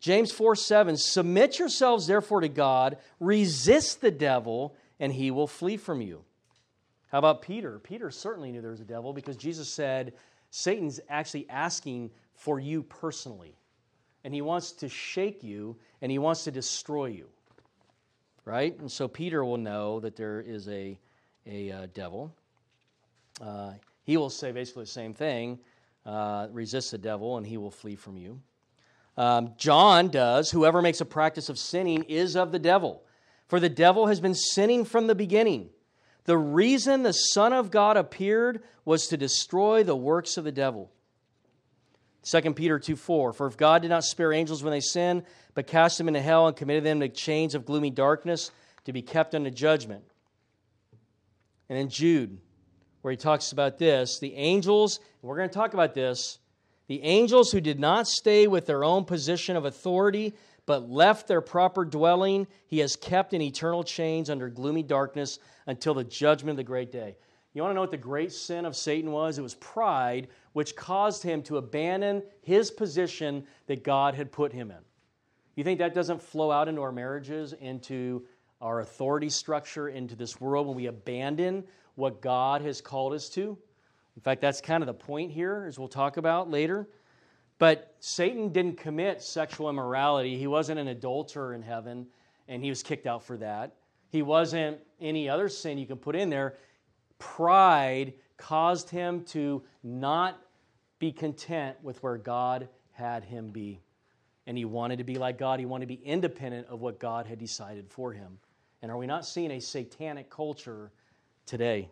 James 0.00 0.32
4 0.32 0.56
7, 0.56 0.96
submit 0.96 1.60
yourselves 1.60 2.08
therefore 2.08 2.40
to 2.40 2.48
God, 2.48 2.96
resist 3.20 4.00
the 4.00 4.10
devil, 4.10 4.74
and 4.98 5.12
he 5.12 5.30
will 5.30 5.46
flee 5.46 5.76
from 5.76 6.00
you. 6.00 6.24
How 7.12 7.18
about 7.18 7.42
Peter? 7.42 7.78
Peter 7.78 8.10
certainly 8.10 8.50
knew 8.50 8.60
there 8.60 8.72
was 8.72 8.80
a 8.80 8.84
devil 8.84 9.12
because 9.12 9.36
Jesus 9.36 9.72
said, 9.72 10.12
Satan's 10.50 11.00
actually 11.08 11.48
asking 11.48 12.10
for 12.34 12.60
you 12.60 12.82
personally 12.82 13.56
and 14.26 14.34
he 14.34 14.42
wants 14.42 14.72
to 14.72 14.88
shake 14.88 15.44
you 15.44 15.76
and 16.02 16.10
he 16.10 16.18
wants 16.18 16.44
to 16.44 16.50
destroy 16.50 17.06
you. 17.06 17.28
Right? 18.44 18.78
And 18.78 18.90
so 18.90 19.06
Peter 19.06 19.44
will 19.44 19.56
know 19.56 20.00
that 20.00 20.16
there 20.16 20.40
is 20.40 20.68
a, 20.68 20.98
a 21.46 21.70
uh, 21.70 21.86
devil. 21.94 22.34
Uh, 23.40 23.72
he 24.02 24.16
will 24.16 24.30
say 24.30 24.50
basically 24.50 24.82
the 24.82 24.90
same 24.90 25.14
thing 25.14 25.60
uh, 26.04 26.48
resist 26.50 26.90
the 26.90 26.98
devil 26.98 27.36
and 27.36 27.46
he 27.46 27.56
will 27.56 27.70
flee 27.70 27.94
from 27.94 28.16
you. 28.16 28.40
Um, 29.16 29.54
John 29.56 30.08
does, 30.08 30.50
whoever 30.50 30.82
makes 30.82 31.00
a 31.00 31.04
practice 31.04 31.48
of 31.48 31.58
sinning 31.58 32.02
is 32.04 32.36
of 32.36 32.52
the 32.52 32.58
devil, 32.58 33.02
for 33.46 33.60
the 33.60 33.68
devil 33.68 34.08
has 34.08 34.20
been 34.20 34.34
sinning 34.34 34.84
from 34.84 35.06
the 35.06 35.14
beginning. 35.14 35.70
The 36.26 36.36
reason 36.36 37.02
the 37.02 37.12
Son 37.12 37.52
of 37.52 37.70
God 37.70 37.96
appeared 37.96 38.62
was 38.84 39.06
to 39.08 39.16
destroy 39.16 39.82
the 39.82 39.96
works 39.96 40.36
of 40.36 40.44
the 40.44 40.52
devil. 40.52 40.90
2 42.24 42.54
Peter 42.54 42.80
2 42.80 42.96
4. 42.96 43.32
For 43.32 43.46
if 43.46 43.56
God 43.56 43.82
did 43.82 43.88
not 43.88 44.04
spare 44.04 44.32
angels 44.32 44.62
when 44.62 44.72
they 44.72 44.80
sinned, 44.80 45.22
but 45.54 45.68
cast 45.68 45.98
them 45.98 46.08
into 46.08 46.20
hell 46.20 46.48
and 46.48 46.56
committed 46.56 46.82
them 46.82 46.98
to 47.00 47.08
chains 47.08 47.54
of 47.54 47.64
gloomy 47.64 47.90
darkness 47.90 48.50
to 48.84 48.92
be 48.92 49.02
kept 49.02 49.36
unto 49.36 49.50
judgment. 49.50 50.04
And 51.68 51.78
in 51.78 51.88
Jude, 51.88 52.38
where 53.02 53.12
he 53.12 53.16
talks 53.16 53.52
about 53.52 53.78
this, 53.78 54.18
the 54.18 54.34
angels, 54.34 54.98
we're 55.22 55.36
going 55.36 55.48
to 55.48 55.54
talk 55.54 55.74
about 55.74 55.94
this, 55.94 56.40
the 56.88 57.02
angels 57.02 57.52
who 57.52 57.60
did 57.60 57.78
not 57.78 58.08
stay 58.08 58.48
with 58.48 58.66
their 58.66 58.82
own 58.82 59.04
position 59.04 59.56
of 59.56 59.64
authority, 59.64 60.34
but 60.66 60.90
left 60.90 61.28
their 61.28 61.40
proper 61.40 61.84
dwelling, 61.84 62.46
he 62.66 62.80
has 62.80 62.96
kept 62.96 63.32
in 63.32 63.40
eternal 63.40 63.84
chains 63.84 64.28
under 64.28 64.48
gloomy 64.48 64.82
darkness 64.82 65.38
until 65.66 65.94
the 65.94 66.04
judgment 66.04 66.50
of 66.50 66.56
the 66.56 66.64
great 66.64 66.92
day. 66.92 67.16
You 67.54 67.62
want 67.62 67.70
to 67.70 67.74
know 67.76 67.80
what 67.80 67.90
the 67.90 67.96
great 67.96 68.32
sin 68.32 68.66
of 68.66 68.76
Satan 68.76 69.12
was? 69.12 69.38
It 69.38 69.42
was 69.42 69.54
pride, 69.54 70.28
which 70.52 70.76
caused 70.76 71.22
him 71.22 71.42
to 71.44 71.56
abandon 71.56 72.22
his 72.42 72.70
position 72.70 73.46
that 73.66 73.82
God 73.82 74.14
had 74.14 74.30
put 74.30 74.52
him 74.52 74.70
in. 74.70 74.76
You 75.54 75.64
think 75.64 75.78
that 75.78 75.94
doesn't 75.94 76.22
flow 76.22 76.50
out 76.50 76.68
into 76.68 76.82
our 76.82 76.92
marriages, 76.92 77.54
into 77.54 78.26
our 78.60 78.80
authority 78.80 79.30
structure, 79.30 79.88
into 79.88 80.14
this 80.14 80.38
world 80.38 80.66
when 80.66 80.76
we 80.76 80.86
abandon 80.86 81.64
what 81.94 82.20
God 82.20 82.60
has 82.60 82.82
called 82.82 83.14
us 83.14 83.30
to? 83.30 83.56
In 84.16 84.22
fact, 84.22 84.40
that's 84.40 84.60
kind 84.60 84.82
of 84.82 84.86
the 84.86 84.94
point 84.94 85.30
here, 85.30 85.64
as 85.66 85.78
we'll 85.78 85.88
talk 85.88 86.18
about 86.18 86.50
later. 86.50 86.88
But 87.58 87.94
Satan 88.00 88.50
didn't 88.50 88.76
commit 88.76 89.22
sexual 89.22 89.70
immorality. 89.70 90.36
He 90.38 90.46
wasn't 90.46 90.78
an 90.78 90.88
adulterer 90.88 91.54
in 91.54 91.62
heaven, 91.62 92.06
and 92.48 92.62
he 92.62 92.68
was 92.68 92.82
kicked 92.82 93.06
out 93.06 93.22
for 93.22 93.36
that. 93.38 93.74
He 94.10 94.22
wasn't 94.22 94.78
any 95.00 95.28
other 95.28 95.48
sin 95.48 95.78
you 95.78 95.86
can 95.86 95.96
put 95.96 96.16
in 96.16 96.30
there 96.30 96.56
pride 97.18 98.12
caused 98.36 98.90
him 98.90 99.22
to 99.24 99.62
not 99.82 100.40
be 100.98 101.12
content 101.12 101.76
with 101.82 102.02
where 102.02 102.18
God 102.18 102.68
had 102.92 103.24
him 103.24 103.50
be. 103.50 103.80
And 104.46 104.56
he 104.56 104.64
wanted 104.64 104.98
to 104.98 105.04
be 105.04 105.16
like 105.16 105.38
God. 105.38 105.58
He 105.58 105.66
wanted 105.66 105.88
to 105.88 105.96
be 105.96 106.02
independent 106.04 106.68
of 106.68 106.80
what 106.80 106.98
God 106.98 107.26
had 107.26 107.38
decided 107.38 107.90
for 107.90 108.12
him. 108.12 108.38
And 108.82 108.90
are 108.90 108.96
we 108.96 109.06
not 109.06 109.26
seeing 109.26 109.50
a 109.52 109.60
satanic 109.60 110.30
culture 110.30 110.92
today? 111.46 111.90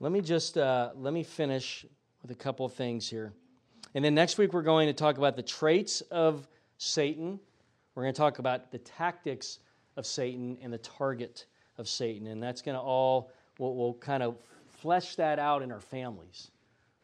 Let 0.00 0.12
me 0.12 0.20
just 0.20 0.56
uh, 0.56 0.90
let 0.96 1.12
me 1.12 1.22
finish 1.22 1.84
with 2.22 2.30
a 2.30 2.34
couple 2.34 2.66
of 2.66 2.74
things 2.74 3.08
here, 3.08 3.32
and 3.94 4.04
then 4.04 4.14
next 4.14 4.38
week 4.38 4.52
we're 4.52 4.62
going 4.62 4.86
to 4.86 4.92
talk 4.92 5.18
about 5.18 5.36
the 5.36 5.42
traits 5.42 6.00
of 6.10 6.46
Satan 6.78 7.40
we're 7.98 8.04
going 8.04 8.14
to 8.14 8.20
talk 8.20 8.38
about 8.38 8.70
the 8.70 8.78
tactics 8.78 9.58
of 9.96 10.06
Satan 10.06 10.56
and 10.62 10.72
the 10.72 10.78
target 10.78 11.46
of 11.78 11.88
Satan. 11.88 12.28
And 12.28 12.40
that's 12.40 12.62
going 12.62 12.76
to 12.76 12.80
all, 12.80 13.32
we'll, 13.58 13.74
we'll, 13.74 13.94
kind 13.94 14.22
of 14.22 14.36
flesh 14.68 15.16
that 15.16 15.40
out 15.40 15.62
in 15.62 15.72
our 15.72 15.80
families. 15.80 16.52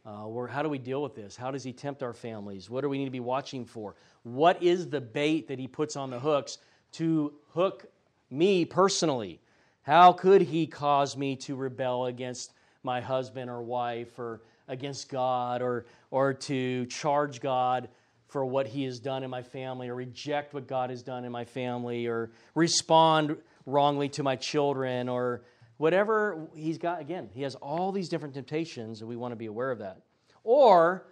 Uh, 0.07 0.47
how 0.47 0.63
do 0.63 0.69
we 0.69 0.79
deal 0.79 1.03
with 1.03 1.17
this? 1.17 1.35
How 1.35 1.51
does 1.51 1.65
he 1.65 1.73
tempt 1.73 2.05
our 2.05 2.13
families? 2.13 2.71
What 2.71 2.83
do 2.83 2.89
we 2.89 2.99
need 2.99 3.07
to 3.07 3.11
be 3.11 3.19
watching 3.19 3.65
for? 3.65 3.97
What 4.23 4.63
is 4.63 4.89
the 4.89 5.01
bait 5.01 5.49
that 5.49 5.59
he 5.59 5.67
puts 5.67 5.97
on 5.97 6.11
the 6.11 6.21
hooks 6.21 6.59
to 6.93 7.33
hook 7.49 7.87
me 8.31 8.65
personally? 8.65 9.41
How 9.83 10.13
could 10.13 10.43
he 10.43 10.69
cause 10.69 11.17
me 11.17 11.35
to 11.39 11.57
rebel 11.57 12.07
against 12.07 12.53
my 12.85 13.01
husband 13.01 13.51
or 13.51 13.62
wife 13.62 14.18
or 14.18 14.43
against 14.68 15.09
God 15.09 15.62
or, 15.62 15.87
or 16.11 16.35
to 16.35 16.87
charge 16.87 17.41
God 17.41 17.89
for 18.28 18.45
what 18.45 18.66
he 18.66 18.85
has 18.85 18.99
done 18.99 19.22
in 19.22 19.30
my 19.30 19.43
family 19.43 19.89
or 19.89 19.95
reject 19.95 20.55
what 20.55 20.66
God 20.66 20.91
has 20.91 21.03
done 21.03 21.24
in 21.24 21.32
my 21.32 21.45
family 21.45 22.07
or 22.07 22.30
respond 22.55 23.37
wrongly 23.66 24.09
to 24.11 24.22
my 24.22 24.37
children 24.37 25.09
or 25.09 25.43
whatever 25.76 26.49
he's 26.55 26.78
got. 26.78 27.01
Again, 27.01 27.28
he 27.32 27.43
has 27.43 27.55
all 27.57 27.93
these 27.93 28.09
different 28.09 28.35
temptations, 28.35 29.01
and 29.01 29.09
we 29.09 29.16
want 29.16 29.32
to 29.32 29.37
be 29.37 29.47
aware 29.47 29.70
of 29.70 29.78
that. 29.78 30.01
Or 30.43 31.07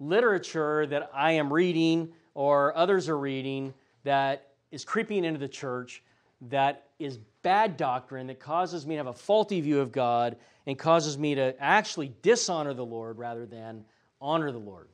literature 0.00 0.86
that 0.86 1.10
I 1.14 1.32
am 1.32 1.52
reading 1.52 2.12
or 2.34 2.76
others 2.76 3.08
are 3.08 3.18
reading 3.18 3.72
that 4.04 4.48
is 4.70 4.84
creeping 4.84 5.24
into 5.24 5.38
the 5.38 5.48
church 5.48 6.02
that 6.48 6.88
is 6.98 7.18
bad 7.42 7.76
doctrine 7.76 8.28
that 8.28 8.40
causes 8.40 8.86
me 8.86 8.94
to 8.94 8.98
have 8.98 9.06
a 9.06 9.12
faulty 9.12 9.60
view 9.60 9.80
of 9.80 9.92
God 9.92 10.36
and 10.66 10.78
causes 10.78 11.18
me 11.18 11.34
to 11.34 11.54
actually 11.60 12.12
dishonor 12.22 12.74
the 12.74 12.84
Lord 12.84 13.18
rather 13.18 13.46
than 13.46 13.84
honor 14.20 14.52
the 14.52 14.58
Lord. 14.58 14.88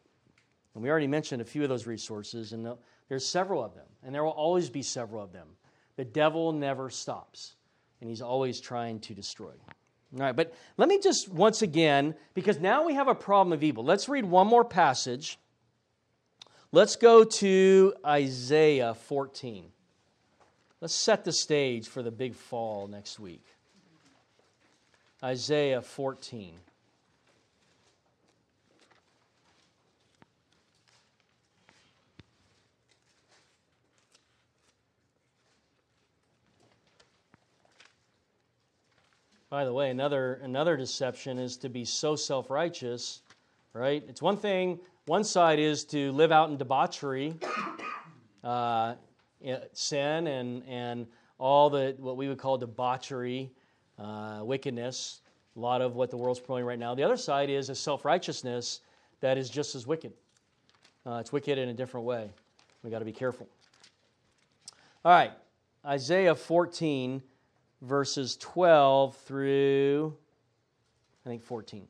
And 0.75 0.83
we 0.83 0.91
already 0.91 1.07
mentioned 1.07 1.43
a 1.43 1.45
few 1.45 1.63
of 1.63 1.69
those 1.69 1.87
resources, 1.87 2.53
and 2.53 2.67
there's 3.09 3.27
several 3.27 3.63
of 3.63 3.75
them, 3.75 3.87
and 4.03 4.15
there 4.15 4.25
will 4.25 4.31
always 4.31 4.71
be 4.71 4.83
several 4.83 5.23
of 5.23 5.33
them. 5.33 5.49
The 5.97 6.05
devil 6.05 6.53
never 6.53 6.89
stops, 6.89 7.57
and 8.01 8.09
he's 8.09 8.23
always 8.23 8.61
trying 8.61 9.01
to 9.01 9.15
destroy. 9.15 9.53
All 10.15 10.21
right, 10.21 10.37
but 10.37 10.55
let 10.77 10.89
me 10.89 11.01
just 11.01 11.29
once 11.29 11.61
again, 11.63 12.15
because 12.33 12.59
now 12.59 12.87
we 12.87 12.95
have 12.95 13.09
a 13.09 13.15
problem 13.15 13.53
of 13.53 13.63
evil. 13.63 13.85
Let's 13.85 14.09
read 14.09 14.25
one 14.25 14.47
more 14.47 14.65
passage. 14.65 15.39
Let's 16.73 16.97
go 16.97 17.25
to 17.25 17.95
Isaiah 18.07 18.95
14. 18.95 19.73
Let's 20.81 20.95
set 20.95 21.25
the 21.25 21.33
stage 21.33 21.89
for 21.89 22.03
the 22.03 22.13
big 22.13 22.35
fall 22.35 22.87
next 22.87 23.19
week. 23.19 23.45
Isaiah 25.23 25.83
14. 25.83 26.55
By 39.51 39.65
the 39.65 39.73
way, 39.73 39.91
another, 39.91 40.35
another 40.45 40.77
deception 40.77 41.39
is 41.39 41.57
to 41.59 41.69
be 41.69 41.85
so 41.85 42.15
self 42.15 42.51
righteous, 42.51 43.23
right? 43.73 44.05
It's 44.07 44.23
one 44.23 44.37
thing, 44.37 44.79
one 45.07 45.25
side 45.25 45.59
is 45.59 45.85
to 45.87 46.13
live 46.13 46.31
out 46.31 46.51
in 46.51 46.59
debauchery, 46.59 47.35
uh, 48.45 48.95
sin, 49.73 50.27
and, 50.27 50.63
and 50.67 51.07
all 51.39 51.71
the 51.71 51.95
what 51.99 52.17
we 52.17 52.29
would 52.29 52.39
call 52.39 52.59
debauchery, 52.59 53.51
uh, 53.99 54.41
wickedness, 54.43 55.21
a 55.57 55.61
lot 55.61 55.81
of 55.81 55.97
what 55.97 56.11
the 56.11 56.17
world's 56.17 56.41
promoting 56.41 56.67
right 56.67 56.79
now. 56.79 56.95
The 56.95 57.03
other 57.03 57.17
side 57.17 57.51
is 57.51 57.69
a 57.69 57.75
self 57.75 58.05
righteousness 58.05 58.81
that 59.21 59.39
is 59.39 59.51
just 59.51 59.75
as 59.75 59.87
wicked. 59.87 60.13
Uh, 61.07 61.19
it's 61.21 61.33
wicked 61.33 61.59
in 61.59 61.69
a 61.69 61.75
different 61.75 62.07
way. 62.07 62.31
we 62.83 62.91
got 62.91 62.99
to 63.01 63.05
be 63.05 63.13
careful. 63.13 63.49
All 65.05 65.13
right, 65.13 65.33
Isaiah 65.85 66.35
14 66.35 67.23
verses 67.83 68.37
12 68.37 69.17
through, 69.17 70.17
I 71.25 71.29
think, 71.29 71.43
14. 71.43 71.87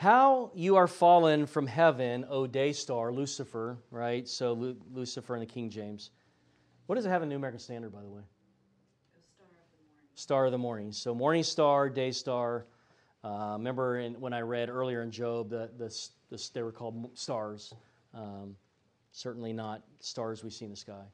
How 0.00 0.50
you 0.54 0.76
are 0.76 0.86
fallen 0.86 1.44
from 1.44 1.66
heaven, 1.66 2.24
O 2.30 2.46
day 2.46 2.72
star, 2.72 3.12
Lucifer, 3.12 3.76
right? 3.90 4.26
So 4.26 4.54
Lu- 4.54 4.78
Lucifer 4.94 5.34
in 5.34 5.40
the 5.40 5.46
King 5.46 5.68
James. 5.68 6.08
What 6.86 6.94
does 6.94 7.04
it 7.04 7.10
have 7.10 7.22
in 7.22 7.28
New 7.28 7.36
American 7.36 7.60
Standard, 7.60 7.92
by 7.92 8.00
the 8.00 8.08
way? 8.08 8.22
Star 10.14 10.46
of 10.46 10.52
the 10.52 10.58
morning. 10.58 10.90
So 10.90 11.14
morning 11.14 11.42
star, 11.42 11.90
day 11.90 12.12
star. 12.12 12.64
Uh, 13.22 13.56
remember 13.58 13.98
in, 13.98 14.18
when 14.18 14.32
I 14.32 14.40
read 14.40 14.70
earlier 14.70 15.02
in 15.02 15.10
Job, 15.10 15.50
the, 15.50 15.68
the, 15.76 15.94
the 16.30 16.50
they 16.54 16.62
were 16.62 16.72
called 16.72 17.10
stars. 17.12 17.74
Um, 18.14 18.56
certainly 19.12 19.52
not 19.52 19.82
stars 19.98 20.42
we 20.42 20.48
see 20.48 20.64
in 20.64 20.70
the 20.70 20.78
sky. 20.78 21.04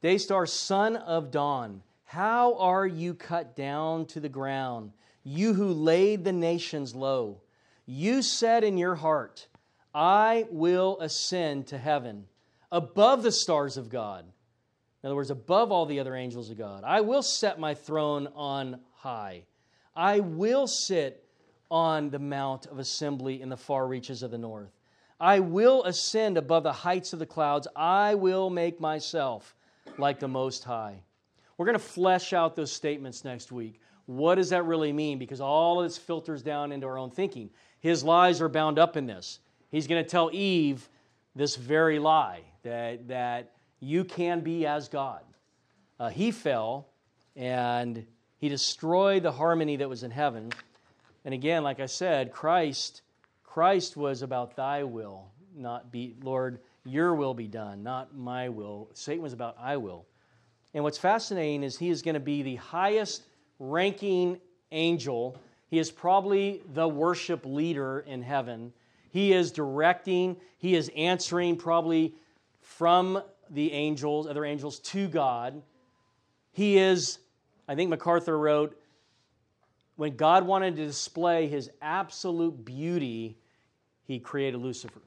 Day 0.00 0.16
star, 0.16 0.46
son 0.46 0.94
of 0.94 1.32
dawn, 1.32 1.82
how 2.04 2.54
are 2.58 2.86
you 2.86 3.14
cut 3.14 3.56
down 3.56 4.06
to 4.06 4.20
the 4.20 4.28
ground, 4.28 4.92
you 5.24 5.54
who 5.54 5.72
laid 5.72 6.22
the 6.22 6.32
nations 6.32 6.94
low? 6.94 7.40
You 7.86 8.22
said 8.22 8.64
in 8.64 8.78
your 8.78 8.94
heart, 8.94 9.48
I 9.94 10.46
will 10.50 10.98
ascend 11.00 11.68
to 11.68 11.78
heaven, 11.78 12.26
above 12.70 13.22
the 13.22 13.32
stars 13.32 13.76
of 13.76 13.90
God. 13.90 14.24
In 15.02 15.08
other 15.08 15.16
words, 15.16 15.30
above 15.30 15.72
all 15.72 15.86
the 15.86 16.00
other 16.00 16.14
angels 16.14 16.50
of 16.50 16.58
God. 16.58 16.84
I 16.84 17.00
will 17.00 17.22
set 17.22 17.58
my 17.58 17.74
throne 17.74 18.28
on 18.36 18.80
high. 18.94 19.42
I 19.96 20.20
will 20.20 20.66
sit 20.66 21.24
on 21.70 22.10
the 22.10 22.18
mount 22.18 22.66
of 22.66 22.78
assembly 22.78 23.42
in 23.42 23.48
the 23.48 23.56
far 23.56 23.86
reaches 23.86 24.22
of 24.22 24.30
the 24.30 24.38
north. 24.38 24.70
I 25.18 25.40
will 25.40 25.84
ascend 25.84 26.36
above 26.36 26.62
the 26.62 26.72
heights 26.72 27.12
of 27.12 27.18
the 27.18 27.26
clouds. 27.26 27.66
I 27.74 28.14
will 28.14 28.50
make 28.50 28.80
myself 28.80 29.54
like 29.98 30.20
the 30.20 30.28
Most 30.28 30.64
High. 30.64 31.02
We're 31.56 31.66
going 31.66 31.78
to 31.78 31.84
flesh 31.84 32.32
out 32.32 32.56
those 32.56 32.72
statements 32.72 33.24
next 33.24 33.52
week. 33.52 33.80
What 34.06 34.36
does 34.36 34.50
that 34.50 34.64
really 34.64 34.92
mean? 34.92 35.18
Because 35.18 35.40
all 35.40 35.80
of 35.80 35.86
this 35.86 35.98
filters 35.98 36.42
down 36.42 36.72
into 36.72 36.86
our 36.86 36.98
own 36.98 37.10
thinking. 37.10 37.50
His 37.82 38.02
lies 38.02 38.40
are 38.40 38.48
bound 38.48 38.78
up 38.78 38.96
in 38.96 39.06
this. 39.06 39.40
He's 39.70 39.86
going 39.86 40.02
to 40.02 40.08
tell 40.08 40.30
Eve 40.32 40.88
this 41.36 41.56
very 41.56 41.98
lie 41.98 42.40
that, 42.62 43.08
that 43.08 43.52
you 43.80 44.04
can 44.04 44.40
be 44.40 44.66
as 44.66 44.88
God. 44.88 45.22
Uh, 45.98 46.08
he 46.08 46.30
fell 46.30 46.88
and 47.36 48.06
he 48.38 48.48
destroyed 48.48 49.22
the 49.22 49.32
harmony 49.32 49.76
that 49.76 49.88
was 49.88 50.02
in 50.02 50.10
heaven. 50.10 50.52
And 51.24 51.34
again, 51.34 51.62
like 51.62 51.80
I 51.80 51.86
said, 51.86 52.32
Christ, 52.32 53.02
Christ 53.44 53.96
was 53.96 54.22
about 54.22 54.56
thy 54.56 54.84
will, 54.84 55.26
not 55.54 55.90
be, 55.90 56.14
Lord, 56.22 56.60
your 56.84 57.14
will 57.14 57.34
be 57.34 57.46
done, 57.46 57.82
not 57.82 58.16
my 58.16 58.48
will. 58.48 58.90
Satan 58.94 59.22
was 59.22 59.32
about 59.32 59.56
I 59.60 59.76
will. 59.76 60.06
And 60.74 60.84
what's 60.84 60.98
fascinating 60.98 61.62
is 61.62 61.78
he 61.78 61.90
is 61.90 62.02
going 62.02 62.14
to 62.14 62.20
be 62.20 62.42
the 62.42 62.56
highest 62.56 63.22
ranking 63.58 64.40
angel. 64.70 65.36
He 65.72 65.78
is 65.78 65.90
probably 65.90 66.60
the 66.74 66.86
worship 66.86 67.46
leader 67.46 68.00
in 68.00 68.20
heaven. 68.20 68.74
He 69.08 69.32
is 69.32 69.50
directing, 69.50 70.36
he 70.58 70.74
is 70.74 70.90
answering 70.94 71.56
probably 71.56 72.14
from 72.60 73.22
the 73.48 73.72
angels, 73.72 74.26
other 74.26 74.44
angels, 74.44 74.80
to 74.80 75.08
God. 75.08 75.62
He 76.52 76.76
is, 76.76 77.20
I 77.66 77.74
think 77.74 77.88
MacArthur 77.88 78.38
wrote, 78.38 78.78
when 79.96 80.14
God 80.14 80.46
wanted 80.46 80.76
to 80.76 80.84
display 80.84 81.48
his 81.48 81.70
absolute 81.80 82.66
beauty, 82.66 83.38
he 84.04 84.18
created 84.18 84.60
Lucifer. 84.60 85.00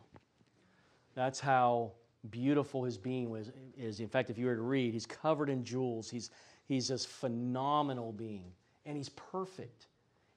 That's 1.13 1.39
how 1.39 1.91
beautiful 2.32 2.84
his 2.84 2.97
being 2.97 3.30
was, 3.30 3.51
is. 3.78 3.99
In 3.99 4.07
fact, 4.07 4.32
if 4.32 4.38
you 4.39 4.47
were 4.47 4.55
to 4.55 4.63
read, 4.63 4.93
he's 4.93 5.05
covered 5.05 5.51
in 5.51 5.63
jewels. 5.63 6.09
He's, 6.09 6.32
he's 6.68 6.88
this 6.88 7.05
phenomenal 7.05 8.11
being, 8.11 8.51
and 8.88 8.97
he's 8.97 9.09
perfect. 9.09 9.86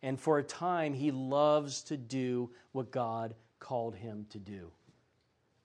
And 0.02 0.20
for 0.20 0.38
a 0.38 0.42
time, 0.42 0.94
he 0.94 1.10
loves 1.10 1.82
to 1.84 1.96
do 1.96 2.50
what 2.72 2.90
God 2.90 3.34
called 3.58 3.94
him 3.94 4.26
to 4.30 4.38
do. 4.38 4.70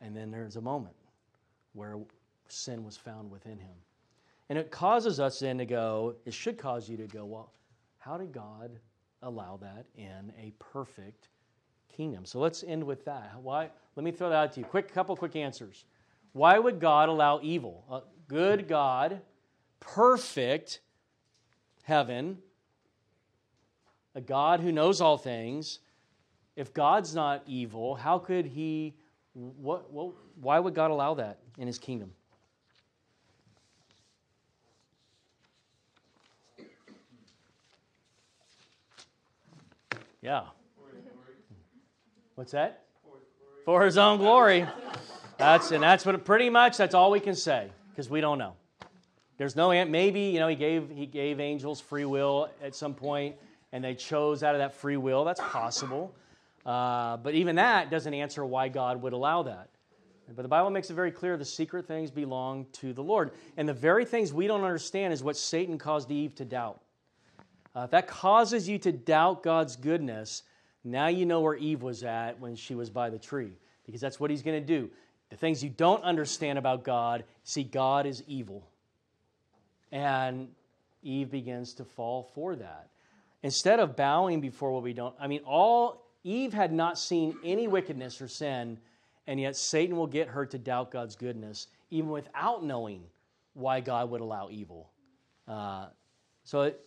And 0.01 0.15
then 0.15 0.31
there's 0.31 0.55
a 0.55 0.61
moment 0.61 0.95
where 1.73 1.99
sin 2.47 2.83
was 2.83 2.97
found 2.97 3.29
within 3.29 3.57
him. 3.57 3.75
And 4.49 4.57
it 4.59 4.71
causes 4.71 5.19
us 5.19 5.39
then 5.39 5.57
to 5.57 5.65
go, 5.65 6.15
it 6.25 6.33
should 6.33 6.57
cause 6.57 6.89
you 6.89 6.97
to 6.97 7.07
go, 7.07 7.25
well, 7.25 7.51
how 7.99 8.17
did 8.17 8.31
God 8.31 8.71
allow 9.21 9.57
that 9.61 9.85
in 9.95 10.33
a 10.39 10.51
perfect 10.59 11.29
kingdom? 11.95 12.25
So 12.25 12.39
let's 12.39 12.63
end 12.63 12.83
with 12.83 13.05
that. 13.05 13.31
Why? 13.41 13.69
Let 13.95 14.03
me 14.03 14.11
throw 14.11 14.29
that 14.29 14.35
out 14.35 14.51
to 14.53 14.59
you. 14.59 14.65
Quick, 14.65 14.93
couple 14.93 15.15
quick 15.15 15.35
answers. 15.35 15.85
Why 16.33 16.59
would 16.59 16.79
God 16.79 17.09
allow 17.09 17.39
evil? 17.41 17.85
A 17.89 18.01
good 18.27 18.67
God, 18.67 19.21
perfect 19.79 20.81
heaven, 21.83 22.39
a 24.15 24.21
God 24.21 24.59
who 24.59 24.71
knows 24.71 25.01
all 25.01 25.17
things. 25.17 25.79
If 26.55 26.73
God's 26.73 27.15
not 27.15 27.43
evil, 27.47 27.95
how 27.95 28.19
could 28.19 28.45
He? 28.45 28.93
What, 29.33 29.91
what, 29.91 30.13
why 30.39 30.59
would 30.59 30.75
God 30.75 30.91
allow 30.91 31.15
that 31.15 31.39
in 31.57 31.67
His 31.67 31.79
kingdom? 31.79 32.11
Yeah. 40.21 40.43
What's 42.35 42.51
that? 42.51 42.83
for 43.65 43.85
his 43.85 43.97
own 43.97 44.17
glory. 44.17 44.67
That's 45.37 45.71
and 45.71 45.81
that's 45.81 46.05
what 46.05 46.23
pretty 46.25 46.49
much 46.49 46.77
that's 46.77 46.93
all 46.93 47.11
we 47.11 47.19
can 47.19 47.35
say 47.35 47.69
because 47.89 48.09
we 48.09 48.21
don't 48.21 48.37
know. 48.37 48.53
There's 49.37 49.55
no 49.55 49.69
maybe 49.85 50.21
you 50.21 50.39
know 50.39 50.47
he 50.47 50.55
gave 50.55 50.89
he 50.89 51.05
gave 51.05 51.39
angels 51.39 51.81
free 51.81 52.05
will 52.05 52.49
at 52.61 52.75
some 52.75 52.93
point, 52.93 53.35
and 53.73 53.83
they 53.83 53.95
chose 53.95 54.43
out 54.43 54.55
of 54.55 54.59
that 54.59 54.73
free 54.75 54.95
will. 54.95 55.25
That's 55.25 55.41
possible, 55.41 56.15
uh, 56.65 57.17
but 57.17 57.33
even 57.33 57.57
that 57.57 57.89
doesn't 57.89 58.13
answer 58.13 58.45
why 58.45 58.69
God 58.69 59.01
would 59.01 59.11
allow 59.11 59.43
that. 59.43 59.67
But 60.33 60.43
the 60.43 60.47
Bible 60.47 60.69
makes 60.69 60.89
it 60.89 60.93
very 60.93 61.11
clear 61.11 61.35
the 61.35 61.43
secret 61.43 61.85
things 61.85 62.09
belong 62.09 62.67
to 62.73 62.93
the 62.93 63.03
Lord, 63.03 63.31
and 63.57 63.67
the 63.67 63.73
very 63.73 64.05
things 64.05 64.31
we 64.31 64.47
don't 64.47 64.63
understand 64.63 65.11
is 65.11 65.21
what 65.21 65.35
Satan 65.35 65.77
caused 65.77 66.09
Eve 66.11 66.33
to 66.35 66.45
doubt. 66.45 66.79
Uh, 67.75 67.81
if 67.81 67.91
that 67.91 68.07
causes 68.07 68.69
you 68.69 68.77
to 68.77 68.91
doubt 68.91 69.43
God's 69.43 69.75
goodness, 69.75 70.43
now 70.83 71.07
you 71.07 71.25
know 71.25 71.41
where 71.41 71.55
Eve 71.55 71.81
was 71.81 72.03
at 72.03 72.39
when 72.39 72.55
she 72.55 72.75
was 72.75 72.89
by 72.89 73.09
the 73.09 73.19
tree, 73.19 73.51
because 73.85 73.99
that's 73.99 74.19
what 74.19 74.29
he's 74.29 74.43
going 74.43 74.61
to 74.61 74.65
do. 74.65 74.89
The 75.29 75.35
things 75.35 75.63
you 75.63 75.71
don't 75.71 76.03
understand 76.03 76.59
about 76.59 76.83
God, 76.83 77.23
see, 77.43 77.63
God 77.63 78.05
is 78.05 78.23
evil. 78.27 78.69
And 79.91 80.47
Eve 81.01 81.31
begins 81.31 81.73
to 81.73 81.83
fall 81.83 82.29
for 82.35 82.55
that. 82.55 82.89
Instead 83.43 83.79
of 83.79 83.95
bowing 83.95 84.41
before 84.41 84.71
what 84.71 84.83
we 84.83 84.93
don't, 84.93 85.13
I 85.19 85.27
mean, 85.27 85.41
all 85.45 86.07
Eve 86.23 86.53
had 86.53 86.71
not 86.71 86.97
seen 86.97 87.35
any 87.43 87.67
wickedness 87.67 88.21
or 88.21 88.27
sin, 88.27 88.79
and 89.27 89.39
yet 89.39 89.55
Satan 89.55 89.95
will 89.95 90.07
get 90.07 90.29
her 90.29 90.45
to 90.45 90.57
doubt 90.57 90.91
God's 90.91 91.15
goodness, 91.15 91.67
even 91.91 92.09
without 92.09 92.63
knowing 92.63 93.03
why 93.53 93.81
God 93.81 94.09
would 94.09 94.21
allow 94.21 94.49
evil. 94.49 94.89
Uh, 95.47 95.87
so 96.45 96.61
it, 96.61 96.79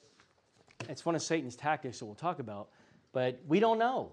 it's 0.88 1.04
one 1.04 1.14
of 1.14 1.22
Satan's 1.22 1.56
tactics 1.56 1.98
that 1.98 2.06
we'll 2.06 2.14
talk 2.14 2.38
about, 2.38 2.68
but 3.12 3.38
we 3.46 3.60
don't 3.60 3.78
know. 3.78 4.12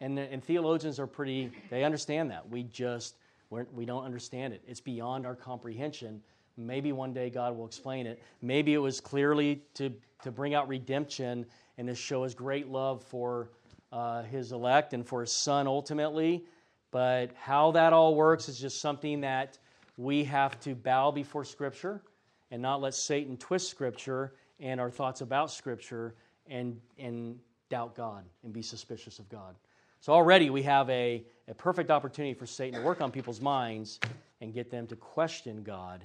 And, 0.00 0.18
and 0.18 0.44
theologians 0.44 0.98
are 1.00 1.06
pretty, 1.06 1.50
they 1.70 1.84
understand 1.84 2.30
that. 2.30 2.48
We 2.50 2.64
just, 2.64 3.16
we're, 3.48 3.66
we 3.72 3.86
don't 3.86 4.04
understand 4.04 4.52
it. 4.52 4.62
It's 4.66 4.80
beyond 4.80 5.24
our 5.24 5.34
comprehension. 5.34 6.20
Maybe 6.56 6.92
one 6.92 7.14
day 7.14 7.30
God 7.30 7.56
will 7.56 7.66
explain 7.66 8.06
it. 8.06 8.22
Maybe 8.42 8.74
it 8.74 8.78
was 8.78 9.00
clearly 9.00 9.62
to, 9.74 9.92
to 10.22 10.30
bring 10.30 10.54
out 10.54 10.68
redemption 10.68 11.46
and 11.78 11.88
to 11.88 11.94
show 11.94 12.24
his 12.24 12.34
great 12.34 12.68
love 12.68 13.02
for 13.04 13.50
uh, 13.92 14.22
his 14.22 14.52
elect 14.52 14.92
and 14.92 15.06
for 15.06 15.20
his 15.20 15.32
son 15.32 15.66
ultimately. 15.66 16.44
But 16.90 17.30
how 17.34 17.72
that 17.72 17.92
all 17.92 18.14
works 18.14 18.48
is 18.48 18.58
just 18.58 18.80
something 18.80 19.20
that 19.20 19.58
we 19.96 20.24
have 20.24 20.58
to 20.60 20.74
bow 20.74 21.10
before 21.10 21.44
Scripture 21.44 22.02
and 22.50 22.62
not 22.62 22.80
let 22.80 22.94
Satan 22.94 23.36
twist 23.36 23.70
Scripture 23.70 24.34
and 24.60 24.80
our 24.80 24.90
thoughts 24.90 25.20
about 25.20 25.50
Scripture 25.50 26.14
and, 26.46 26.80
and 26.98 27.38
doubt 27.68 27.94
God 27.94 28.24
and 28.44 28.52
be 28.52 28.62
suspicious 28.62 29.18
of 29.18 29.28
God. 29.28 29.56
So 30.00 30.12
already 30.12 30.50
we 30.50 30.62
have 30.62 30.88
a, 30.90 31.24
a 31.48 31.54
perfect 31.54 31.90
opportunity 31.90 32.34
for 32.34 32.46
Satan 32.46 32.80
to 32.80 32.86
work 32.86 33.00
on 33.00 33.10
people's 33.10 33.40
minds 33.40 33.98
and 34.40 34.52
get 34.52 34.70
them 34.70 34.86
to 34.88 34.96
question 34.96 35.62
God 35.62 36.04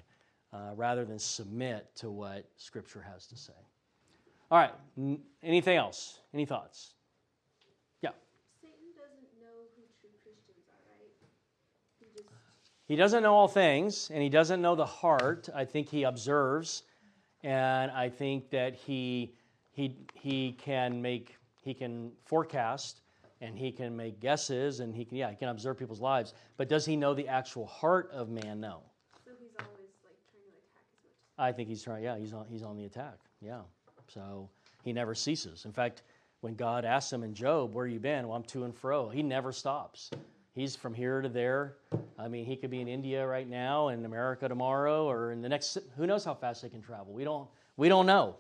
uh, 0.53 0.71
rather 0.75 1.05
than 1.05 1.19
submit 1.19 1.87
to 1.95 2.09
what 2.09 2.45
Scripture 2.57 3.01
has 3.01 3.27
to 3.27 3.37
say. 3.37 3.53
All 4.51 4.57
right, 4.57 4.73
anything 5.41 5.77
else? 5.77 6.19
Any 6.33 6.45
thoughts? 6.45 6.95
Yeah. 8.01 8.09
Satan 8.61 8.75
doesn't 8.97 9.39
know 9.39 9.63
who 9.77 9.83
true 10.01 10.09
Christians 10.25 10.67
are, 10.67 10.91
right? 10.91 11.07
He 12.01 12.05
just 12.13 12.29
He 12.85 12.97
doesn't 12.97 13.23
know 13.23 13.33
all 13.33 13.47
things, 13.47 14.11
and 14.13 14.21
he 14.21 14.27
doesn't 14.27 14.61
know 14.61 14.75
the 14.75 14.85
heart. 14.85 15.47
I 15.55 15.63
think 15.63 15.87
he 15.87 16.03
observes, 16.03 16.83
and 17.43 17.91
I 17.91 18.09
think 18.09 18.49
that 18.49 18.75
he 18.75 19.33
he 19.71 19.95
he 20.15 20.51
can 20.59 21.01
make 21.01 21.37
he 21.63 21.73
can 21.73 22.11
forecast, 22.25 23.03
and 23.39 23.57
he 23.57 23.71
can 23.71 23.95
make 23.95 24.19
guesses, 24.19 24.81
and 24.81 24.93
he 24.93 25.05
can 25.05 25.15
yeah 25.15 25.29
he 25.29 25.37
can 25.37 25.47
observe 25.47 25.79
people's 25.79 26.01
lives. 26.01 26.33
But 26.57 26.67
does 26.67 26.85
he 26.85 26.97
know 26.97 27.13
the 27.13 27.29
actual 27.29 27.67
heart 27.67 28.11
of 28.11 28.29
man? 28.29 28.59
No. 28.59 28.83
so 29.23 29.31
he's 29.39 29.51
always 29.57 29.95
like 30.03 30.19
trying 30.29 30.43
to 30.43 30.57
attack 30.57 30.83
as 30.91 30.99
much. 31.05 31.13
I 31.37 31.53
think 31.53 31.69
he's 31.69 31.81
trying. 31.81 32.03
Yeah, 32.03 32.17
he's 32.17 32.33
on 32.33 32.47
he's 32.49 32.63
on 32.63 32.75
the 32.75 32.83
attack. 32.83 33.15
Yeah. 33.39 33.61
So 34.13 34.49
he 34.83 34.93
never 34.93 35.15
ceases. 35.15 35.65
In 35.65 35.71
fact, 35.71 36.03
when 36.41 36.55
God 36.55 36.85
asks 36.85 37.13
him 37.13 37.23
in 37.23 37.33
Job, 37.33 37.73
"Where 37.73 37.87
you 37.87 37.99
been?" 37.99 38.27
Well, 38.27 38.35
I'm 38.35 38.43
to 38.43 38.63
and 38.63 38.75
fro. 38.75 39.09
He 39.09 39.23
never 39.23 39.51
stops. 39.51 40.11
He's 40.53 40.75
from 40.75 40.93
here 40.93 41.21
to 41.21 41.29
there. 41.29 41.77
I 42.17 42.27
mean, 42.27 42.45
he 42.45 42.57
could 42.57 42.69
be 42.69 42.81
in 42.81 42.87
India 42.87 43.25
right 43.25 43.47
now, 43.47 43.87
in 43.87 44.03
America 44.03 44.49
tomorrow, 44.49 45.09
or 45.09 45.31
in 45.31 45.41
the 45.41 45.47
next. 45.47 45.77
Who 45.95 46.05
knows 46.05 46.25
how 46.25 46.33
fast 46.33 46.61
they 46.61 46.69
can 46.69 46.81
travel? 46.81 47.13
We 47.13 47.23
don't. 47.23 47.47
We 47.77 47.87
don't 47.87 48.05
know. 48.05 48.35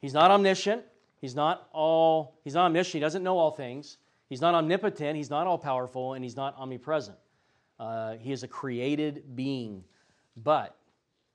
He's 0.00 0.12
not 0.12 0.30
omniscient. 0.30 0.84
He's 1.20 1.34
not 1.34 1.68
all. 1.72 2.34
He's 2.44 2.54
not 2.54 2.66
omniscient. 2.66 2.94
He 2.94 3.00
doesn't 3.00 3.22
know 3.22 3.38
all 3.38 3.52
things. 3.52 3.96
He's 4.28 4.40
not 4.40 4.54
omnipotent. 4.54 5.16
He's 5.16 5.30
not 5.30 5.46
all 5.46 5.56
powerful, 5.56 6.14
and 6.14 6.24
he's 6.24 6.36
not 6.36 6.56
omnipresent. 6.58 7.16
Uh, 7.78 8.16
he 8.16 8.32
is 8.32 8.42
a 8.42 8.48
created 8.48 9.36
being, 9.36 9.84
but 10.36 10.76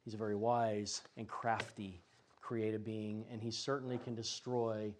he's 0.03 0.13
a 0.13 0.17
very 0.17 0.35
wise 0.35 1.01
and 1.17 1.27
crafty 1.27 2.01
created 2.41 2.83
being, 2.83 3.25
and 3.31 3.41
he 3.41 3.51
certainly 3.51 3.97
can 3.97 4.15
destroy 4.15 4.93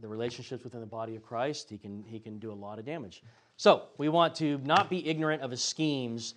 the 0.00 0.08
relationships 0.08 0.64
within 0.64 0.80
the 0.80 0.86
body 0.86 1.16
of 1.16 1.22
Christ. 1.22 1.70
He 1.70 1.78
can, 1.78 2.04
he 2.06 2.18
can 2.18 2.38
do 2.38 2.52
a 2.52 2.54
lot 2.54 2.78
of 2.78 2.84
damage. 2.84 3.22
So, 3.56 3.84
we 3.96 4.08
want 4.08 4.34
to 4.36 4.58
not 4.64 4.90
be 4.90 5.06
ignorant 5.08 5.42
of 5.42 5.50
his 5.50 5.62
schemes, 5.62 6.34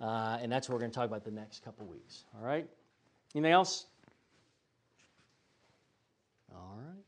uh, 0.00 0.38
and 0.40 0.50
that's 0.50 0.68
what 0.68 0.74
we're 0.74 0.80
going 0.80 0.90
to 0.90 0.94
talk 0.94 1.06
about 1.06 1.24
the 1.24 1.30
next 1.30 1.62
couple 1.64 1.86
weeks. 1.86 2.24
All 2.34 2.44
right? 2.44 2.66
Anything 3.34 3.52
else? 3.52 3.86
All 6.54 6.78
right. 6.78 7.02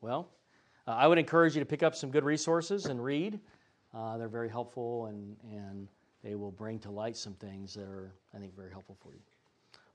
Well, 0.00 0.28
uh, 0.86 0.92
I 0.92 1.06
would 1.06 1.18
encourage 1.18 1.54
you 1.54 1.60
to 1.60 1.66
pick 1.66 1.82
up 1.82 1.94
some 1.94 2.10
good 2.10 2.24
resources 2.24 2.86
and 2.86 3.02
read. 3.02 3.40
Uh, 3.94 4.18
they're 4.18 4.28
very 4.28 4.48
helpful, 4.48 5.06
and, 5.06 5.36
and 5.50 5.88
they 6.22 6.34
will 6.34 6.52
bring 6.52 6.78
to 6.80 6.90
light 6.90 7.16
some 7.16 7.34
things 7.34 7.74
that 7.74 7.88
are, 7.88 8.12
I 8.34 8.38
think, 8.38 8.54
very 8.54 8.70
helpful 8.70 8.96
for 9.02 9.12
you. 9.12 9.20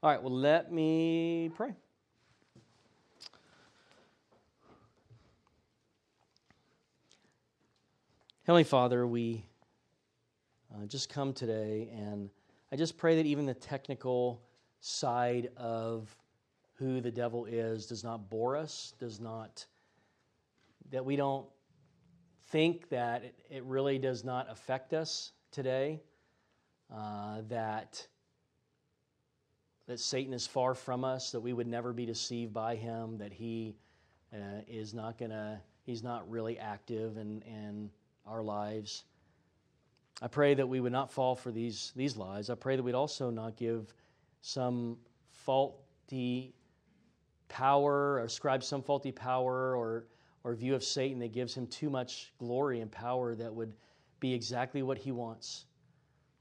All 0.03 0.11
right, 0.11 0.21
well, 0.21 0.33
let 0.33 0.71
me 0.71 1.49
pray. 1.55 1.73
Heavenly 8.43 8.65
Father, 8.65 9.07
we 9.07 9.43
uh, 10.71 10.85
just 10.85 11.09
come 11.09 11.33
today, 11.33 11.89
and 11.95 12.29
I 12.71 12.75
just 12.75 12.97
pray 12.97 13.15
that 13.15 13.25
even 13.25 13.47
the 13.47 13.55
technical 13.55 14.43
side 14.81 15.49
of 15.57 16.15
who 16.73 17.01
the 17.01 17.09
devil 17.09 17.45
is 17.45 17.87
does 17.87 18.03
not 18.03 18.29
bore 18.29 18.55
us, 18.57 18.93
does 18.99 19.19
not, 19.19 19.65
that 20.91 21.03
we 21.03 21.15
don't 21.15 21.47
think 22.49 22.89
that 22.89 23.23
it, 23.23 23.39
it 23.49 23.63
really 23.63 23.97
does 23.97 24.23
not 24.23 24.51
affect 24.51 24.93
us 24.93 25.31
today, 25.51 26.01
uh, 26.93 27.41
that 27.47 28.05
that 29.87 29.99
Satan 29.99 30.33
is 30.33 30.47
far 30.47 30.73
from 30.73 31.03
us, 31.03 31.31
that 31.31 31.39
we 31.39 31.53
would 31.53 31.67
never 31.67 31.93
be 31.93 32.05
deceived 32.05 32.53
by 32.53 32.75
him, 32.75 33.17
that 33.17 33.31
he 33.31 33.75
uh, 34.33 34.61
is 34.67 34.93
not 34.93 35.17
gonna, 35.17 35.61
he's 35.83 36.03
not 36.03 36.29
really 36.29 36.57
active 36.57 37.17
in, 37.17 37.41
in 37.43 37.89
our 38.25 38.41
lives. 38.41 39.03
I 40.21 40.27
pray 40.27 40.53
that 40.53 40.67
we 40.67 40.79
would 40.79 40.91
not 40.91 41.11
fall 41.11 41.35
for 41.35 41.51
these, 41.51 41.91
these 41.95 42.15
lies. 42.15 42.49
I 42.49 42.55
pray 42.55 42.75
that 42.75 42.83
we'd 42.83 42.95
also 42.95 43.29
not 43.29 43.57
give 43.57 43.93
some 44.41 44.97
faulty 45.29 46.53
power 47.47 48.13
or 48.13 48.19
ascribe 48.19 48.63
some 48.63 48.81
faulty 48.81 49.11
power 49.11 49.75
or, 49.75 50.07
or 50.43 50.55
view 50.55 50.73
of 50.73 50.83
Satan 50.83 51.19
that 51.19 51.33
gives 51.33 51.53
him 51.53 51.67
too 51.67 51.89
much 51.89 52.31
glory 52.39 52.79
and 52.79 52.91
power 52.91 53.35
that 53.35 53.53
would 53.53 53.73
be 54.19 54.33
exactly 54.33 54.81
what 54.81 54.97
he 54.97 55.11
wants. 55.11 55.65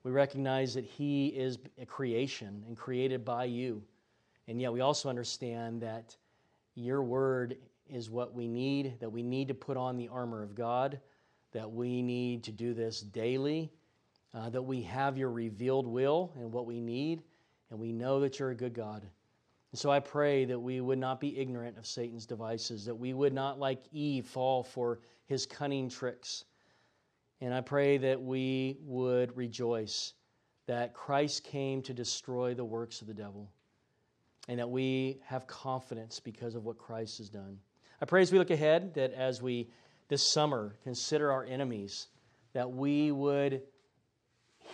We 0.05 0.13
recognize 0.13 0.75
that 0.75 0.85
He 0.85 1.29
is 1.29 1.59
a 1.81 1.87
creation 1.87 2.63
and 2.67 2.77
created 2.77 3.25
by 3.25 3.45
you. 3.45 3.83
And 4.47 4.61
yet 4.61 4.73
we 4.73 4.81
also 4.81 5.09
understand 5.09 5.81
that 5.81 6.17
your 6.75 7.03
word 7.03 7.57
is 7.89 8.11
what 8.11 8.35
we 8.35 8.47
need, 8.47 9.01
that 9.01 9.11
we 9.11 9.23
need 9.23 9.49
to 9.49 9.55
put 9.55 9.77
on 9.77 9.97
the 9.97 10.09
armor 10.09 10.43
of 10.43 10.55
God, 10.55 11.01
that 11.53 11.71
we 11.71 12.03
need 12.03 12.45
to 12.45 12.53
do 12.53 12.75
this 12.75 13.01
daily, 13.01 13.73
uh, 14.35 14.51
that 14.51 14.63
we 14.63 14.83
have 14.83 15.17
your 15.17 15.31
revealed 15.31 15.87
will 15.87 16.33
and 16.37 16.53
what 16.53 16.67
we 16.67 16.81
need, 16.81 17.23
and 17.71 17.79
we 17.79 17.93
know 17.93 18.21
that 18.21 18.39
you're 18.39 18.51
a 18.51 18.55
good 18.55 18.75
God. 18.75 19.07
So 19.73 19.91
I 19.91 19.99
pray 19.99 20.45
that 20.45 20.59
we 20.59 20.81
would 20.81 20.99
not 20.99 21.21
be 21.21 21.39
ignorant 21.39 21.79
of 21.79 21.87
Satan's 21.87 22.27
devices, 22.27 22.85
that 22.85 22.95
we 22.95 23.13
would 23.13 23.33
not, 23.33 23.59
like 23.59 23.83
Eve, 23.93 24.27
fall 24.27 24.63
for 24.63 25.01
his 25.27 25.47
cunning 25.47 25.89
tricks. 25.89 26.45
And 27.41 27.53
I 27.53 27.61
pray 27.61 27.99
that 27.99 28.23
we 28.23 28.79
would 28.83 29.37
rejoice 29.37 30.15
that 30.67 30.95
Christ 30.95 31.45
came 31.45 31.83
to 31.83 31.93
destroy 31.93 32.55
the 32.55 32.65
works 32.65 33.01
of 33.01 33.07
the 33.07 33.15
devil 33.15 33.51
and 34.49 34.59
that 34.59 34.71
we 34.71 35.21
have 35.25 35.47
confidence 35.47 36.21
because 36.21 36.55
of 36.55 36.65
what 36.65 36.79
Christ 36.79 37.19
has 37.19 37.29
done. 37.29 37.59
I 38.01 38.05
pray 38.07 38.23
as 38.23 38.33
we 38.33 38.39
look 38.39 38.51
ahead 38.51 38.95
that 38.95 39.13
as 39.13 39.41
we 39.41 39.71
this 40.09 40.23
summer 40.23 40.77
consider 40.83 41.33
our 41.33 41.45
enemies, 41.45 42.09
that 42.53 42.71
we 42.71 43.11
would 43.11 43.63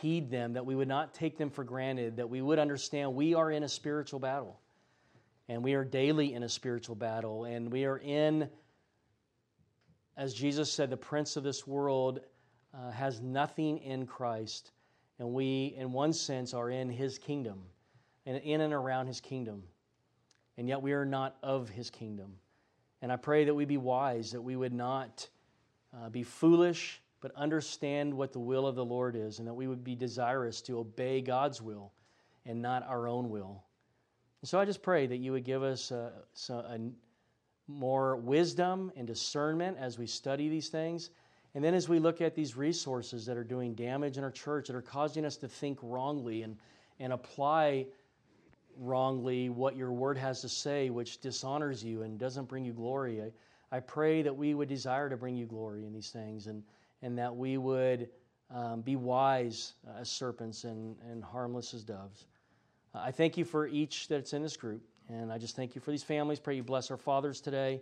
heed 0.00 0.30
them, 0.30 0.54
that 0.54 0.66
we 0.66 0.74
would 0.74 0.88
not 0.88 1.14
take 1.14 1.38
them 1.38 1.50
for 1.50 1.64
granted, 1.64 2.16
that 2.16 2.28
we 2.28 2.42
would 2.42 2.58
understand 2.58 3.14
we 3.14 3.34
are 3.34 3.50
in 3.50 3.62
a 3.62 3.68
spiritual 3.68 4.18
battle. 4.18 4.60
And 5.48 5.64
we 5.64 5.74
are 5.74 5.84
daily 5.84 6.34
in 6.34 6.44
a 6.44 6.48
spiritual 6.48 6.94
battle. 6.94 7.44
And 7.44 7.72
we 7.72 7.84
are 7.84 7.98
in, 7.98 8.48
as 10.16 10.32
Jesus 10.32 10.72
said, 10.72 10.90
the 10.90 10.96
prince 10.96 11.36
of 11.36 11.42
this 11.42 11.66
world 11.66 12.20
uh, 12.74 12.90
has 12.90 13.20
nothing 13.20 13.78
in 13.78 14.06
Christ. 14.06 14.72
And 15.18 15.32
we, 15.32 15.74
in 15.76 15.92
one 15.92 16.12
sense, 16.12 16.54
are 16.54 16.70
in 16.70 16.88
his 16.88 17.18
kingdom. 17.18 17.62
and 18.26 18.36
in 18.38 18.60
and 18.60 18.72
around 18.72 19.06
his 19.06 19.20
kingdom. 19.20 19.62
And 20.56 20.68
yet 20.68 20.82
we 20.82 20.92
are 20.92 21.04
not 21.06 21.36
of 21.42 21.68
his 21.68 21.90
kingdom. 21.90 22.34
And 23.02 23.10
I 23.10 23.16
pray 23.16 23.44
that 23.44 23.54
we 23.54 23.64
be 23.64 23.78
wise, 23.78 24.32
that 24.32 24.42
we 24.42 24.56
would 24.56 24.74
not 24.74 25.28
uh, 25.96 26.10
be 26.10 26.22
foolish, 26.22 27.00
but 27.20 27.32
understand 27.34 28.12
what 28.14 28.32
the 28.32 28.38
will 28.38 28.66
of 28.66 28.76
the 28.76 28.84
Lord 28.84 29.16
is, 29.16 29.38
and 29.38 29.48
that 29.48 29.54
we 29.54 29.66
would 29.66 29.82
be 29.82 29.94
desirous 29.94 30.60
to 30.62 30.78
obey 30.78 31.20
God's 31.20 31.60
will 31.62 31.92
and 32.46 32.60
not 32.60 32.86
our 32.86 33.08
own 33.08 33.30
will. 33.30 33.64
And 34.42 34.48
so 34.48 34.58
I 34.58 34.64
just 34.64 34.82
pray 34.82 35.06
that 35.06 35.18
you 35.18 35.32
would 35.32 35.44
give 35.44 35.62
us 35.62 35.90
a, 35.90 36.12
a 36.50 36.78
more 37.66 38.16
wisdom 38.16 38.92
and 38.96 39.06
discernment 39.06 39.76
as 39.78 39.98
we 39.98 40.06
study 40.06 40.48
these 40.48 40.68
things. 40.68 41.10
And 41.54 41.64
then 41.64 41.74
as 41.74 41.88
we 41.88 41.98
look 41.98 42.20
at 42.20 42.34
these 42.34 42.56
resources 42.56 43.26
that 43.26 43.36
are 43.36 43.44
doing 43.44 43.74
damage 43.74 44.18
in 44.18 44.24
our 44.24 44.30
church, 44.30 44.68
that 44.68 44.76
are 44.76 44.82
causing 44.82 45.24
us 45.24 45.36
to 45.38 45.48
think 45.48 45.78
wrongly 45.82 46.42
and, 46.42 46.56
and 47.00 47.12
apply 47.12 47.86
wrongly 48.78 49.48
what 49.50 49.76
your 49.76 49.92
word 49.92 50.16
has 50.16 50.40
to 50.42 50.48
say, 50.48 50.90
which 50.90 51.20
dishonors 51.20 51.82
you 51.82 52.02
and 52.02 52.18
doesn't 52.18 52.48
bring 52.48 52.64
you 52.64 52.72
glory, 52.72 53.20
I, 53.20 53.76
I 53.76 53.80
pray 53.80 54.22
that 54.22 54.36
we 54.36 54.54
would 54.54 54.68
desire 54.68 55.08
to 55.08 55.16
bring 55.16 55.36
you 55.36 55.46
glory 55.46 55.84
in 55.86 55.92
these 55.92 56.10
things 56.10 56.46
and, 56.46 56.62
and 57.02 57.18
that 57.18 57.34
we 57.34 57.58
would 57.58 58.08
um, 58.54 58.80
be 58.80 58.96
wise 58.96 59.74
as 59.98 60.08
serpents 60.08 60.64
and, 60.64 60.96
and 61.10 61.22
harmless 61.22 61.74
as 61.74 61.84
doves. 61.84 62.26
Uh, 62.94 63.00
I 63.04 63.10
thank 63.10 63.36
you 63.36 63.44
for 63.44 63.66
each 63.66 64.08
that's 64.08 64.32
in 64.32 64.42
this 64.42 64.56
group. 64.56 64.82
And 65.08 65.32
I 65.32 65.38
just 65.38 65.56
thank 65.56 65.74
you 65.74 65.80
for 65.80 65.90
these 65.90 66.04
families. 66.04 66.38
Pray 66.38 66.54
you 66.54 66.62
bless 66.62 66.90
our 66.90 66.96
fathers 66.96 67.40
today. 67.40 67.80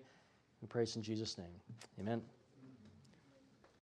We 0.63 0.69
praise 0.69 0.97
in 0.97 1.03
Jesus' 1.03 1.37
name. 1.37 1.47
Amen. 2.01 2.23